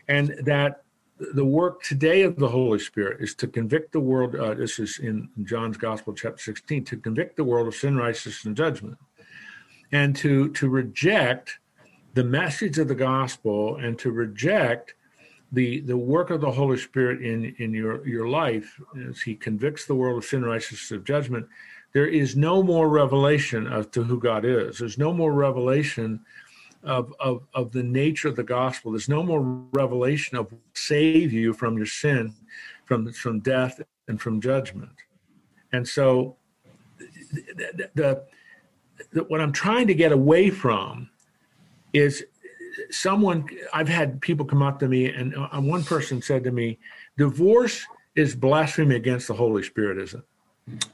And 0.09 0.35
that 0.43 0.83
the 1.19 1.45
work 1.45 1.83
today 1.83 2.23
of 2.23 2.35
the 2.35 2.49
Holy 2.49 2.79
Spirit 2.79 3.21
is 3.21 3.33
to 3.35 3.47
convict 3.47 3.93
the 3.93 4.01
world, 4.01 4.35
uh, 4.35 4.55
this 4.55 4.77
is 4.77 4.99
in 4.99 5.29
John's 5.43 5.77
Gospel, 5.77 6.13
chapter 6.13 6.43
16, 6.43 6.83
to 6.83 6.97
convict 6.97 7.37
the 7.37 7.45
world 7.45 7.69
of 7.69 7.75
sin, 7.75 7.95
righteousness, 7.95 8.43
and 8.43 8.57
judgment 8.57 8.97
and 9.91 10.15
to 10.17 10.49
to 10.49 10.69
reject 10.69 11.59
the 12.13 12.23
message 12.23 12.77
of 12.77 12.87
the 12.87 12.95
gospel 12.95 13.77
and 13.77 13.97
to 13.99 14.11
reject 14.11 14.93
the 15.51 15.81
the 15.81 15.97
work 15.97 16.29
of 16.29 16.41
the 16.41 16.51
Holy 16.51 16.77
Spirit 16.77 17.21
in 17.21 17.55
in 17.57 17.73
your 17.73 18.07
your 18.07 18.27
life 18.27 18.79
as 19.09 19.21
He 19.21 19.35
convicts 19.35 19.85
the 19.85 19.95
world 19.95 20.17
of 20.17 20.25
sin, 20.25 20.43
righteousness, 20.43 20.91
of 20.91 21.03
judgment. 21.03 21.47
There 21.91 22.07
is 22.07 22.35
no 22.35 22.61
more 22.61 22.87
revelation 22.87 23.65
as 23.65 23.87
to 23.87 24.03
who 24.03 24.19
God 24.19 24.45
is. 24.45 24.77
There's 24.77 24.97
no 24.97 25.13
more 25.13 25.33
revelation 25.33 26.23
of 26.83 27.13
of 27.19 27.43
of 27.53 27.71
the 27.71 27.83
nature 27.83 28.27
of 28.27 28.35
the 28.35 28.43
gospel. 28.43 28.91
There's 28.91 29.09
no 29.09 29.23
more 29.23 29.41
revelation 29.71 30.37
of 30.37 30.53
save 30.73 31.33
you 31.33 31.53
from 31.53 31.77
your 31.77 31.87
sin, 31.87 32.35
from 32.85 33.11
from 33.11 33.39
death 33.39 33.81
and 34.07 34.21
from 34.21 34.39
judgment. 34.39 34.91
And 35.71 35.87
so 35.87 36.35
the, 36.99 37.89
the 37.95 38.23
what 39.27 39.41
I'm 39.41 39.51
trying 39.51 39.87
to 39.87 39.93
get 39.93 40.11
away 40.11 40.49
from 40.49 41.09
is 41.93 42.25
someone 42.91 43.47
I've 43.73 43.89
had 43.89 44.21
people 44.21 44.45
come 44.45 44.61
up 44.61 44.79
to 44.79 44.87
me 44.87 45.07
and 45.07 45.35
uh, 45.35 45.59
one 45.59 45.83
person 45.83 46.21
said 46.21 46.43
to 46.43 46.51
me, 46.51 46.77
divorce 47.17 47.85
is 48.15 48.35
blasphemy 48.35 48.95
against 48.95 49.27
the 49.27 49.33
Holy 49.33 49.63
Spirit, 49.63 49.97
isn't 49.97 50.23
it? 50.67 50.85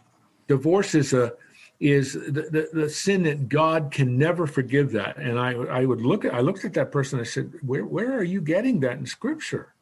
Divorce 0.48 0.96
is 0.96 1.14
a 1.14 1.34
is 1.82 2.14
the, 2.14 2.30
the, 2.30 2.70
the, 2.72 2.90
sin 2.90 3.24
that 3.24 3.50
God 3.50 3.92
can 3.92 4.18
never 4.18 4.48
forgive 4.48 4.94
that. 4.94 5.18
And 5.18 5.38
I 5.38 5.52
I 5.52 5.86
would 5.86 6.02
look 6.02 6.24
at 6.24 6.34
I 6.34 6.40
looked 6.40 6.64
at 6.64 6.74
that 6.76 6.92
person, 6.92 7.20
and 7.20 7.28
I 7.28 7.30
said, 7.30 7.52
Where 7.62 7.86
where 7.86 8.18
are 8.18 8.24
you 8.24 8.42
getting 8.42 8.80
that 8.82 8.98
in 8.98 9.06
scripture? 9.06 9.74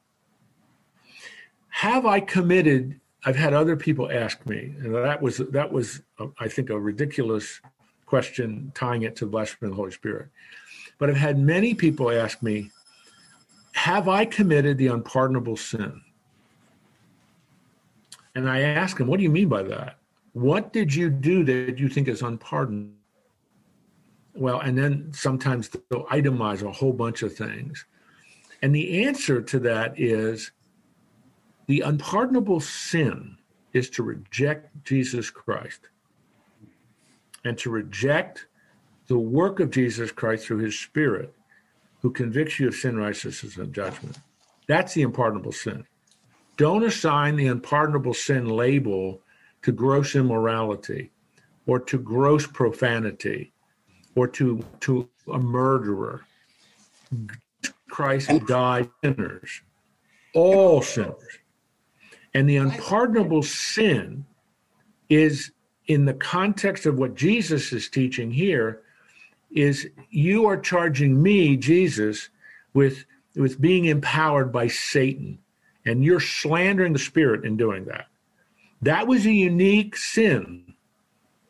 Have 1.70 2.06
I 2.06 2.20
committed 2.20 3.00
I've 3.26 3.36
had 3.36 3.54
other 3.54 3.78
people 3.78 4.12
ask 4.12 4.46
me, 4.46 4.76
and 4.80 4.94
that 4.94 5.22
was 5.22 5.38
that 5.38 5.72
was 5.72 6.02
I 6.40 6.48
think 6.48 6.70
a 6.70 6.80
ridiculous 6.80 7.62
question 8.14 8.72
tying 8.76 9.02
it 9.02 9.16
to 9.16 9.26
the 9.26 9.32
blasphemy 9.32 9.70
of 9.70 9.72
the 9.72 9.76
Holy 9.76 9.90
Spirit. 9.90 10.28
But 11.00 11.10
I've 11.10 11.16
had 11.16 11.40
many 11.40 11.74
people 11.74 12.12
ask 12.12 12.44
me, 12.44 12.70
Have 13.72 14.08
I 14.08 14.24
committed 14.24 14.78
the 14.78 14.86
unpardonable 14.86 15.58
sin? 15.58 16.00
And 18.36 18.48
I 18.48 18.60
ask 18.60 19.00
them, 19.00 19.08
What 19.08 19.18
do 19.18 19.24
you 19.24 19.32
mean 19.32 19.50
by 19.50 19.64
that? 19.64 19.98
What 20.34 20.72
did 20.72 20.94
you 20.94 21.10
do 21.10 21.44
that 21.46 21.80
you 21.80 21.90
think 21.90 22.08
is 22.08 22.22
unpardonable? 22.22 22.94
Well, 24.36 24.60
and 24.60 24.78
then 24.78 25.12
sometimes 25.12 25.70
they'll 25.70 26.06
itemize 26.06 26.62
a 26.62 26.72
whole 26.72 26.94
bunch 26.94 27.24
of 27.24 27.34
things. 27.34 27.84
And 28.62 28.76
the 28.76 29.06
answer 29.06 29.42
to 29.42 29.60
that 29.62 30.00
is 30.00 30.52
the 31.66 31.82
unpardonable 31.82 32.60
sin 32.60 33.38
is 33.74 33.90
to 33.90 34.04
reject 34.04 34.70
Jesus 34.84 35.32
Christ 35.32 35.90
and 37.46 37.58
to 37.58 37.70
reject 37.70 38.48
the 39.08 39.18
work 39.18 39.60
of 39.60 39.70
Jesus 39.70 40.12
Christ 40.12 40.46
through 40.46 40.60
his 40.60 40.80
spirit 40.80 41.34
who 42.02 42.12
convicts 42.12 42.60
you 42.60 42.68
of 42.68 42.76
sin, 42.76 42.98
righteousness, 42.98 43.58
and 43.58 43.74
judgment. 43.74 44.18
That's 44.68 44.94
the 44.94 45.04
unpardonable 45.04 45.52
sin. 45.52 45.86
Don't 46.58 46.84
assign 46.84 47.36
the 47.36 47.48
unpardonable 47.48 48.14
sin 48.14 48.48
label 48.48 49.22
to 49.64 49.72
gross 49.72 50.16
immorality 50.16 51.12
or 51.66 51.80
to 51.80 51.98
gross 51.98 52.46
profanity 52.46 53.52
or 54.16 54.28
to, 54.28 54.64
to 54.82 55.10
a 55.32 55.40
murderer. 55.40 56.26
Christ 57.90 58.30
died 58.48 58.90
sinners, 59.04 59.62
all 60.34 60.82
sinners. 60.82 61.40
And 62.34 62.50
the 62.50 62.58
unpardonable 62.58 63.44
sin 63.44 64.26
is 65.10 65.52
in 65.88 66.06
the 66.06 66.14
context 66.14 66.86
of 66.86 66.98
what 66.98 67.16
Jesus 67.16 67.74
is 67.74 67.90
teaching 67.90 68.32
here 68.32 68.82
is 69.52 69.88
you 70.10 70.46
are 70.48 70.58
charging 70.58 71.22
me, 71.22 71.58
Jesus, 71.58 72.30
with 72.74 73.06
with 73.36 73.60
being 73.60 73.86
empowered 73.86 74.52
by 74.52 74.68
Satan. 74.68 75.40
And 75.86 76.04
you're 76.04 76.20
slandering 76.20 76.94
the 76.94 77.00
spirit 77.00 77.44
in 77.44 77.58
doing 77.58 77.86
that. 77.86 78.08
That 78.82 79.08
was 79.08 79.26
a 79.26 79.32
unique 79.32 79.98
sin. 79.98 80.76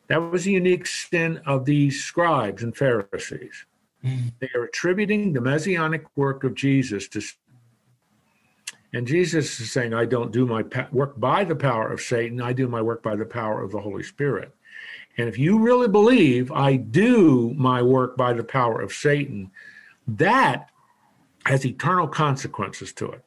That 0.08 0.18
was 0.18 0.46
a 0.46 0.50
unique 0.50 0.86
sin 0.86 1.40
of 1.46 1.64
these 1.64 2.02
scribes 2.02 2.62
and 2.62 2.76
Pharisees. 2.76 3.66
Mm. 4.04 4.32
They 4.38 4.50
are 4.54 4.64
attributing 4.64 5.32
the 5.32 5.40
messianic 5.40 6.04
work 6.16 6.44
of 6.44 6.54
Jesus 6.54 7.08
to 7.08 7.22
and 8.94 9.08
Jesus 9.08 9.58
is 9.58 9.72
saying, 9.72 9.92
I 9.92 10.04
don't 10.04 10.30
do 10.30 10.46
my 10.46 10.64
work 10.92 11.18
by 11.18 11.42
the 11.42 11.56
power 11.56 11.90
of 11.90 12.00
Satan, 12.00 12.40
I 12.40 12.52
do 12.52 12.68
my 12.68 12.80
work 12.80 13.02
by 13.02 13.16
the 13.16 13.24
power 13.24 13.60
of 13.60 13.72
the 13.72 13.80
Holy 13.80 14.04
Spirit. 14.04 14.54
And 15.18 15.28
if 15.28 15.36
you 15.36 15.58
really 15.58 15.88
believe 15.88 16.52
I 16.52 16.76
do 16.76 17.52
my 17.56 17.82
work 17.82 18.16
by 18.16 18.32
the 18.32 18.44
power 18.44 18.80
of 18.80 18.92
Satan, 18.92 19.50
that 20.06 20.70
has 21.44 21.66
eternal 21.66 22.06
consequences 22.06 22.92
to 22.94 23.10
it. 23.10 23.24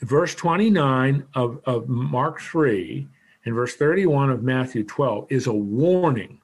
Verse 0.00 0.34
29 0.36 1.26
of, 1.34 1.60
of 1.64 1.88
Mark 1.88 2.40
3 2.40 3.08
and 3.44 3.54
verse 3.54 3.74
31 3.74 4.30
of 4.30 4.44
Matthew 4.44 4.84
12 4.84 5.26
is 5.28 5.48
a 5.48 5.52
warning. 5.52 6.40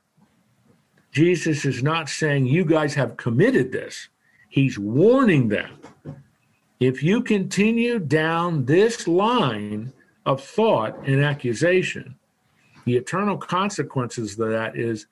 Jesus 1.13 1.65
is 1.65 1.85
not 1.85 2.09
saying 2.09 2.47
you 2.47 2.65
guys 2.65 2.95
have 2.95 3.17
committed 3.17 3.71
this, 3.71 4.09
he's 4.49 4.77
warning 4.77 5.49
them. 5.49 5.79
If 6.81 7.03
you 7.03 7.23
continue 7.23 7.99
down 7.99 8.65
this 8.65 9.07
line 9.07 9.93
of 10.25 10.43
thought 10.43 11.07
and 11.07 11.23
accusation, 11.23 12.15
the 12.87 12.97
eternal 12.97 13.37
consequences 13.37 14.39
of 14.39 14.49
that 14.49 14.77
is 14.77 15.07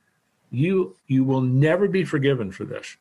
you 0.51 0.97
you 1.09 1.25
will 1.25 1.43
never 1.43 1.87
be 1.87 2.05
forgiven 2.05 2.51
for 2.51 2.65
this. 2.65 2.97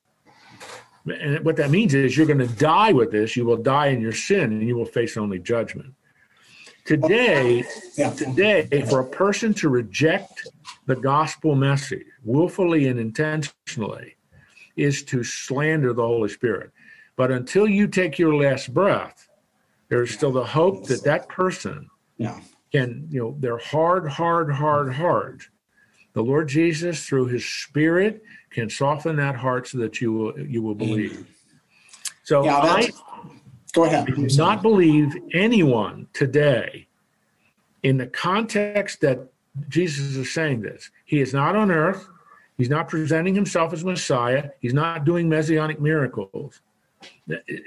And 1.05 1.45
what 1.45 1.55
that 1.55 1.71
means 1.71 1.93
is 1.93 2.17
you're 2.17 2.27
going 2.27 2.39
to 2.39 2.47
die 2.47 2.91
with 2.91 3.09
this 3.11 3.37
you 3.37 3.45
will 3.45 3.55
die 3.55 3.87
in 3.87 4.01
your 4.01 4.11
sin 4.11 4.51
and 4.51 4.67
you 4.67 4.75
will 4.75 4.85
face 4.85 5.15
only 5.15 5.39
judgment. 5.39 5.93
Today 6.83 7.63
yeah. 7.95 8.11
today 8.11 8.67
for 8.89 8.99
a 8.99 9.05
person 9.05 9.53
to 9.55 9.69
reject 9.69 10.45
the 10.87 10.95
gospel 10.97 11.55
message 11.55 12.05
willfully 12.25 12.87
and 12.87 12.99
intentionally 12.99 14.15
is 14.75 15.03
to 15.03 15.23
slander 15.23 15.93
the 15.93 16.05
holy 16.05 16.29
spirit 16.29 16.71
but 17.17 17.31
until 17.31 17.67
you 17.67 17.87
take 17.87 18.17
your 18.17 18.33
last 18.35 18.73
breath 18.73 19.27
there's 19.89 20.13
still 20.13 20.31
the 20.31 20.45
hope 20.45 20.85
that 20.87 21.03
that 21.03 21.27
person 21.27 21.89
yeah 22.17 22.39
can, 22.71 23.07
you 23.09 23.19
know, 23.19 23.35
they're 23.39 23.57
hard, 23.57 24.07
hard, 24.09 24.51
hard, 24.51 24.93
hard. 24.93 25.43
The 26.13 26.21
Lord 26.21 26.47
Jesus, 26.47 27.05
through 27.05 27.27
his 27.27 27.45
spirit, 27.45 28.23
can 28.49 28.69
soften 28.69 29.15
that 29.17 29.35
heart 29.35 29.67
so 29.67 29.77
that 29.79 30.01
you 30.01 30.11
will 30.11 30.39
you 30.39 30.61
will 30.61 30.75
believe. 30.75 31.27
So 32.23 32.43
yeah, 32.43 32.57
I 32.57 32.89
go 33.73 33.85
ahead. 33.85 34.07
do 34.07 34.27
not 34.35 34.61
believe 34.61 35.15
anyone 35.33 36.07
today 36.13 36.87
in 37.83 37.97
the 37.97 38.07
context 38.07 39.01
that 39.01 39.19
Jesus 39.69 40.15
is 40.15 40.33
saying 40.33 40.61
this. 40.61 40.89
He 41.05 41.21
is 41.21 41.33
not 41.33 41.55
on 41.55 41.71
earth. 41.71 42.07
He's 42.57 42.69
not 42.69 42.87
presenting 42.87 43.35
himself 43.35 43.71
as 43.71 43.85
Messiah. 43.85 44.49
He's 44.59 44.73
not 44.73 45.05
doing 45.05 45.29
messianic 45.29 45.79
miracles. 45.79 46.61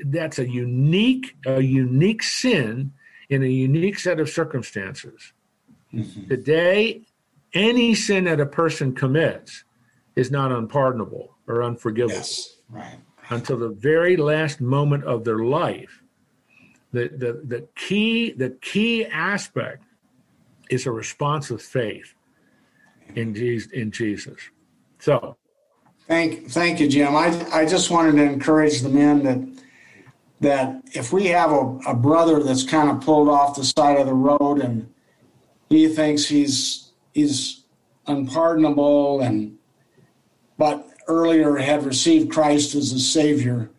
That's 0.04 0.38
a 0.38 0.48
unique, 0.48 1.36
a 1.46 1.60
unique 1.60 2.22
sin 2.22 2.92
in 3.28 3.42
a 3.42 3.46
unique 3.46 3.98
set 3.98 4.18
of 4.18 4.28
circumstances. 4.28 5.32
Mm-hmm. 5.92 6.28
Today, 6.28 7.02
any 7.52 7.94
sin 7.94 8.24
that 8.24 8.40
a 8.40 8.46
person 8.46 8.94
commits 8.94 9.64
is 10.16 10.30
not 10.30 10.52
unpardonable 10.52 11.36
or 11.46 11.62
unforgivable. 11.62 12.14
Yes, 12.14 12.56
right. 12.68 12.98
Until 13.28 13.58
the 13.58 13.68
very 13.68 14.16
last 14.16 14.60
moment 14.60 15.04
of 15.04 15.24
their 15.24 15.38
life. 15.38 16.02
The, 16.92 17.08
the, 17.08 17.40
the 17.44 17.68
key 17.76 18.32
the 18.32 18.50
key 18.50 19.06
aspect 19.06 19.84
is 20.70 20.86
a 20.86 20.90
response 20.90 21.50
of 21.50 21.62
faith 21.62 22.14
in 23.14 23.32
Jesus 23.32 23.70
in 23.70 23.92
Jesus. 23.92 24.40
So 24.98 25.36
thank 26.10 26.48
thank 26.48 26.80
you, 26.80 26.88
Jim. 26.88 27.14
I 27.14 27.28
I 27.52 27.64
just 27.64 27.90
wanted 27.90 28.16
to 28.16 28.24
encourage 28.24 28.80
the 28.82 28.88
men 28.88 29.22
that 29.22 29.62
that 30.40 30.82
if 30.92 31.12
we 31.12 31.26
have 31.26 31.52
a, 31.52 31.78
a 31.86 31.94
brother 31.94 32.42
that's 32.42 32.64
kind 32.64 32.90
of 32.90 33.00
pulled 33.00 33.28
off 33.28 33.56
the 33.56 33.64
side 33.64 33.98
of 33.98 34.06
the 34.06 34.14
road 34.14 34.60
and 34.60 34.92
he 35.68 35.86
thinks 35.88 36.26
he's 36.26 36.90
he's 37.12 37.62
unpardonable 38.06 39.20
and 39.20 39.56
but 40.58 40.86
earlier 41.06 41.56
had 41.56 41.84
received 41.84 42.30
Christ 42.30 42.74
as 42.74 42.92
a 42.92 43.00
savior, 43.00 43.70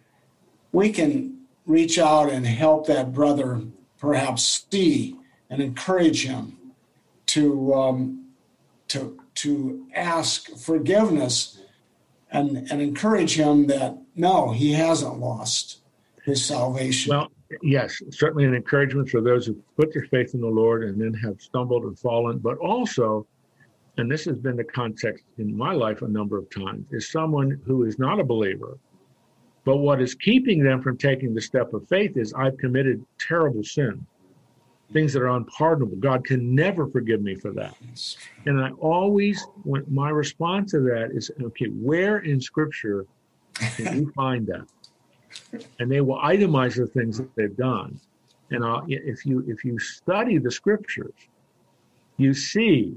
we 0.71 0.91
can 0.91 1.41
reach 1.65 1.99
out 1.99 2.29
and 2.29 2.45
help 2.45 2.87
that 2.87 3.13
brother 3.13 3.61
perhaps 3.99 4.65
see 4.71 5.15
and 5.49 5.61
encourage 5.61 6.25
him 6.25 6.57
to 7.27 7.73
um, 7.73 8.25
to 8.87 9.19
to 9.35 9.85
ask 9.93 10.49
forgiveness 10.57 11.60
and 12.31 12.71
and 12.71 12.81
encourage 12.81 13.35
him 13.35 13.67
that 13.67 13.97
no, 14.15 14.51
he 14.51 14.73
hasn't 14.73 15.19
lost 15.19 15.79
his 16.23 16.43
salvation. 16.43 17.09
Well, 17.09 17.31
yes, 17.61 18.01
certainly 18.11 18.45
an 18.45 18.55
encouragement 18.55 19.09
for 19.09 19.21
those 19.21 19.45
who 19.45 19.61
put 19.75 19.93
their 19.93 20.05
faith 20.05 20.33
in 20.33 20.41
the 20.41 20.47
Lord 20.47 20.83
and 20.83 20.99
then 20.99 21.13
have 21.13 21.41
stumbled 21.41 21.83
and 21.83 21.97
fallen, 21.97 22.37
but 22.37 22.57
also, 22.57 23.25
and 23.97 24.09
this 24.09 24.25
has 24.25 24.37
been 24.37 24.55
the 24.55 24.63
context 24.63 25.25
in 25.37 25.55
my 25.55 25.73
life 25.73 26.01
a 26.01 26.07
number 26.07 26.37
of 26.37 26.49
times, 26.49 26.85
is 26.91 27.11
someone 27.11 27.59
who 27.65 27.83
is 27.83 27.99
not 27.99 28.19
a 28.19 28.23
believer. 28.23 28.77
But 29.63 29.77
what 29.77 30.01
is 30.01 30.15
keeping 30.15 30.63
them 30.63 30.81
from 30.81 30.97
taking 30.97 31.33
the 31.33 31.41
step 31.41 31.73
of 31.73 31.87
faith 31.87 32.17
is 32.17 32.33
I've 32.33 32.57
committed 32.57 33.05
terrible 33.19 33.63
sin, 33.63 34.05
things 34.93 35.13
that 35.13 35.21
are 35.21 35.29
unpardonable. 35.29 35.97
God 35.97 36.25
can 36.25 36.53
never 36.53 36.87
forgive 36.87 37.21
me 37.21 37.35
for 37.35 37.51
that. 37.51 37.75
And 38.45 38.61
I 38.61 38.71
always, 38.79 39.45
when 39.63 39.85
my 39.87 40.09
response 40.09 40.71
to 40.71 40.79
that 40.81 41.11
is, 41.11 41.31
okay, 41.41 41.67
where 41.67 42.19
in 42.19 42.41
Scripture 42.41 43.05
can 43.75 43.97
you 43.97 44.11
find 44.15 44.47
that? 44.47 44.67
and 45.79 45.91
they 45.91 46.01
will 46.01 46.19
itemize 46.19 46.75
the 46.75 46.87
things 46.87 47.17
that 47.17 47.33
they've 47.35 47.55
done. 47.55 47.99
And 48.51 48.63
uh, 48.63 48.81
if 48.87 49.25
you 49.25 49.45
if 49.47 49.63
you 49.63 49.79
study 49.79 50.37
the 50.37 50.51
scriptures, 50.51 51.13
you 52.17 52.33
see 52.33 52.95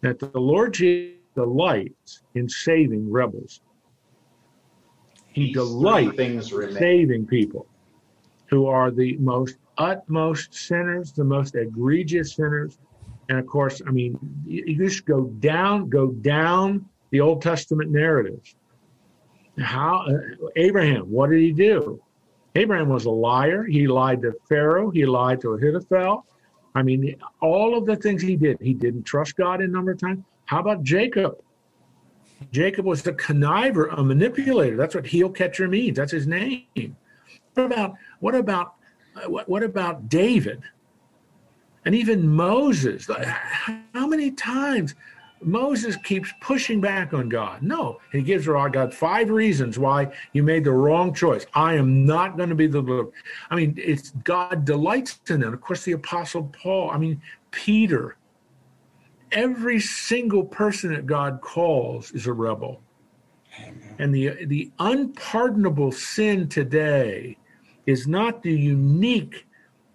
that 0.00 0.18
the 0.18 0.30
Lord 0.38 0.74
Jesus 0.74 1.16
delights 1.34 2.22
in 2.34 2.48
saving 2.48 3.10
rebels. 3.10 3.60
He 5.30 5.52
delights 5.52 6.18
in 6.18 6.42
saving 6.72 7.26
people 7.26 7.66
who 8.46 8.66
are 8.66 8.90
the 8.90 9.16
most 9.18 9.56
utmost 9.78 10.54
sinners, 10.54 11.12
the 11.12 11.24
most 11.24 11.54
egregious 11.54 12.34
sinners. 12.34 12.78
And 13.28 13.38
of 13.38 13.46
course, 13.46 13.80
I 13.86 13.90
mean, 13.90 14.18
you 14.46 14.76
just 14.76 15.04
go 15.04 15.24
down, 15.24 15.88
go 15.88 16.08
down 16.08 16.86
the 17.10 17.20
Old 17.20 17.42
Testament 17.42 17.90
narratives 17.90 18.54
how 19.60 20.06
uh, 20.08 20.48
Abraham, 20.56 21.10
what 21.10 21.30
did 21.30 21.40
he 21.40 21.52
do? 21.52 22.00
Abraham 22.54 22.88
was 22.88 23.04
a 23.04 23.10
liar. 23.10 23.64
He 23.64 23.86
lied 23.86 24.22
to 24.22 24.34
Pharaoh. 24.48 24.90
He 24.90 25.04
lied 25.06 25.40
to 25.42 25.52
Ahithophel. 25.52 26.26
I 26.74 26.82
mean, 26.82 27.16
all 27.40 27.76
of 27.76 27.86
the 27.86 27.96
things 27.96 28.22
he 28.22 28.36
did. 28.36 28.58
He 28.60 28.74
didn't 28.74 29.04
trust 29.04 29.36
God 29.36 29.60
in 29.60 29.70
a 29.70 29.72
number 29.72 29.92
of 29.92 29.98
times. 29.98 30.24
How 30.46 30.60
about 30.60 30.82
Jacob? 30.82 31.38
Jacob 32.52 32.84
was 32.84 33.06
a 33.06 33.12
conniver, 33.12 33.92
a 33.96 34.02
manipulator. 34.02 34.76
That's 34.76 34.94
what 34.94 35.06
heel 35.06 35.28
catcher 35.28 35.68
means. 35.68 35.96
That's 35.96 36.12
his 36.12 36.26
name. 36.26 36.96
What 37.54 37.66
about 37.66 37.94
what 38.20 38.34
about 38.36 38.74
Uh, 39.24 39.28
what, 39.28 39.48
what 39.48 39.62
about 39.62 40.08
David? 40.08 40.62
And 41.84 41.94
even 41.94 42.28
Moses. 42.28 43.08
How 43.08 44.06
many 44.06 44.30
times 44.30 44.94
Moses 45.40 45.96
keeps 45.96 46.32
pushing 46.40 46.80
back 46.80 47.14
on 47.14 47.28
God. 47.28 47.62
No, 47.62 48.00
he 48.12 48.22
gives 48.22 48.48
our 48.48 48.68
God 48.68 48.92
five 48.92 49.30
reasons 49.30 49.78
why 49.78 50.12
you 50.32 50.42
made 50.42 50.64
the 50.64 50.72
wrong 50.72 51.14
choice. 51.14 51.46
I 51.54 51.74
am 51.74 52.04
not 52.04 52.36
going 52.36 52.48
to 52.48 52.54
be 52.54 52.66
the. 52.66 53.10
I 53.50 53.56
mean, 53.56 53.74
it's 53.76 54.10
God 54.24 54.64
delights 54.64 55.20
in 55.28 55.42
it. 55.42 55.54
Of 55.54 55.60
course, 55.60 55.84
the 55.84 55.92
Apostle 55.92 56.44
Paul. 56.52 56.90
I 56.90 56.98
mean, 56.98 57.22
Peter. 57.50 58.16
Every 59.30 59.78
single 59.78 60.42
person 60.42 60.92
that 60.94 61.06
God 61.06 61.40
calls 61.42 62.12
is 62.12 62.26
a 62.26 62.32
rebel. 62.32 62.80
And 63.98 64.14
the 64.14 64.46
the 64.46 64.70
unpardonable 64.78 65.92
sin 65.92 66.48
today 66.48 67.36
is 67.88 68.06
not 68.06 68.42
the 68.42 68.52
unique 68.52 69.46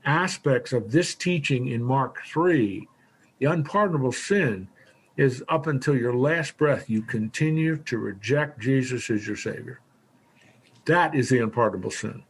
aspects 0.04 0.74
of 0.74 0.92
this 0.92 1.14
teaching 1.14 1.68
in 1.68 1.84
Mark 1.84 2.24
3. 2.26 2.88
The 3.38 3.46
unpardonable 3.46 4.14
sin 4.14 4.68
is 5.16 5.44
up 5.48 5.68
until 5.68 5.96
your 5.96 6.16
last 6.16 6.58
breath, 6.58 6.90
you 6.90 7.04
continue 7.04 7.78
to 7.78 8.00
reject 8.00 8.60
Jesus 8.60 9.12
as 9.12 9.28
your 9.28 9.36
Savior. 9.36 9.80
That 10.86 11.14
is 11.14 11.30
the 11.30 11.38
unpardonable 11.38 11.92
sin. 11.92 12.24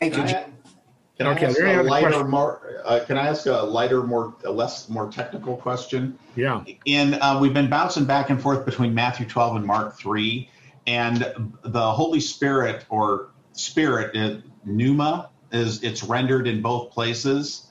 Thank 0.00 0.16
you. 0.16 0.22
Can 0.22 0.34
I, 0.34 0.44
can 1.18 1.26
okay, 1.26 1.46
I 1.46 1.48
ask 1.50 1.60
a 1.60 1.82
lighter, 1.82 2.24
more? 2.24 2.82
Uh, 2.86 3.00
can 3.06 3.18
I 3.18 3.26
ask 3.26 3.44
a 3.44 3.56
lighter, 3.56 4.02
more, 4.02 4.34
a 4.46 4.50
less, 4.50 4.88
more 4.88 5.12
technical 5.12 5.54
question? 5.54 6.18
Yeah. 6.34 6.64
In 6.86 7.12
uh, 7.20 7.38
we've 7.38 7.52
been 7.52 7.68
bouncing 7.68 8.06
back 8.06 8.30
and 8.30 8.40
forth 8.40 8.64
between 8.64 8.94
Matthew 8.94 9.26
12 9.26 9.56
and 9.56 9.66
Mark 9.66 9.98
3, 9.98 10.48
and 10.86 11.50
the 11.62 11.92
Holy 11.92 12.20
Spirit 12.20 12.86
or 12.88 13.28
Spirit, 13.58 14.14
it, 14.14 14.42
pneuma, 14.64 15.30
is 15.50 15.82
it's 15.82 16.02
rendered 16.02 16.46
in 16.46 16.60
both 16.62 16.90
places 16.90 17.68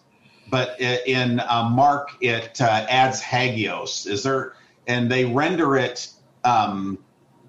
but 0.49 0.79
in 0.79 1.39
uh, 1.39 1.69
Mark 1.69 2.11
it 2.21 2.59
uh, 2.61 2.85
adds 2.89 3.21
hagios. 3.21 4.07
Is 4.07 4.23
there 4.23 4.53
and 4.87 5.11
they 5.11 5.25
render 5.25 5.75
it 5.75 6.09
um, 6.43 6.97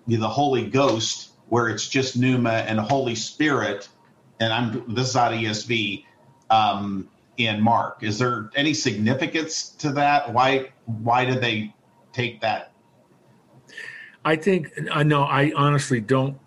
the 0.07 0.28
Holy 0.28 0.66
Ghost 0.66 1.32
where 1.49 1.68
it's 1.68 1.89
just 1.89 2.16
pneuma 2.16 2.51
and 2.51 2.78
Holy 2.78 3.14
Spirit, 3.14 3.89
and 4.41 4.53
I'm 4.53 4.95
this 4.95 5.11
is 5.11 5.16
out 5.16 5.32
of 5.32 5.39
ESV 5.39 6.05
um, 6.51 7.09
in 7.36 7.61
Mark. 7.61 8.03
Is 8.03 8.18
there 8.18 8.51
any 8.57 8.74
significance 8.74 9.70
to 9.70 9.93
that? 9.93 10.32
Why 10.32 10.70
why 10.86 11.24
did 11.24 11.41
they 11.41 11.74
take 12.12 12.41
that? 12.41 12.72
I 14.24 14.36
think 14.36 14.72
I 14.91 15.01
uh, 15.01 15.03
know. 15.05 15.22
I 15.22 15.53
honestly 15.55 16.01
don't 16.01 16.39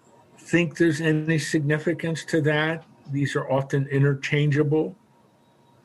think 0.51 0.77
there's 0.77 0.99
any 0.99 1.39
significance 1.39 2.25
to 2.25 2.41
that. 2.41 2.83
These 3.09 3.35
are 3.37 3.49
often 3.49 3.87
interchangeable. 3.87 4.95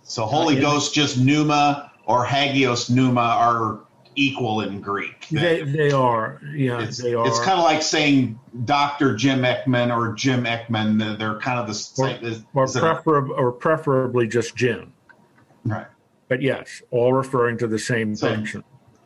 So 0.03 0.27
Holy 0.27 0.59
uh, 0.59 0.61
Ghost, 0.61 0.93
just 0.93 1.19
pneuma 1.19 1.93
or 2.05 2.25
hagios 2.25 2.91
pneuma 2.91 3.21
are 3.21 3.81
equal 4.17 4.63
in 4.63 4.81
Greek. 4.81 5.29
They, 5.31 5.63
they 5.63 5.91
are, 5.93 6.41
yeah, 6.53 6.83
it's, 6.83 6.99
they 6.99 7.15
are. 7.15 7.27
It's 7.27 7.39
kind 7.41 7.59
of 7.59 7.65
like 7.65 7.83
saying 7.83 8.39
Dr. 8.65 9.15
Jim 9.15 9.43
Ekman 9.43 9.97
or 9.97 10.15
Jim 10.15 10.45
Ekman. 10.45 11.19
They're 11.19 11.39
kind 11.39 11.61
of 11.61 11.69
the 11.69 11.75
same. 11.75 12.45
Or, 12.55 12.65
or, 12.65 12.67
prefer, 12.67 13.29
or 13.33 13.53
preferably 13.53 14.27
just 14.27 14.57
Jim. 14.57 14.93
Right. 15.65 15.87
But 16.29 16.43
yes, 16.43 16.83
all 16.91 17.13
referring 17.13 17.59
to 17.59 17.69
the 17.69 17.79
same, 17.79 18.17
same. 18.17 18.37
function. 18.37 18.65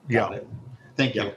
Got 0.09 0.33
yeah. 0.33 0.37
It. 0.39 0.49
Thank 0.97 1.15
you. 1.15 1.33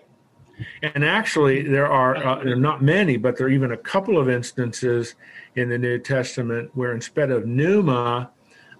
And 0.82 1.04
actually, 1.04 1.64
there 1.64 1.88
are 1.88 2.16
uh, 2.16 2.44
there 2.44 2.54
are 2.54 2.56
not 2.56 2.82
many, 2.82 3.18
but 3.18 3.38
there 3.38 3.48
are 3.48 3.52
even 3.52 3.72
a 3.72 3.78
couple 3.78 4.18
of 4.18 4.30
instances 4.30 5.16
in 5.56 5.70
the 5.70 5.78
New 5.78 6.00
Testament 6.00 6.72
where 6.74 6.94
instead 6.94 7.32
of 7.32 7.46
pneuma, 7.46 8.32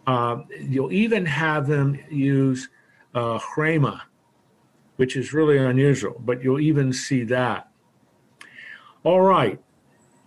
uh, 0.06 0.38
you'll 0.60 0.92
even 0.92 1.26
have 1.26 1.68
them 1.68 2.00
use 2.12 2.70
uh, 3.16 3.40
chrema, 3.40 4.02
which 4.98 5.16
is 5.16 5.34
really 5.34 5.58
unusual, 5.58 6.16
but 6.20 6.44
you'll 6.44 6.60
even 6.60 6.94
see 6.94 7.24
that. 7.24 7.70
All 9.04 9.22
right. 9.22 9.60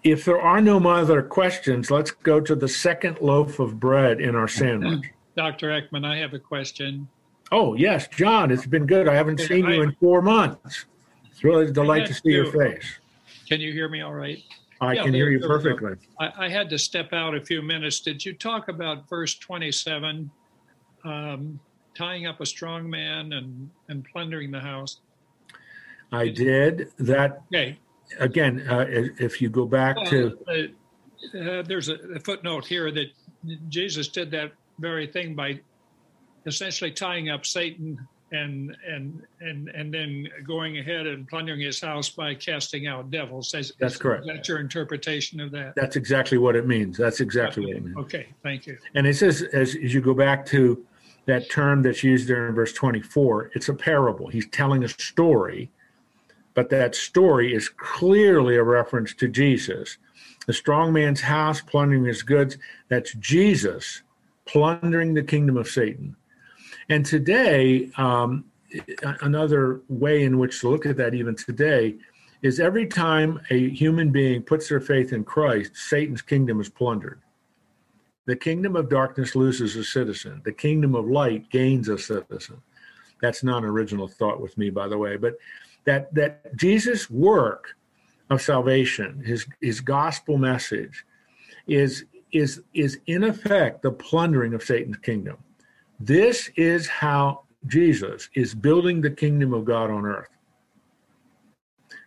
If 0.03 0.25
there 0.25 0.41
are 0.41 0.61
no 0.61 0.79
other 0.89 1.23
questions, 1.23 1.91
let's 1.91 2.13
go 2.13 2.41
to 2.41 2.55
the 2.55 2.69
second 2.69 3.21
loaf 3.21 3.59
of 3.59 3.81
bread 3.81 4.21
in 4.21 4.37
our 4.37 4.47
sandwich. 4.47 5.05
Dr. 5.37 5.69
Ekman, 5.69 6.07
I 6.07 6.17
have 6.19 6.33
a 6.33 6.39
question. 6.39 7.09
Oh, 7.53 7.75
yes, 7.75 8.09
John, 8.09 8.51
it's 8.51 8.67
been 8.67 8.87
good. 8.87 9.09
I 9.09 9.15
haven't 9.15 9.41
seen 9.41 9.67
you 9.67 9.83
in 9.83 9.93
four 10.01 10.23
months. 10.23 10.87
It's 11.37 11.45
really 11.45 11.67
a 11.67 11.71
delight 11.71 12.07
to 12.07 12.15
see 12.15 12.31
your 12.31 12.51
face. 12.51 12.99
Can 13.47 13.61
you 13.61 13.71
hear 13.71 13.91
me 13.91 14.01
all 14.01 14.15
right? 14.15 14.43
I 14.81 14.95
yeah, 14.95 15.03
can 15.03 15.13
hear 15.13 15.29
you 15.29 15.39
perfectly. 15.39 15.93
I, 16.19 16.47
I, 16.47 16.49
had 16.49 16.71
to 16.71 16.79
step 16.79 17.13
out 17.13 17.35
a 17.35 17.41
few 17.43 17.61
minutes. 17.61 18.01
Did 18.01 18.25
you 18.25 18.33
talk 18.33 18.69
about 18.69 19.07
verse 19.07 19.35
27, 19.35 20.31
um, 21.05 21.61
tying 21.95 22.27
up 22.27 22.41
a 22.41 22.47
strong 22.47 22.89
man 22.89 23.35
and, 23.35 23.69
and 23.91 24.03
plundering 24.11 24.51
the 24.51 24.61
house? 24.61 25.01
I 26.11 26.29
did. 26.29 26.91
That, 27.01 27.43
okay. 27.55 27.77
again, 28.19 28.67
uh, 28.67 28.87
if 28.89 29.43
you 29.43 29.51
go 29.51 29.67
back 29.67 30.07
to. 30.07 30.39
Uh, 30.49 31.39
uh, 31.39 31.63
there's 31.65 31.91
a, 31.91 31.97
a 32.15 32.21
footnote 32.21 32.65
here 32.65 32.91
that 32.93 33.09
Jesus 33.69 34.09
did 34.09 34.31
that 34.31 34.53
very 34.79 35.07
thing 35.07 35.35
by 35.35 35.61
essentially 36.47 36.93
tying 36.93 37.29
up 37.29 37.45
Satan 37.45 38.07
and 38.33 38.77
and 38.87 39.23
and 39.41 39.69
and 39.69 39.95
then 39.95 40.29
going 40.45 40.79
ahead 40.79 41.07
and 41.07 41.29
plundering 41.29 41.61
his 41.61 41.81
house 41.81 42.09
by 42.09 42.35
casting 42.35 42.87
out 42.87 43.11
devils. 43.11 43.55
Is, 43.55 43.73
That's 43.79 43.97
correct. 43.97 44.25
That's 44.27 44.49
your 44.49 44.59
interpretation 44.59 45.41
of 45.41 45.53
that. 45.53 45.75
That's 45.77 45.97
exactly 45.97 46.39
what 46.39 46.57
it 46.57 46.67
means. 46.67 46.97
That's 46.97 47.21
exactly 47.21 47.65
okay. 47.65 47.73
what 47.73 47.77
it 47.77 47.85
means. 47.85 47.97
Okay, 47.99 48.27
thank 48.43 48.67
you. 48.67 48.79
And 48.95 49.07
it 49.07 49.15
says 49.15 49.43
as, 49.43 49.77
as 49.77 49.95
you 49.95 50.01
go 50.01 50.15
back 50.15 50.45
to 50.47 50.85
that 51.27 51.51
term 51.51 51.83
that's 51.83 52.03
used 52.03 52.29
there 52.29 52.49
in 52.49 52.55
verse 52.55 52.73
24, 52.73 53.53
it's 53.55 53.69
a 53.69 53.75
parable. 53.75 54.29
He's 54.29 54.49
telling 54.49 54.85
a 54.85 54.89
story, 54.89 55.71
but 56.55 56.71
that 56.71 56.95
story 56.95 57.55
is 57.55 57.69
clearly 57.69 58.57
a 58.57 58.63
reference 58.63 59.15
to 59.15 59.29
Jesus. 59.29 59.99
The 60.47 60.53
strong 60.53 60.93
man's 60.93 61.21
house 61.21 61.61
plundering 61.61 62.05
his 62.05 62.23
goods, 62.23 62.59
that's 62.89 63.13
Jesus 63.15 64.03
plundering 64.47 65.15
the 65.15 65.23
kingdom 65.25 65.57
of 65.57 65.67
Satan 65.67 66.15
and 66.89 67.05
today, 67.05 67.91
um, 67.97 68.45
another 69.21 69.81
way 69.89 70.25
in 70.25 70.39
which 70.39 70.61
to 70.61 70.69
look 70.69 70.87
at 70.87 70.97
that, 70.97 71.15
even 71.15 71.35
today, 71.35 71.97
is 72.43 72.61
every 72.61 72.87
time 72.87 73.41
a 73.51 73.71
human 73.71 74.11
being 74.11 74.43
puts 74.43 74.69
their 74.69 74.81
faith 74.81 75.13
in 75.13 75.25
Christ, 75.25 75.73
Satan's 75.75 76.23
kingdom 76.23 76.61
is 76.61 76.69
plundered. 76.69 77.21
The 78.27 78.37
kingdom 78.37 78.77
of 78.77 78.89
darkness 78.89 79.35
loses 79.35 79.77
a 79.77 79.85
citizen, 79.85 80.43
the 80.45 80.53
kingdom 80.53 80.95
of 80.95 81.07
light 81.07 81.49
gains 81.51 81.89
a 81.89 81.99
citizen. 81.99 82.61
That's 83.21 83.43
not 83.43 83.63
an 83.63 83.71
original 83.71 84.09
thought 84.09 84.41
with 84.41 84.59
me, 84.59 84.71
by 84.71 84.89
the 84.89 84.99
way, 84.99 85.17
but 85.17 85.39
that, 85.85 86.13
that 86.15 86.57
Jesus' 86.57 87.09
work 87.09 87.77
of 88.29 88.43
salvation, 88.43 89.23
his, 89.25 89.47
his 89.61 89.81
gospel 89.81 90.39
message, 90.39 91.07
is, 91.67 92.05
is, 92.33 92.63
is 92.75 92.99
in 93.07 93.25
effect 93.25 93.83
the 93.83 93.93
plundering 93.93 94.55
of 94.55 94.63
Satan's 94.63 94.99
kingdom. 94.99 95.39
This 95.99 96.51
is 96.57 96.87
how 96.87 97.45
Jesus 97.67 98.29
is 98.35 98.55
building 98.55 99.01
the 99.01 99.11
kingdom 99.11 99.53
of 99.53 99.65
God 99.65 99.91
on 99.91 100.05
earth. 100.05 100.29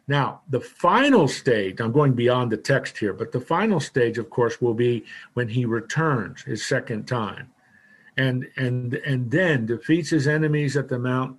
Now, 0.08 0.42
the 0.50 0.60
final 0.60 1.28
stage, 1.28 1.80
I'm 1.80 1.92
going 1.92 2.14
beyond 2.14 2.52
the 2.52 2.58
text 2.58 2.98
here, 2.98 3.14
but 3.14 3.32
the 3.32 3.40
final 3.42 3.80
stage, 3.80 4.18
of 4.18 4.30
course, 4.30 4.60
will 4.60 4.74
be 4.74 5.06
when 5.34 5.48
he 5.48 5.66
returns 5.66 6.42
his 6.42 6.66
second 6.66 7.08
time 7.08 7.52
and 8.20 8.48
and 8.58 8.96
and 8.96 9.32
then 9.32 9.66
defeats 9.66 10.10
his 10.10 10.28
enemies 10.28 10.76
at 10.76 10.90
the 10.90 11.00
Mount 11.00 11.38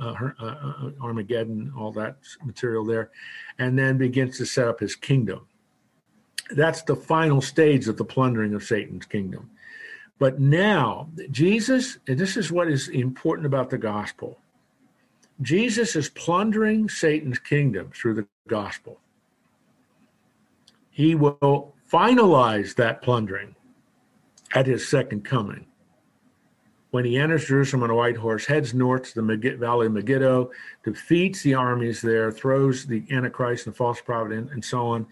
uh, 0.00 0.14
uh, 0.40 0.44
uh, 0.44 0.90
Armageddon, 1.00 1.72
all 1.78 1.92
that 1.92 2.16
material 2.44 2.84
there, 2.84 3.10
and 3.58 3.78
then 3.78 3.96
begins 3.96 4.36
to 4.38 4.44
set 4.44 4.66
up 4.66 4.80
his 4.80 4.96
kingdom. 4.96 5.46
That's 6.50 6.82
the 6.82 6.96
final 6.96 7.40
stage 7.40 7.88
of 7.88 7.96
the 7.96 8.04
plundering 8.04 8.54
of 8.54 8.64
Satan's 8.64 9.06
kingdom. 9.06 9.50
But 10.18 10.40
now, 10.40 11.08
Jesus, 11.30 11.98
and 12.08 12.18
this 12.18 12.36
is 12.36 12.50
what 12.50 12.68
is 12.68 12.88
important 12.88 13.46
about 13.46 13.70
the 13.70 13.78
gospel 13.78 14.38
Jesus 15.40 15.94
is 15.94 16.08
plundering 16.08 16.88
Satan's 16.88 17.38
kingdom 17.38 17.90
through 17.94 18.14
the 18.14 18.26
gospel. 18.48 19.00
He 20.90 21.14
will 21.14 21.74
finalize 21.90 22.74
that 22.74 23.02
plundering 23.02 23.54
at 24.54 24.66
his 24.66 24.88
second 24.88 25.24
coming. 25.24 25.66
When 26.90 27.04
he 27.04 27.18
enters 27.18 27.46
Jerusalem 27.46 27.84
on 27.84 27.90
a 27.90 27.94
white 27.94 28.16
horse, 28.16 28.46
heads 28.46 28.72
north 28.74 29.12
to 29.12 29.20
the 29.20 29.56
valley 29.58 29.86
of 29.86 29.92
Megiddo, 29.92 30.50
defeats 30.82 31.42
the 31.42 31.54
armies 31.54 32.00
there, 32.00 32.32
throws 32.32 32.86
the 32.86 33.04
Antichrist 33.10 33.66
and 33.66 33.74
the 33.74 33.76
false 33.76 34.00
prophet 34.00 34.32
in, 34.32 34.48
and 34.48 34.64
so 34.64 34.86
on. 34.86 35.06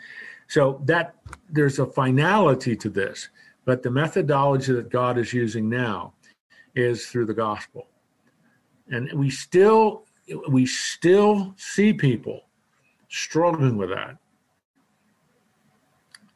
So 0.48 0.80
that 0.86 1.14
there's 1.50 1.78
a 1.78 1.86
finality 1.86 2.76
to 2.76 2.88
this. 2.88 3.28
But 3.66 3.82
the 3.82 3.90
methodology 3.90 4.72
that 4.72 4.90
God 4.90 5.18
is 5.18 5.34
using 5.34 5.68
now 5.68 6.14
is 6.74 7.08
through 7.08 7.26
the 7.26 7.34
gospel. 7.34 7.88
And 8.88 9.12
we 9.12 9.30
still 9.30 10.04
we 10.48 10.66
still 10.66 11.54
see 11.58 11.92
people 11.92 12.44
struggling 13.08 13.76
with 13.76 13.90
that. 13.90 14.16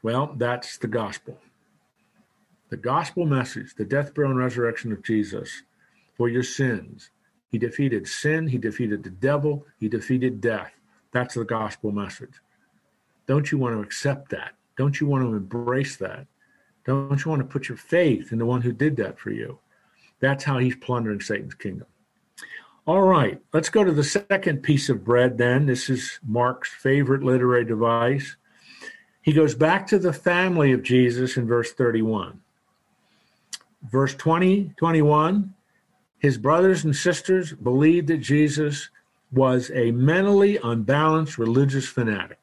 Well, 0.02 0.34
that's 0.36 0.78
the 0.78 0.88
gospel. 0.88 1.38
The 2.70 2.76
gospel 2.76 3.26
message, 3.26 3.74
the 3.76 3.84
death, 3.84 4.14
burial, 4.14 4.32
and 4.32 4.40
resurrection 4.40 4.92
of 4.92 5.02
Jesus 5.02 5.62
for 6.16 6.28
your 6.28 6.44
sins 6.44 7.10
He 7.50 7.58
defeated 7.58 8.06
sin, 8.08 8.48
he 8.48 8.58
defeated 8.58 9.02
the 9.02 9.10
devil, 9.10 9.66
he 9.78 9.88
defeated 9.88 10.40
death. 10.40 10.72
That's 11.12 11.34
the 11.34 11.44
gospel 11.44 11.92
message. 11.92 12.34
Don't 13.26 13.50
you 13.52 13.58
want 13.58 13.76
to 13.76 13.82
accept 13.82 14.30
that? 14.30 14.52
Don't 14.76 15.00
you 15.00 15.06
want 15.06 15.24
to 15.24 15.34
embrace 15.34 15.96
that? 15.96 16.26
Don't 16.84 17.24
you 17.24 17.30
want 17.30 17.42
to 17.42 17.48
put 17.48 17.68
your 17.68 17.78
faith 17.78 18.32
in 18.32 18.38
the 18.38 18.46
one 18.46 18.62
who 18.62 18.72
did 18.72 18.96
that 18.96 19.18
for 19.18 19.30
you? 19.30 19.58
That's 20.20 20.44
how 20.44 20.58
he's 20.58 20.76
plundering 20.76 21.20
Satan's 21.20 21.54
kingdom. 21.54 21.86
All 22.86 23.02
right, 23.02 23.40
let's 23.52 23.68
go 23.68 23.84
to 23.84 23.92
the 23.92 24.04
second 24.04 24.62
piece 24.62 24.88
of 24.88 25.04
bread 25.04 25.38
then. 25.38 25.66
This 25.66 25.90
is 25.90 26.18
Mark's 26.26 26.70
favorite 26.70 27.22
literary 27.22 27.64
device. 27.64 28.36
He 29.22 29.32
goes 29.32 29.54
back 29.54 29.86
to 29.88 29.98
the 29.98 30.12
family 30.12 30.72
of 30.72 30.82
Jesus 30.82 31.36
in 31.36 31.46
verse 31.46 31.72
31. 31.72 32.40
Verse 33.82 34.14
20, 34.14 34.74
21, 34.76 35.54
his 36.18 36.36
brothers 36.36 36.84
and 36.84 36.96
sisters 36.96 37.52
believed 37.52 38.08
that 38.08 38.18
Jesus 38.18 38.90
was 39.32 39.70
a 39.72 39.90
mentally 39.92 40.58
unbalanced 40.62 41.38
religious 41.38 41.86
fanatic. 41.86 42.39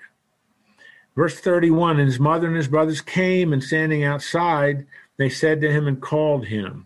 Verse 1.18 1.40
31 1.40 2.00
And 2.00 2.08
his 2.08 2.20
mother 2.20 2.48
and 2.48 2.56
his 2.56 2.70
brothers 2.70 3.02
came, 3.02 3.52
and 3.52 3.62
standing 3.62 4.06
outside, 4.06 4.86
they 5.18 5.30
said 5.30 5.60
to 5.62 5.72
him 5.72 5.88
and 5.88 6.00
called 6.00 6.46
him. 6.46 6.86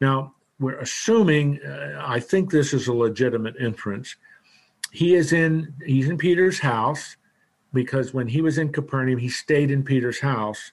Now, 0.00 0.34
we're 0.58 0.80
assuming, 0.80 1.60
uh, 1.62 2.04
I 2.04 2.20
think 2.20 2.50
this 2.50 2.74
is 2.74 2.88
a 2.88 2.92
legitimate 2.92 3.56
inference. 3.56 4.16
He 4.90 5.14
is 5.14 5.32
in, 5.32 5.72
he's 5.86 6.08
in 6.08 6.18
Peter's 6.18 6.58
house 6.58 7.16
because 7.72 8.12
when 8.12 8.26
he 8.26 8.42
was 8.42 8.58
in 8.58 8.72
Capernaum, 8.72 9.18
he 9.18 9.28
stayed 9.28 9.70
in 9.70 9.84
Peter's 9.84 10.20
house. 10.20 10.72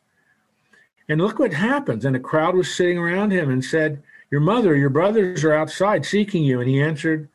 And 1.08 1.22
look 1.22 1.38
what 1.38 1.54
happens. 1.54 2.04
And 2.04 2.16
a 2.16 2.20
crowd 2.20 2.56
was 2.56 2.74
sitting 2.74 2.98
around 2.98 3.32
him 3.32 3.50
and 3.50 3.64
said, 3.64 4.02
Your 4.32 4.42
mother, 4.42 4.76
your 4.76 4.90
brothers 4.90 5.44
are 5.44 5.54
outside 5.54 6.04
seeking 6.04 6.44
you. 6.44 6.60
And 6.60 6.70
he 6.70 6.82
answered, 6.82 7.30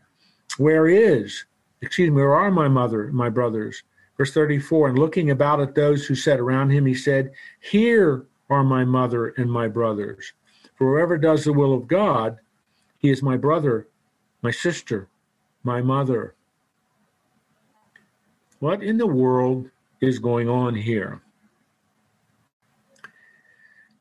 Where 0.58 0.88
is, 0.88 1.44
excuse 1.80 2.10
me, 2.10 2.16
where 2.16 2.34
are 2.34 2.50
my 2.50 2.66
mother, 2.66 3.10
my 3.12 3.28
brothers? 3.28 3.84
Verse 4.22 4.34
34 4.34 4.90
And 4.90 4.98
looking 5.00 5.32
about 5.32 5.60
at 5.60 5.74
those 5.74 6.06
who 6.06 6.14
sat 6.14 6.38
around 6.38 6.70
him, 6.70 6.86
he 6.86 6.94
said, 6.94 7.32
Here 7.58 8.24
are 8.48 8.62
my 8.62 8.84
mother 8.84 9.34
and 9.36 9.50
my 9.50 9.66
brothers. 9.66 10.32
For 10.76 10.94
whoever 10.94 11.18
does 11.18 11.42
the 11.42 11.52
will 11.52 11.74
of 11.74 11.88
God, 11.88 12.38
he 12.98 13.10
is 13.10 13.20
my 13.20 13.36
brother, 13.36 13.88
my 14.40 14.52
sister, 14.52 15.08
my 15.64 15.82
mother. 15.82 16.36
What 18.60 18.80
in 18.80 18.96
the 18.96 19.08
world 19.08 19.68
is 20.00 20.20
going 20.20 20.48
on 20.48 20.76
here? 20.76 21.20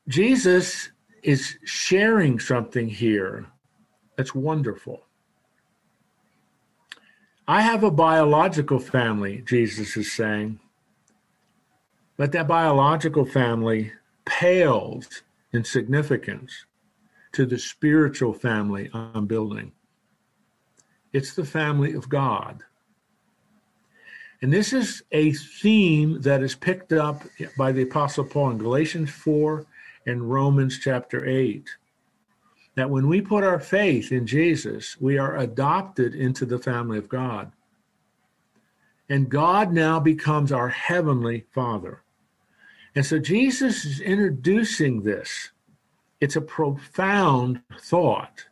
Jesus 0.06 0.92
is 1.24 1.58
sharing 1.64 2.38
something 2.38 2.88
here 2.88 3.46
that's 4.16 4.36
wonderful. 4.36 5.02
I 7.48 7.62
have 7.62 7.82
a 7.82 7.90
biological 7.90 8.78
family, 8.78 9.42
Jesus 9.44 9.96
is 9.96 10.12
saying, 10.12 10.60
but 12.16 12.30
that 12.32 12.46
biological 12.46 13.24
family 13.24 13.92
pales 14.24 15.22
in 15.52 15.64
significance 15.64 16.66
to 17.32 17.44
the 17.44 17.58
spiritual 17.58 18.32
family 18.32 18.90
I'm 18.94 19.26
building. 19.26 19.72
It's 21.12 21.34
the 21.34 21.44
family 21.44 21.94
of 21.94 22.08
God. 22.08 22.62
And 24.40 24.52
this 24.52 24.72
is 24.72 25.02
a 25.12 25.32
theme 25.32 26.20
that 26.22 26.42
is 26.42 26.54
picked 26.54 26.92
up 26.92 27.22
by 27.56 27.72
the 27.72 27.82
Apostle 27.82 28.24
Paul 28.24 28.50
in 28.50 28.58
Galatians 28.58 29.10
4 29.10 29.66
and 30.06 30.30
Romans 30.30 30.78
chapter 30.78 31.26
8. 31.26 31.68
That 32.74 32.90
when 32.90 33.08
we 33.08 33.20
put 33.20 33.44
our 33.44 33.60
faith 33.60 34.12
in 34.12 34.26
Jesus, 34.26 35.00
we 35.00 35.18
are 35.18 35.36
adopted 35.36 36.14
into 36.14 36.46
the 36.46 36.58
family 36.58 36.98
of 36.98 37.08
God. 37.08 37.52
And 39.08 39.28
God 39.28 39.72
now 39.72 40.00
becomes 40.00 40.52
our 40.52 40.68
heavenly 40.68 41.44
Father. 41.52 42.02
And 42.94 43.04
so 43.04 43.18
Jesus 43.18 43.84
is 43.84 44.00
introducing 44.00 45.02
this. 45.02 45.50
It's 46.20 46.36
a 46.36 46.40
profound 46.40 47.60
thought, 47.80 48.46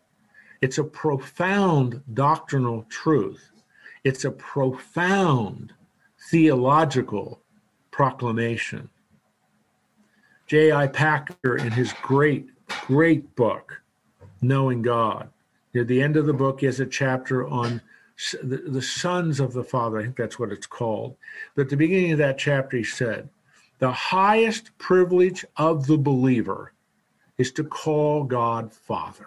it's 0.60 0.78
a 0.78 0.84
profound 0.84 2.02
doctrinal 2.14 2.84
truth, 2.88 3.52
it's 4.04 4.24
a 4.24 4.30
profound 4.30 5.72
theological 6.30 7.40
proclamation. 7.90 8.90
J.I. 10.46 10.88
Packer, 10.88 11.56
in 11.56 11.70
his 11.70 11.92
great, 12.02 12.48
great 12.66 13.36
book, 13.36 13.79
Knowing 14.40 14.82
God, 14.82 15.28
near 15.74 15.84
the 15.84 16.02
end 16.02 16.16
of 16.16 16.26
the 16.26 16.32
book, 16.32 16.62
has 16.62 16.80
a 16.80 16.86
chapter 16.86 17.46
on 17.46 17.80
the, 18.42 18.58
the 18.66 18.82
sons 18.82 19.40
of 19.40 19.52
the 19.52 19.64
Father. 19.64 19.98
I 19.98 20.02
think 20.02 20.16
that's 20.16 20.38
what 20.38 20.52
it's 20.52 20.66
called. 20.66 21.16
But 21.54 21.62
at 21.62 21.68
the 21.68 21.76
beginning 21.76 22.12
of 22.12 22.18
that 22.18 22.38
chapter, 22.38 22.76
he 22.76 22.84
said, 22.84 23.28
The 23.78 23.92
highest 23.92 24.76
privilege 24.78 25.44
of 25.56 25.86
the 25.86 25.98
believer 25.98 26.72
is 27.38 27.52
to 27.52 27.64
call 27.64 28.24
God 28.24 28.72
Father. 28.72 29.26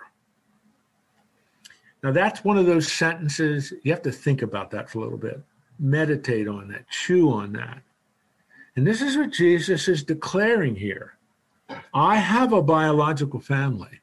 Now, 2.04 2.12
that's 2.12 2.44
one 2.44 2.58
of 2.58 2.66
those 2.66 2.92
sentences, 2.92 3.74
you 3.84 3.92
have 3.92 4.02
to 4.02 4.12
think 4.12 4.42
about 4.42 4.72
that 4.72 4.90
for 4.90 5.00
a 5.00 5.02
little 5.02 5.18
bit 5.18 5.42
meditate 5.80 6.48
on 6.48 6.70
that, 6.70 6.88
chew 6.90 7.32
on 7.32 7.54
that. 7.54 7.82
And 8.76 8.86
this 8.86 9.02
is 9.02 9.18
what 9.18 9.32
Jesus 9.32 9.88
is 9.88 10.04
declaring 10.04 10.76
here. 10.76 11.18
I 11.94 12.18
have 12.18 12.54
a 12.54 12.62
biological 12.62 13.40
family, 13.40 14.00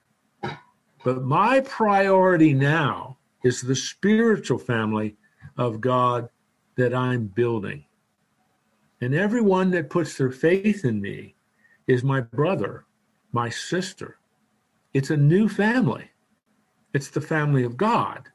but 1.04 1.22
my 1.22 1.60
priority 1.60 2.52
now 2.52 3.16
is 3.42 3.60
the 3.60 3.76
spiritual 3.76 4.58
family 4.58 5.16
of 5.56 5.80
God 5.80 6.28
that 6.76 6.94
I'm 6.94 7.26
building. 7.26 7.84
And 9.00 9.14
everyone 9.14 9.70
that 9.70 9.90
puts 9.90 10.16
their 10.16 10.30
faith 10.30 10.84
in 10.84 11.00
me 11.00 11.34
is 11.86 12.04
my 12.04 12.20
brother, 12.20 12.84
my 13.32 13.48
sister. 13.48 14.18
It's 14.92 15.10
a 15.10 15.16
new 15.16 15.48
family. 15.48 16.10
It's 16.92 17.08
the 17.08 17.20
family 17.20 17.64
of 17.64 17.76
God. 17.76 18.28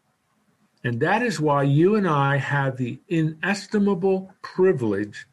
And 0.84 1.00
that 1.02 1.22
is 1.22 1.40
why 1.40 1.64
you 1.64 1.96
and 1.96 2.08
I 2.08 2.38
have 2.38 2.78
the 2.78 3.00
inestimable 3.08 4.34
privilege 4.42 5.28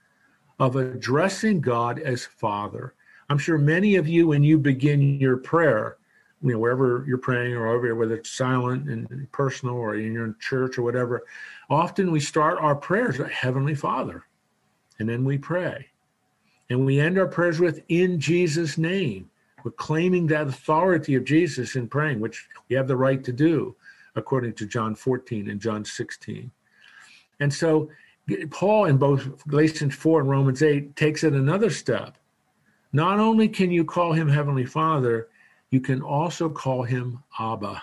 of 0.58 0.76
addressing 0.76 1.60
God 1.60 1.98
as 1.98 2.24
Father. 2.24 2.94
I'm 3.28 3.38
sure 3.38 3.58
many 3.58 3.96
of 3.96 4.08
you, 4.08 4.28
when 4.28 4.42
you 4.42 4.58
begin 4.58 5.18
your 5.20 5.36
prayer, 5.38 5.96
you 6.42 6.52
know, 6.52 6.58
wherever 6.58 7.04
you're 7.06 7.18
praying 7.18 7.54
or 7.54 7.68
over 7.68 7.94
whether 7.94 8.16
it's 8.16 8.30
silent 8.30 8.88
and 8.88 9.30
personal 9.32 9.76
or 9.76 9.94
in 9.94 10.12
your 10.12 10.34
church 10.40 10.76
or 10.76 10.82
whatever, 10.82 11.24
often 11.70 12.10
we 12.10 12.20
start 12.20 12.58
our 12.60 12.74
prayers 12.74 13.18
with 13.18 13.30
Heavenly 13.30 13.74
Father. 13.74 14.24
And 14.98 15.08
then 15.08 15.24
we 15.24 15.38
pray. 15.38 15.88
And 16.70 16.84
we 16.84 17.00
end 17.00 17.18
our 17.18 17.26
prayers 17.26 17.60
with 17.60 17.82
in 17.88 18.18
Jesus' 18.18 18.78
name. 18.78 19.30
We're 19.64 19.72
claiming 19.72 20.26
that 20.28 20.48
authority 20.48 21.14
of 21.14 21.24
Jesus 21.24 21.76
in 21.76 21.88
praying, 21.88 22.20
which 22.20 22.48
we 22.68 22.76
have 22.76 22.88
the 22.88 22.96
right 22.96 23.22
to 23.24 23.32
do 23.32 23.76
according 24.16 24.54
to 24.54 24.66
John 24.66 24.94
14 24.94 25.48
and 25.48 25.60
John 25.60 25.84
16. 25.84 26.50
And 27.40 27.52
so 27.52 27.88
Paul 28.50 28.86
in 28.86 28.98
both 28.98 29.46
Galatians 29.46 29.94
4 29.94 30.20
and 30.20 30.30
Romans 30.30 30.62
8 30.62 30.96
takes 30.96 31.24
it 31.24 31.32
another 31.32 31.70
step. 31.70 32.16
Not 32.92 33.18
only 33.18 33.48
can 33.48 33.70
you 33.70 33.84
call 33.84 34.12
him 34.12 34.28
Heavenly 34.28 34.66
Father, 34.66 35.28
you 35.72 35.80
can 35.80 36.02
also 36.02 36.50
call 36.50 36.82
him 36.82 37.24
Abba. 37.40 37.82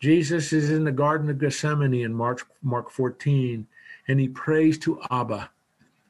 Jesus 0.00 0.52
is 0.52 0.70
in 0.70 0.84
the 0.84 0.92
Garden 0.92 1.30
of 1.30 1.38
Gethsemane 1.38 1.94
in 1.94 2.12
Mark, 2.12 2.48
Mark 2.62 2.90
14, 2.90 3.66
and 4.08 4.20
he 4.20 4.28
prays 4.28 4.76
to 4.80 5.00
Abba. 5.10 5.50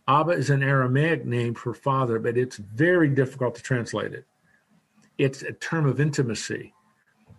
Abba 0.09 0.33
is 0.33 0.49
an 0.49 0.63
Aramaic 0.63 1.27
name 1.27 1.55
for 1.55 1.75
father, 1.75 2.19
but 2.19 2.39
it's 2.39 2.57
very 2.57 3.09
difficult 3.09 3.55
to 3.57 3.63
translate 3.63 4.15
it. 4.15 4.25
It's 5.19 5.43
a 5.43 5.53
term 5.53 5.87
of 5.87 6.01
intimacy. 6.01 6.73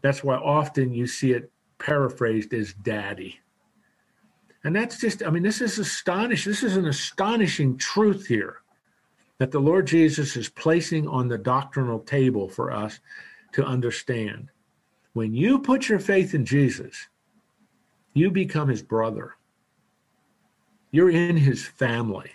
That's 0.01 0.23
why 0.23 0.35
often 0.35 0.93
you 0.93 1.07
see 1.07 1.31
it 1.31 1.51
paraphrased 1.79 2.53
as 2.53 2.73
daddy. 2.73 3.39
And 4.63 4.75
that's 4.75 4.99
just, 4.99 5.23
I 5.23 5.31
mean, 5.31 5.43
this 5.43 5.61
is 5.61 5.79
astonishing. 5.79 6.51
This 6.51 6.63
is 6.63 6.77
an 6.77 6.85
astonishing 6.85 7.77
truth 7.77 8.27
here 8.27 8.61
that 9.37 9.51
the 9.51 9.59
Lord 9.59 9.87
Jesus 9.87 10.35
is 10.37 10.49
placing 10.49 11.07
on 11.07 11.27
the 11.27 11.37
doctrinal 11.37 11.99
table 11.99 12.47
for 12.47 12.71
us 12.71 12.99
to 13.53 13.65
understand. 13.65 14.49
When 15.13 15.33
you 15.33 15.59
put 15.59 15.89
your 15.89 15.99
faith 15.99 16.33
in 16.33 16.45
Jesus, 16.45 17.07
you 18.13 18.31
become 18.31 18.69
his 18.69 18.81
brother. 18.81 19.35
You're 20.91 21.09
in 21.09 21.37
his 21.37 21.65
family. 21.65 22.31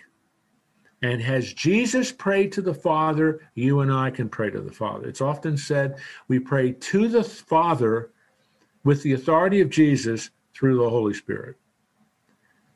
And 1.03 1.21
as 1.23 1.53
Jesus 1.53 2.11
prayed 2.11 2.51
to 2.51 2.61
the 2.61 2.73
Father, 2.73 3.47
you 3.55 3.79
and 3.79 3.91
I 3.91 4.11
can 4.11 4.29
pray 4.29 4.51
to 4.51 4.61
the 4.61 4.71
Father. 4.71 5.07
It's 5.07 5.21
often 5.21 5.57
said 5.57 5.97
we 6.27 6.39
pray 6.39 6.73
to 6.73 7.07
the 7.07 7.23
Father 7.23 8.11
with 8.83 9.01
the 9.01 9.13
authority 9.13 9.61
of 9.61 9.69
Jesus 9.69 10.29
through 10.53 10.77
the 10.77 10.89
Holy 10.89 11.15
Spirit. 11.15 11.55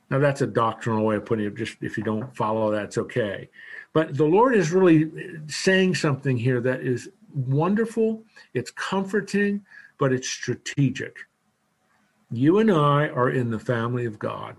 Now, 0.09 0.19
that's 0.19 0.41
a 0.41 0.47
doctrinal 0.47 1.05
way 1.05 1.15
of 1.15 1.25
putting 1.25 1.45
it. 1.45 1.55
Just 1.55 1.77
if 1.81 1.97
you 1.97 2.03
don't 2.03 2.35
follow 2.35 2.71
that, 2.71 2.85
it's 2.85 2.97
okay. 2.97 3.49
But 3.95 4.17
the 4.17 4.25
Lord 4.25 4.57
is 4.57 4.73
really 4.73 5.09
saying 5.47 5.95
something 5.95 6.35
here 6.35 6.59
that 6.59 6.81
is 6.81 7.07
wonderful, 7.33 8.25
it's 8.53 8.69
comforting, 8.71 9.65
but 9.97 10.11
it's 10.11 10.29
strategic. 10.29 11.15
You 12.29 12.59
and 12.59 12.69
I 12.69 13.07
are 13.07 13.29
in 13.29 13.49
the 13.49 13.57
family 13.57 14.03
of 14.03 14.19
God. 14.19 14.57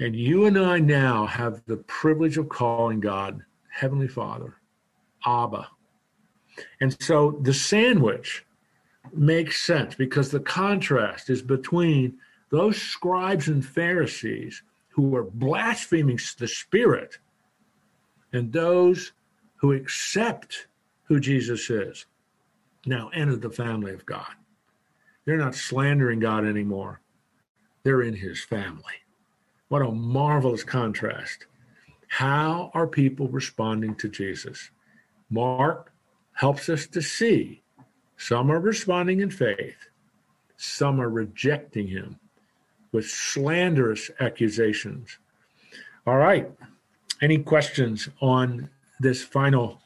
And 0.00 0.16
you 0.16 0.46
and 0.46 0.58
I 0.58 0.78
now 0.78 1.26
have 1.26 1.62
the 1.66 1.76
privilege 1.76 2.38
of 2.38 2.48
calling 2.48 3.00
God 3.00 3.44
Heavenly 3.68 4.08
Father, 4.08 4.54
Abba. 5.26 5.68
And 6.80 6.96
so 7.02 7.38
the 7.42 7.52
sandwich 7.52 8.46
makes 9.12 9.60
sense 9.60 9.94
because 9.94 10.30
the 10.30 10.40
contrast 10.40 11.28
is 11.28 11.42
between 11.42 12.16
those 12.48 12.80
scribes 12.80 13.48
and 13.48 13.62
Pharisees 13.62 14.62
who 14.88 15.14
are 15.14 15.24
blaspheming 15.24 16.18
the 16.38 16.48
Spirit 16.48 17.18
and 18.32 18.52
those 18.52 19.12
who 19.56 19.72
accept 19.72 20.66
who 21.04 21.18
Jesus 21.20 21.70
is 21.70 22.06
now 22.86 23.10
enter 23.14 23.36
the 23.36 23.50
family 23.50 23.92
of 23.92 24.06
God. 24.06 24.32
They're 25.24 25.36
not 25.36 25.54
slandering 25.54 26.20
God 26.20 26.46
anymore, 26.46 27.00
they're 27.82 28.02
in 28.02 28.14
his 28.14 28.42
family. 28.42 29.04
What 29.68 29.82
a 29.82 29.90
marvelous 29.90 30.64
contrast. 30.64 31.46
How 32.06 32.70
are 32.72 32.86
people 32.86 33.28
responding 33.28 33.94
to 33.96 34.08
Jesus? 34.08 34.70
Mark 35.28 35.92
helps 36.32 36.70
us 36.70 36.86
to 36.86 37.02
see 37.02 37.62
some 38.16 38.50
are 38.50 38.60
responding 38.60 39.20
in 39.20 39.30
faith, 39.30 39.88
some 40.56 41.00
are 41.00 41.10
rejecting 41.10 41.86
him 41.86 42.18
with 42.92 43.06
slanderous 43.06 44.10
accusations. 44.20 45.18
All 46.06 46.16
right. 46.16 46.50
Any 47.20 47.38
questions 47.38 48.08
on 48.20 48.70
this 49.00 49.24
final 49.24 49.80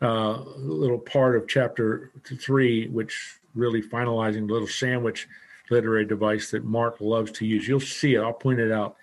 uh, 0.00 0.42
little 0.56 0.98
part 0.98 1.36
of 1.36 1.48
chapter 1.48 2.12
three, 2.40 2.88
which 2.88 3.38
really 3.54 3.82
finalizing 3.82 4.46
the 4.46 4.52
little 4.52 4.68
sandwich 4.68 5.28
literary 5.70 6.04
device 6.04 6.50
that 6.52 6.64
Mark 6.64 7.00
loves 7.00 7.32
to 7.32 7.46
use? 7.46 7.66
You'll 7.66 7.80
see 7.80 8.14
it. 8.14 8.20
I'll 8.20 8.32
point 8.32 8.60
it 8.60 8.70
out 8.70 8.96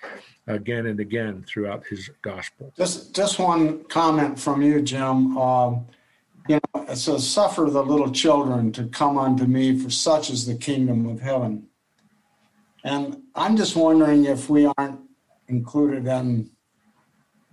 again 0.48 0.86
and 0.86 1.00
again 1.00 1.44
throughout 1.46 1.86
his 1.86 2.10
gospel. 2.22 2.74
Just, 2.78 3.14
just 3.14 3.38
one 3.38 3.84
comment 3.86 4.40
from 4.40 4.62
you, 4.62 4.82
Jim. 4.82 5.38
Um, 5.38 5.88
you 6.48 6.60
know, 6.74 6.84
it 6.84 6.96
says, 6.96 7.30
Suffer 7.30 7.70
the 7.70 7.84
little 7.84 8.12
children 8.12 8.72
to 8.72 8.86
come 8.86 9.18
unto 9.18 9.44
me, 9.46 9.78
for 9.78 9.90
such 9.90 10.30
is 10.30 10.46
the 10.46 10.56
kingdom 10.56 11.06
of 11.08 11.20
heaven. 11.20 11.68
And 12.86 13.24
I'm 13.36 13.58
just 13.58 13.76
wondering 13.76 14.24
if 14.24 14.50
we 14.50 14.72
aren't 14.78 15.02
included 15.50 16.08
in 16.08 16.50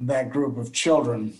that 0.06 0.30
group 0.30 0.56
of 0.56 0.72
children. 0.72 1.34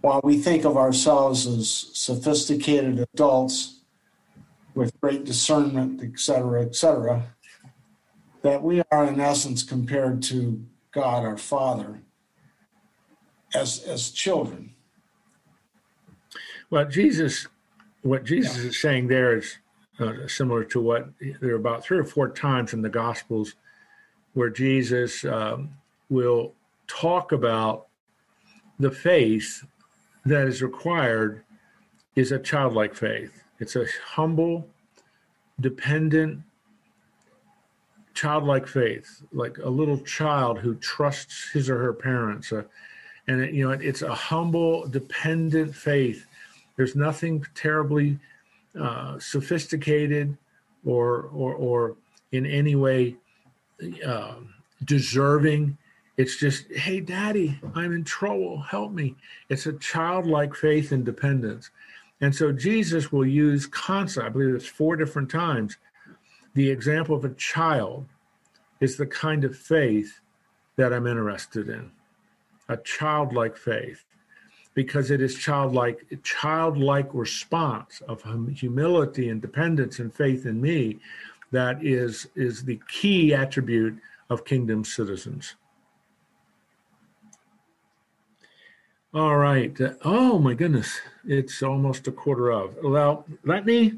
While 0.00 0.20
we 0.22 0.38
think 0.38 0.64
of 0.64 0.76
ourselves 0.76 1.46
as 1.46 1.68
sophisticated 1.92 3.00
adults 3.14 3.80
with 4.74 4.98
great 5.00 5.24
discernment, 5.24 6.02
et 6.02 6.18
cetera, 6.18 6.62
et 6.62 6.74
cetera, 6.74 7.22
that 8.42 8.62
we 8.62 8.82
are 8.92 9.06
in 9.06 9.20
essence 9.20 9.62
compared 9.62 10.22
to 10.24 10.64
God 10.92 11.24
our 11.24 11.36
Father 11.36 12.02
as, 13.54 13.82
as 13.84 14.10
children. 14.10 14.74
Well, 16.70 16.84
Jesus, 16.84 17.48
what 18.02 18.24
Jesus 18.24 18.58
yeah. 18.58 18.68
is 18.68 18.80
saying 18.80 19.08
there 19.08 19.36
is 19.36 19.58
uh, 19.98 20.28
similar 20.28 20.62
to 20.64 20.80
what 20.80 21.08
there 21.40 21.52
are 21.52 21.56
about 21.56 21.82
three 21.84 21.98
or 21.98 22.04
four 22.04 22.28
times 22.28 22.72
in 22.72 22.82
the 22.82 22.88
Gospels 22.88 23.54
where 24.34 24.50
Jesus 24.50 25.24
um, 25.24 25.70
will 26.10 26.52
talk 26.86 27.32
about 27.32 27.86
the 28.78 28.90
faith 28.90 29.64
that 30.24 30.46
is 30.46 30.62
required 30.62 31.44
is 32.14 32.32
a 32.32 32.38
childlike 32.38 32.94
faith. 32.94 33.42
It's 33.58 33.76
a 33.76 33.86
humble, 34.04 34.68
dependent, 35.60 36.42
childlike 38.14 38.66
faith, 38.66 39.22
like 39.32 39.58
a 39.58 39.68
little 39.68 39.98
child 39.98 40.58
who 40.58 40.74
trusts 40.76 41.50
his 41.52 41.70
or 41.70 41.78
her 41.78 41.92
parents. 41.92 42.52
Uh, 42.52 42.62
and 43.28 43.40
it, 43.40 43.54
you 43.54 43.66
know, 43.66 43.72
it, 43.72 43.82
it's 43.82 44.02
a 44.02 44.14
humble, 44.14 44.86
dependent 44.86 45.74
faith 45.74 46.26
there's 46.76 46.94
nothing 46.94 47.44
terribly 47.54 48.18
uh, 48.78 49.18
sophisticated 49.18 50.36
or, 50.84 51.30
or, 51.32 51.54
or 51.54 51.96
in 52.32 52.46
any 52.46 52.76
way 52.76 53.16
uh, 54.06 54.34
deserving. 54.84 55.76
It's 56.16 56.36
just, 56.36 56.72
hey, 56.72 57.00
daddy, 57.00 57.60
I'm 57.74 57.92
in 57.92 58.04
trouble. 58.04 58.60
Help 58.60 58.92
me. 58.92 59.16
It's 59.48 59.66
a 59.66 59.74
childlike 59.74 60.54
faith 60.54 60.92
and 60.92 61.04
dependence. 61.04 61.70
And 62.20 62.34
so 62.34 62.52
Jesus 62.52 63.12
will 63.12 63.26
use 63.26 63.66
concept, 63.66 64.26
I 64.26 64.30
believe 64.30 64.54
it's 64.54 64.66
four 64.66 64.96
different 64.96 65.30
times. 65.30 65.76
The 66.54 66.70
example 66.70 67.14
of 67.14 67.24
a 67.24 67.34
child 67.34 68.06
is 68.80 68.96
the 68.96 69.06
kind 69.06 69.44
of 69.44 69.56
faith 69.56 70.20
that 70.76 70.92
I'm 70.92 71.06
interested 71.06 71.68
in 71.68 71.90
a 72.68 72.76
childlike 72.78 73.56
faith 73.56 74.04
because 74.74 75.10
it 75.10 75.20
is 75.22 75.36
childlike 75.36 76.04
childlike 76.22 77.08
response 77.12 78.02
of 78.08 78.22
humility 78.54 79.28
and 79.28 79.40
dependence 79.40 79.98
and 79.98 80.12
faith 80.12 80.46
in 80.46 80.60
me 80.60 80.98
that 81.52 81.82
is 81.84 82.26
is 82.34 82.64
the 82.64 82.80
key 82.88 83.32
attribute 83.32 83.96
of 84.28 84.44
kingdom 84.44 84.84
citizens 84.84 85.54
all 89.14 89.36
right 89.36 89.78
oh 90.04 90.38
my 90.38 90.54
goodness 90.54 91.00
it's 91.26 91.62
almost 91.62 92.06
a 92.06 92.12
quarter 92.12 92.50
of 92.50 92.76
well 92.82 93.24
let 93.44 93.64
me 93.64 93.92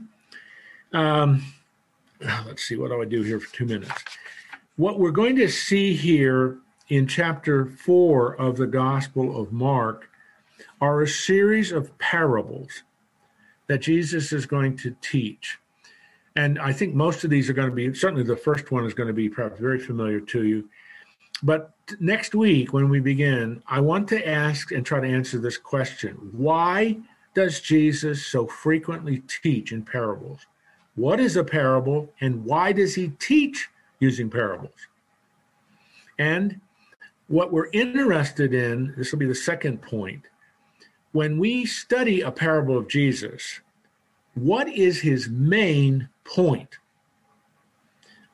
um 0.92 1.42
let's 2.46 2.64
see 2.64 2.76
what 2.76 2.88
do 2.88 3.00
i 3.00 3.04
do 3.04 3.22
here 3.22 3.40
for 3.40 3.54
two 3.54 3.66
minutes 3.66 3.92
what 4.76 4.98
we're 4.98 5.10
going 5.10 5.36
to 5.36 5.48
see 5.48 5.94
here 5.94 6.58
in 6.88 7.06
chapter 7.06 7.66
four 7.66 8.34
of 8.36 8.56
the 8.56 8.66
gospel 8.66 9.40
of 9.40 9.52
mark 9.52 10.08
are 10.80 11.02
a 11.02 11.08
series 11.08 11.72
of 11.72 11.96
parables 11.98 12.82
that 13.66 13.78
Jesus 13.78 14.32
is 14.32 14.46
going 14.46 14.76
to 14.78 14.96
teach. 15.00 15.58
And 16.36 16.58
I 16.58 16.72
think 16.72 16.94
most 16.94 17.24
of 17.24 17.30
these 17.30 17.50
are 17.50 17.52
going 17.52 17.68
to 17.68 17.74
be, 17.74 17.92
certainly 17.94 18.22
the 18.22 18.36
first 18.36 18.70
one 18.70 18.84
is 18.84 18.94
going 18.94 19.08
to 19.08 19.12
be 19.12 19.28
perhaps 19.28 19.60
very 19.60 19.78
familiar 19.78 20.20
to 20.20 20.44
you. 20.44 20.68
But 21.42 21.72
next 22.00 22.34
week, 22.34 22.72
when 22.72 22.88
we 22.88 23.00
begin, 23.00 23.62
I 23.66 23.80
want 23.80 24.08
to 24.08 24.28
ask 24.28 24.72
and 24.72 24.84
try 24.84 25.00
to 25.00 25.06
answer 25.06 25.38
this 25.38 25.56
question 25.56 26.14
Why 26.32 26.98
does 27.34 27.60
Jesus 27.60 28.26
so 28.26 28.46
frequently 28.46 29.22
teach 29.42 29.72
in 29.72 29.84
parables? 29.84 30.46
What 30.96 31.20
is 31.20 31.36
a 31.36 31.44
parable, 31.44 32.12
and 32.20 32.44
why 32.44 32.72
does 32.72 32.96
he 32.96 33.10
teach 33.20 33.68
using 34.00 34.28
parables? 34.28 34.88
And 36.18 36.60
what 37.28 37.52
we're 37.52 37.70
interested 37.72 38.52
in, 38.52 38.94
this 38.96 39.12
will 39.12 39.20
be 39.20 39.26
the 39.26 39.34
second 39.34 39.80
point, 39.80 40.22
when 41.12 41.38
we 41.38 41.64
study 41.64 42.22
a 42.22 42.32
parable 42.32 42.76
of 42.76 42.88
Jesus, 42.88 43.60
what 44.34 44.68
is 44.68 45.00
his 45.00 45.28
main 45.28 46.08
point? 46.24 46.78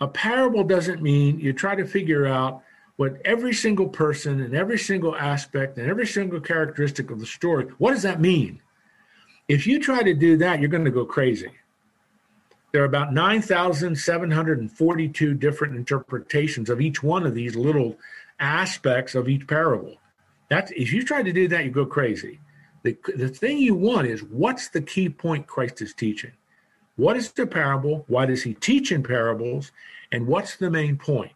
A 0.00 0.08
parable 0.08 0.64
doesn't 0.64 1.02
mean 1.02 1.38
you 1.38 1.52
try 1.52 1.74
to 1.74 1.86
figure 1.86 2.26
out 2.26 2.62
what 2.96 3.20
every 3.24 3.52
single 3.52 3.88
person 3.88 4.40
and 4.40 4.54
every 4.54 4.78
single 4.78 5.16
aspect 5.16 5.78
and 5.78 5.88
every 5.88 6.06
single 6.06 6.38
characteristic 6.40 7.10
of 7.10 7.18
the 7.20 7.26
story, 7.26 7.66
what 7.78 7.92
does 7.92 8.02
that 8.02 8.20
mean? 8.20 8.60
If 9.48 9.66
you 9.66 9.80
try 9.80 10.02
to 10.02 10.14
do 10.14 10.36
that, 10.38 10.60
you're 10.60 10.68
going 10.68 10.84
to 10.84 10.90
go 10.90 11.04
crazy. 11.04 11.50
There 12.72 12.82
are 12.82 12.86
about 12.86 13.12
9,742 13.12 15.34
different 15.34 15.76
interpretations 15.76 16.70
of 16.70 16.80
each 16.80 17.02
one 17.02 17.26
of 17.26 17.34
these 17.34 17.56
little 17.56 17.98
aspects 18.40 19.14
of 19.14 19.28
each 19.28 19.46
parable. 19.46 19.96
That's 20.48 20.70
if 20.72 20.92
you 20.92 21.04
try 21.04 21.22
to 21.22 21.32
do 21.32 21.46
that, 21.48 21.64
you 21.64 21.70
go 21.70 21.86
crazy. 21.86 22.40
The, 22.82 22.96
the 23.16 23.28
thing 23.28 23.58
you 23.58 23.74
want 23.74 24.06
is 24.06 24.22
what's 24.24 24.68
the 24.68 24.82
key 24.82 25.08
point 25.08 25.46
Christ 25.46 25.80
is 25.82 25.94
teaching? 25.94 26.32
What 26.96 27.16
is 27.16 27.32
the 27.32 27.46
parable? 27.46 28.04
Why 28.08 28.26
does 28.26 28.42
he 28.42 28.54
teach 28.54 28.92
in 28.92 29.02
parables? 29.02 29.72
And 30.12 30.26
what's 30.26 30.56
the 30.56 30.70
main 30.70 30.96
point? 30.96 31.32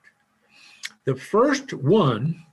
The 1.04 1.14
first 1.14 1.72
one 1.72 2.44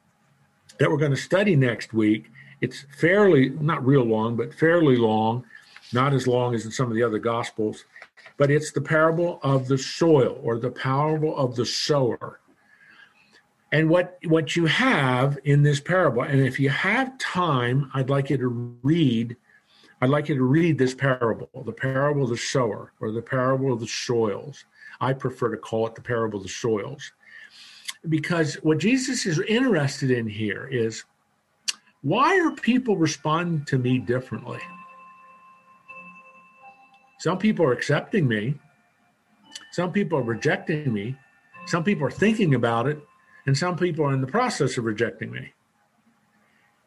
that 0.80 0.90
we're 0.90 0.98
going 0.98 1.12
to 1.12 1.18
study 1.18 1.56
next 1.56 1.94
week, 1.94 2.32
it's 2.62 2.86
fairly, 2.98 3.50
not 3.50 3.86
real 3.86 4.04
long, 4.04 4.36
but 4.36 4.54
fairly 4.54 4.96
long, 4.96 5.46
not 5.94 6.14
as 6.14 6.28
long 6.28 6.56
as 6.56 6.66
in 6.66 6.72
some 6.72 6.88
of 6.88 6.96
the 6.96 7.04
other 7.04 7.20
gospels, 7.20 7.86
but 8.38 8.52
it's 8.52 8.72
the 8.72 8.82
parable 8.82 9.40
of 9.44 9.68
the 9.68 9.78
soil 9.78 10.40
or 10.44 10.58
the 10.58 10.72
parable 10.72 11.36
of 11.38 11.56
the 11.56 11.66
sower. 11.66 12.40
And 13.72 13.90
what, 13.90 14.20
what 14.26 14.56
you 14.56 14.66
have 14.68 15.38
in 15.44 15.64
this 15.64 15.80
parable, 15.80 16.22
and 16.22 16.42
if 16.42 16.60
you 16.60 16.70
have 16.70 17.18
time, 17.18 17.92
I'd 17.94 18.10
like 18.10 18.30
you 18.30 18.38
to 18.38 18.48
read, 18.84 19.36
I'd 20.02 20.10
like 20.10 20.30
you 20.30 20.36
to 20.36 20.44
read 20.44 20.78
this 20.78 20.94
parable, 20.94 21.50
the 21.66 21.72
parable 21.72 22.24
of 22.24 22.30
the 22.30 22.38
sower 22.38 22.94
or 23.00 23.12
the 23.12 23.22
parable 23.22 23.74
of 23.74 23.80
the 23.80 23.88
soils. 23.88 24.66
I 25.02 25.14
prefer 25.14 25.50
to 25.50 25.58
call 25.58 25.88
it 25.88 25.96
the 25.96 26.02
parable 26.02 26.38
of 26.38 26.44
the 26.44 26.50
soils. 26.50 27.12
Because 28.10 28.56
what 28.56 28.78
Jesus 28.78 29.26
is 29.26 29.40
interested 29.48 30.12
in 30.12 30.28
here 30.28 30.68
is 30.72 31.04
why 32.02 32.40
are 32.40 32.52
people 32.52 32.98
responding 32.98 33.66
to 33.66 33.78
me 33.78 33.98
differently? 34.00 34.60
Some 37.20 37.38
people 37.38 37.66
are 37.66 37.72
accepting 37.72 38.28
me, 38.28 38.56
Some 39.72 39.92
people 39.92 40.20
are 40.20 40.24
rejecting 40.24 40.94
me. 40.94 41.18
Some 41.66 41.84
people 41.84 42.08
are 42.08 42.12
thinking 42.12 42.56
about 42.56 42.88
it. 42.88 42.98
And 43.46 43.58
some 43.58 43.76
people 43.76 44.06
are 44.06 44.14
in 44.14 44.22
the 44.22 44.28
process 44.28 44.78
of 44.78 44.86
rejecting 44.86 45.32
me. 45.32 45.54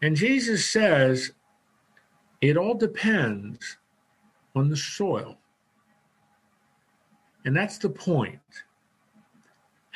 And 0.01 0.17
Jesus 0.17 0.67
says 0.67 1.33
it 2.41 2.57
all 2.57 2.75
depends 2.75 3.77
on 4.55 4.71
the 4.71 4.77
soil. 4.77 5.37
And 7.45 7.55
that's 7.55 7.77
the 7.77 7.91
point. 7.91 8.41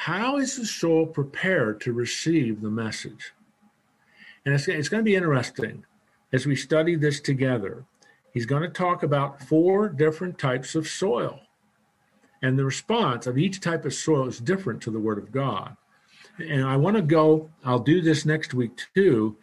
How 0.02 0.38
is 0.38 0.56
the 0.56 0.66
soul 0.66 1.06
prepared 1.06 1.80
to 1.82 1.92
receive 1.92 2.60
the 2.60 2.70
message? 2.70 3.34
And 4.44 4.52
it's, 4.52 4.66
it's 4.66 4.88
going 4.88 5.00
to 5.00 5.08
be 5.08 5.14
interesting 5.14 5.84
as 6.32 6.44
we 6.44 6.56
study 6.56 6.96
this 6.96 7.20
together. 7.20 7.84
He's 8.34 8.44
going 8.44 8.62
to 8.62 8.68
talk 8.68 9.04
about 9.04 9.40
four 9.40 9.88
different 9.88 10.40
types 10.40 10.74
of 10.74 10.88
soil. 10.88 11.38
And 12.42 12.58
the 12.58 12.64
response 12.64 13.28
of 13.28 13.38
each 13.38 13.60
type 13.60 13.84
of 13.84 13.94
soil 13.94 14.26
is 14.26 14.40
different 14.40 14.82
to 14.82 14.90
the 14.90 14.98
Word 14.98 15.18
of 15.18 15.30
God. 15.30 15.76
And 16.36 16.64
I 16.64 16.76
want 16.76 16.96
to 16.96 17.02
go, 17.02 17.48
I'll 17.64 17.78
do 17.78 18.00
this 18.00 18.26
next 18.26 18.54
week 18.54 18.80
too, 18.96 19.36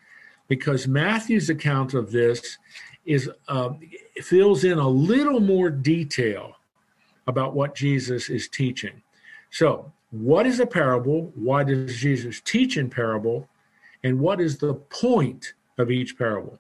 because 0.49 0.89
Matthew's 0.89 1.49
account 1.49 1.93
of 1.93 2.12
this 2.12 2.57
is 3.05 3.30
uh, 3.47 3.76
fills 4.18 4.66
in 4.66 4.78
a 4.78 4.89
little 4.89 5.39
more 5.39 5.70
detail 5.70 6.57
about 7.28 7.53
what 7.53 7.76
Jesus 7.76 8.30
is 8.30 8.49
teaching. 8.49 9.01
So, 9.51 9.93
what 10.12 10.45
is 10.45 10.60
a 10.60 10.66
parable? 10.66 11.32
Why 11.36 11.64
does 11.64 11.95
Jesus 11.95 12.41
teach 12.41 12.78
in 12.78 12.89
parable? 12.89 13.47
And 14.03 14.20
what 14.20 14.41
is 14.41 14.57
the 14.57 14.74
point 14.74 15.53
of 15.78 15.91
each 15.91 16.18
parable? 16.18 16.60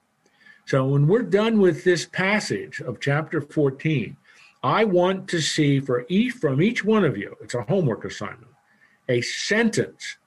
So, 0.65 0.85
when 0.85 1.07
we're 1.07 1.23
done 1.23 1.59
with 1.59 1.83
this 1.83 2.05
passage 2.05 2.79
of 2.79 2.99
chapter 2.99 3.41
14, 3.41 4.15
I 4.61 4.83
want 4.83 5.27
to 5.29 5.41
see 5.41 5.79
for 5.79 6.05
each 6.09 6.33
from 6.33 6.61
each 6.61 6.83
one 6.83 7.05
of 7.05 7.17
you, 7.17 7.35
it's 7.41 7.55
a 7.55 7.63
homework 7.63 8.05
assignment, 8.05 8.51
a 9.07 9.21
sentence. 9.21 10.17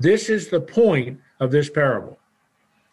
This 0.00 0.28
is 0.28 0.48
the 0.48 0.60
point 0.60 1.20
of 1.38 1.52
this 1.52 1.70
parable. 1.70 2.18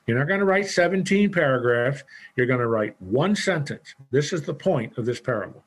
You're 0.05 0.19
not 0.19 0.27
going 0.27 0.41
to 0.41 0.45
write 0.45 0.67
17 0.67 1.32
paragraphs. 1.32 2.03
You're 2.36 2.45
going 2.45 2.59
to 2.59 2.67
write 2.67 3.01
one 3.01 3.36
sentence. 3.36 3.95
This 4.11 4.34
is 4.34 4.43
the 4.43 4.53
point 4.53 4.97
of 4.97 5.05
this 5.05 5.21
parable. 5.21 5.63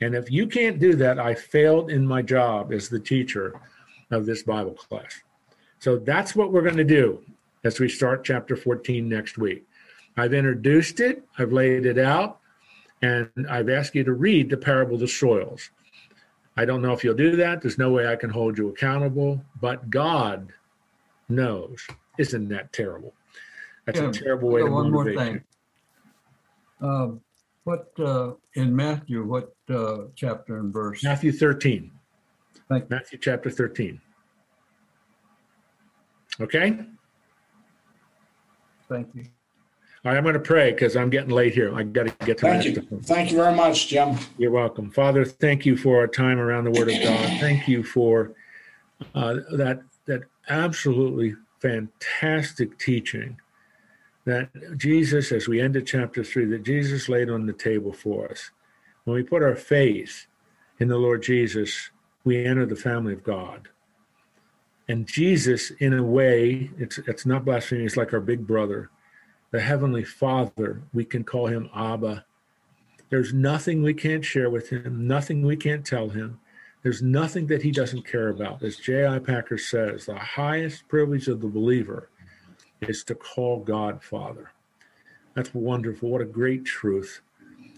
And 0.00 0.14
if 0.14 0.30
you 0.30 0.46
can't 0.46 0.78
do 0.78 0.94
that, 0.96 1.18
I 1.18 1.34
failed 1.34 1.90
in 1.90 2.06
my 2.06 2.22
job 2.22 2.72
as 2.72 2.88
the 2.88 3.00
teacher 3.00 3.60
of 4.10 4.26
this 4.26 4.42
Bible 4.42 4.74
class. 4.74 5.20
So 5.78 5.98
that's 5.98 6.34
what 6.34 6.52
we're 6.52 6.62
going 6.62 6.76
to 6.76 6.84
do 6.84 7.22
as 7.64 7.78
we 7.78 7.88
start 7.88 8.24
chapter 8.24 8.56
14 8.56 9.08
next 9.08 9.38
week. 9.38 9.66
I've 10.16 10.34
introduced 10.34 11.00
it, 11.00 11.22
I've 11.38 11.52
laid 11.52 11.86
it 11.86 11.98
out, 11.98 12.40
and 13.02 13.30
I've 13.48 13.68
asked 13.68 13.94
you 13.94 14.04
to 14.04 14.12
read 14.12 14.50
the 14.50 14.56
parable 14.56 14.94
of 14.94 15.00
the 15.00 15.08
soils. 15.08 15.70
I 16.56 16.64
don't 16.64 16.82
know 16.82 16.92
if 16.92 17.04
you'll 17.04 17.14
do 17.14 17.36
that. 17.36 17.62
There's 17.62 17.78
no 17.78 17.90
way 17.90 18.06
I 18.06 18.16
can 18.16 18.30
hold 18.30 18.58
you 18.58 18.68
accountable, 18.68 19.42
but 19.60 19.88
God 19.88 20.52
knows. 21.28 21.86
Isn't 22.18 22.48
that 22.48 22.72
terrible? 22.72 23.14
That's 23.86 24.00
Yeah, 24.00 24.08
a 24.08 24.12
terrible 24.12 24.50
way 24.50 24.62
to 24.62 24.70
one 24.70 24.90
more 24.90 25.04
thing. 25.12 25.42
Um, 26.80 27.20
What, 27.64 27.92
uh, 28.00 28.32
in 28.54 28.74
Matthew, 28.74 29.22
what 29.22 29.54
uh, 29.70 30.04
chapter 30.14 30.58
and 30.58 30.72
verse? 30.72 31.02
Matthew 31.02 31.32
13. 31.32 31.90
Thank- 32.68 32.90
Matthew 32.90 33.18
chapter 33.18 33.50
13. 33.50 34.00
Okay? 36.40 36.78
Thank 38.88 39.14
you. 39.14 39.24
All 40.02 40.10
right, 40.10 40.16
I'm 40.16 40.22
going 40.22 40.34
to 40.34 40.40
pray 40.40 40.72
because 40.72 40.96
I'm 40.96 41.10
getting 41.10 41.30
late 41.30 41.52
here. 41.52 41.74
I 41.74 41.82
got 41.82 42.06
to 42.06 42.24
get 42.24 42.38
to 42.38 42.46
Thank 42.46 42.64
my 42.64 42.70
you. 42.70 43.00
Thank 43.02 43.30
you 43.30 43.36
very 43.36 43.54
much, 43.54 43.88
Jim. 43.88 44.16
You're 44.38 44.50
welcome. 44.50 44.90
Father, 44.90 45.26
thank 45.26 45.66
you 45.66 45.76
for 45.76 45.98
our 45.98 46.06
time 46.06 46.38
around 46.38 46.64
the 46.64 46.70
Word 46.70 46.88
of 46.88 47.02
God. 47.02 47.40
Thank 47.40 47.68
you 47.68 47.82
for 47.82 48.32
uh, 49.14 49.36
that 49.52 49.82
that 50.06 50.22
absolutely 50.48 51.34
fantastic 51.60 52.78
teaching 52.78 53.36
that 54.24 54.48
Jesus, 54.78 55.32
as 55.32 55.48
we 55.48 55.60
ended 55.60 55.86
chapter 55.86 56.24
three, 56.24 56.46
that 56.46 56.62
Jesus 56.62 57.08
laid 57.08 57.28
on 57.28 57.46
the 57.46 57.52
table 57.52 57.92
for 57.92 58.30
us. 58.30 58.50
When 59.10 59.16
we 59.16 59.28
put 59.28 59.42
our 59.42 59.56
faith 59.56 60.28
in 60.78 60.86
the 60.86 60.96
Lord 60.96 61.24
Jesus, 61.24 61.90
we 62.22 62.44
enter 62.44 62.64
the 62.64 62.76
family 62.76 63.12
of 63.12 63.24
God. 63.24 63.66
And 64.86 65.04
Jesus, 65.04 65.72
in 65.80 65.92
a 65.94 66.02
way, 66.04 66.70
it's 66.78 66.98
it's 66.98 67.26
not 67.26 67.44
blasphemy. 67.44 67.82
It's 67.82 67.96
like 67.96 68.12
our 68.12 68.20
big 68.20 68.46
brother, 68.46 68.88
the 69.50 69.60
heavenly 69.60 70.04
Father. 70.04 70.84
We 70.94 71.04
can 71.04 71.24
call 71.24 71.48
him 71.48 71.68
Abba. 71.74 72.24
There's 73.08 73.34
nothing 73.34 73.82
we 73.82 73.94
can't 73.94 74.24
share 74.24 74.48
with 74.48 74.68
him, 74.68 75.08
nothing 75.08 75.44
we 75.44 75.56
can't 75.56 75.84
tell 75.84 76.10
him. 76.10 76.38
There's 76.84 77.02
nothing 77.02 77.48
that 77.48 77.62
he 77.62 77.72
doesn't 77.72 78.06
care 78.06 78.28
about. 78.28 78.62
As 78.62 78.76
J.I. 78.76 79.18
Packer 79.18 79.58
says, 79.58 80.06
the 80.06 80.14
highest 80.14 80.86
privilege 80.86 81.26
of 81.26 81.40
the 81.40 81.48
believer 81.48 82.10
is 82.80 83.02
to 83.04 83.16
call 83.16 83.58
God 83.58 84.04
Father. 84.04 84.52
That's 85.34 85.52
wonderful. 85.52 86.10
What 86.10 86.20
a 86.20 86.26
great 86.26 86.64
truth. 86.64 87.22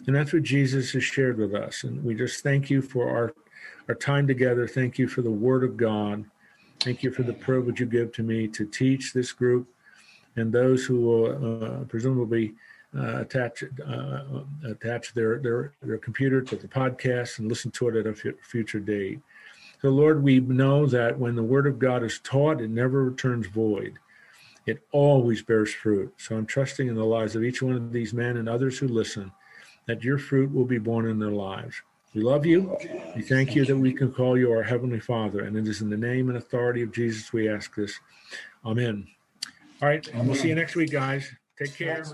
And 0.07 0.17
that's 0.17 0.33
what 0.33 0.43
Jesus 0.43 0.93
has 0.93 1.05
shared 1.05 1.39
with 1.39 1.55
us. 1.55 1.85
And 1.85 2.03
we 2.05 2.15
just 2.15 2.43
thank 2.43 2.71
you 2.71 2.83
for 2.83 3.09
our, 3.09 3.35
our 3.89 3.95
time 3.95 4.27
together. 4.27 4.67
Thank 4.67 4.99
you 4.99 5.07
for 5.07 5.23
the 5.23 5.31
Word 5.31 5.63
of 5.63 5.77
God. 5.77 6.25
Thank 6.81 7.03
you 7.03 7.13
for 7.13 7.23
the 7.23 7.33
privilege 7.33 7.79
you 7.79 7.87
give 7.87 8.13
to 8.15 8.23
me 8.23 8.49
to 8.49 8.67
teach 8.67 9.13
this 9.13 9.33
group 9.33 9.69
and 10.37 10.53
those 10.53 10.85
who 10.85 11.01
will 11.01 11.65
uh, 11.65 11.85
presumably 11.85 12.55
uh, 12.97 13.21
attach 13.21 13.65
uh, 13.87 14.23
attach 14.65 15.15
their, 15.15 15.39
their 15.39 15.73
their 15.83 15.99
computer 15.99 16.43
to 16.43 16.57
the 16.57 16.69
podcast 16.69 17.39
and 17.39 17.49
listen 17.49 17.71
to 17.71 17.89
it 17.89 17.97
at 17.97 18.07
a 18.07 18.11
f- 18.11 18.35
future 18.43 18.81
date. 18.81 19.21
So, 19.81 19.89
Lord, 19.89 20.23
we 20.23 20.41
know 20.41 20.87
that 20.87 21.19
when 21.19 21.35
the 21.35 21.43
Word 21.43 21.67
of 21.67 21.79
God 21.79 22.03
is 22.03 22.21
taught, 22.23 22.61
it 22.61 22.71
never 22.71 23.05
returns 23.05 23.47
void. 23.47 23.95
It 24.67 24.83
always 24.93 25.43
bears 25.43 25.73
fruit. 25.73 26.13
So, 26.19 26.37
I'm 26.37 26.47
trusting 26.47 26.87
in 26.87 26.95
the 26.95 27.05
lives 27.05 27.35
of 27.35 27.45
each 27.45 27.63
one 27.63 27.75
of 27.75 27.93
these 27.93 28.13
men 28.13 28.37
and 28.37 28.49
others 28.49 28.79
who 28.79 28.89
listen 28.89 29.33
that 29.87 30.05
your 30.05 30.19
fruit 30.19 30.53
will 30.53 30.65
be 30.65 30.79
borne 30.79 31.09
in 31.09 31.19
their 31.19 31.31
lives. 31.31 31.83
We 32.15 32.21
love 32.21 32.45
you. 32.45 32.77
We 33.17 33.23
thank 33.23 33.55
you 33.55 33.65
that 33.65 33.77
we 33.77 33.93
can 33.93 34.13
call 34.13 34.37
you 34.37 34.53
our 34.53 34.63
Heavenly 34.63 35.01
Father. 35.01 35.45
And 35.45 35.57
it 35.57 35.67
is 35.67 35.81
in 35.81 35.89
the 35.89 35.97
name 35.97 36.29
and 36.29 36.37
authority 36.37 36.83
of 36.83 36.93
Jesus 36.93 37.33
we 37.33 37.49
ask 37.49 37.75
this. 37.75 37.99
Amen. 38.65 39.07
All 39.81 39.89
right. 39.89 40.07
We'll 40.15 40.35
see 40.35 40.49
you 40.49 40.55
next 40.55 40.77
week, 40.77 40.93
guys. 40.93 41.31
Take 41.59 41.75
care. 41.75 42.05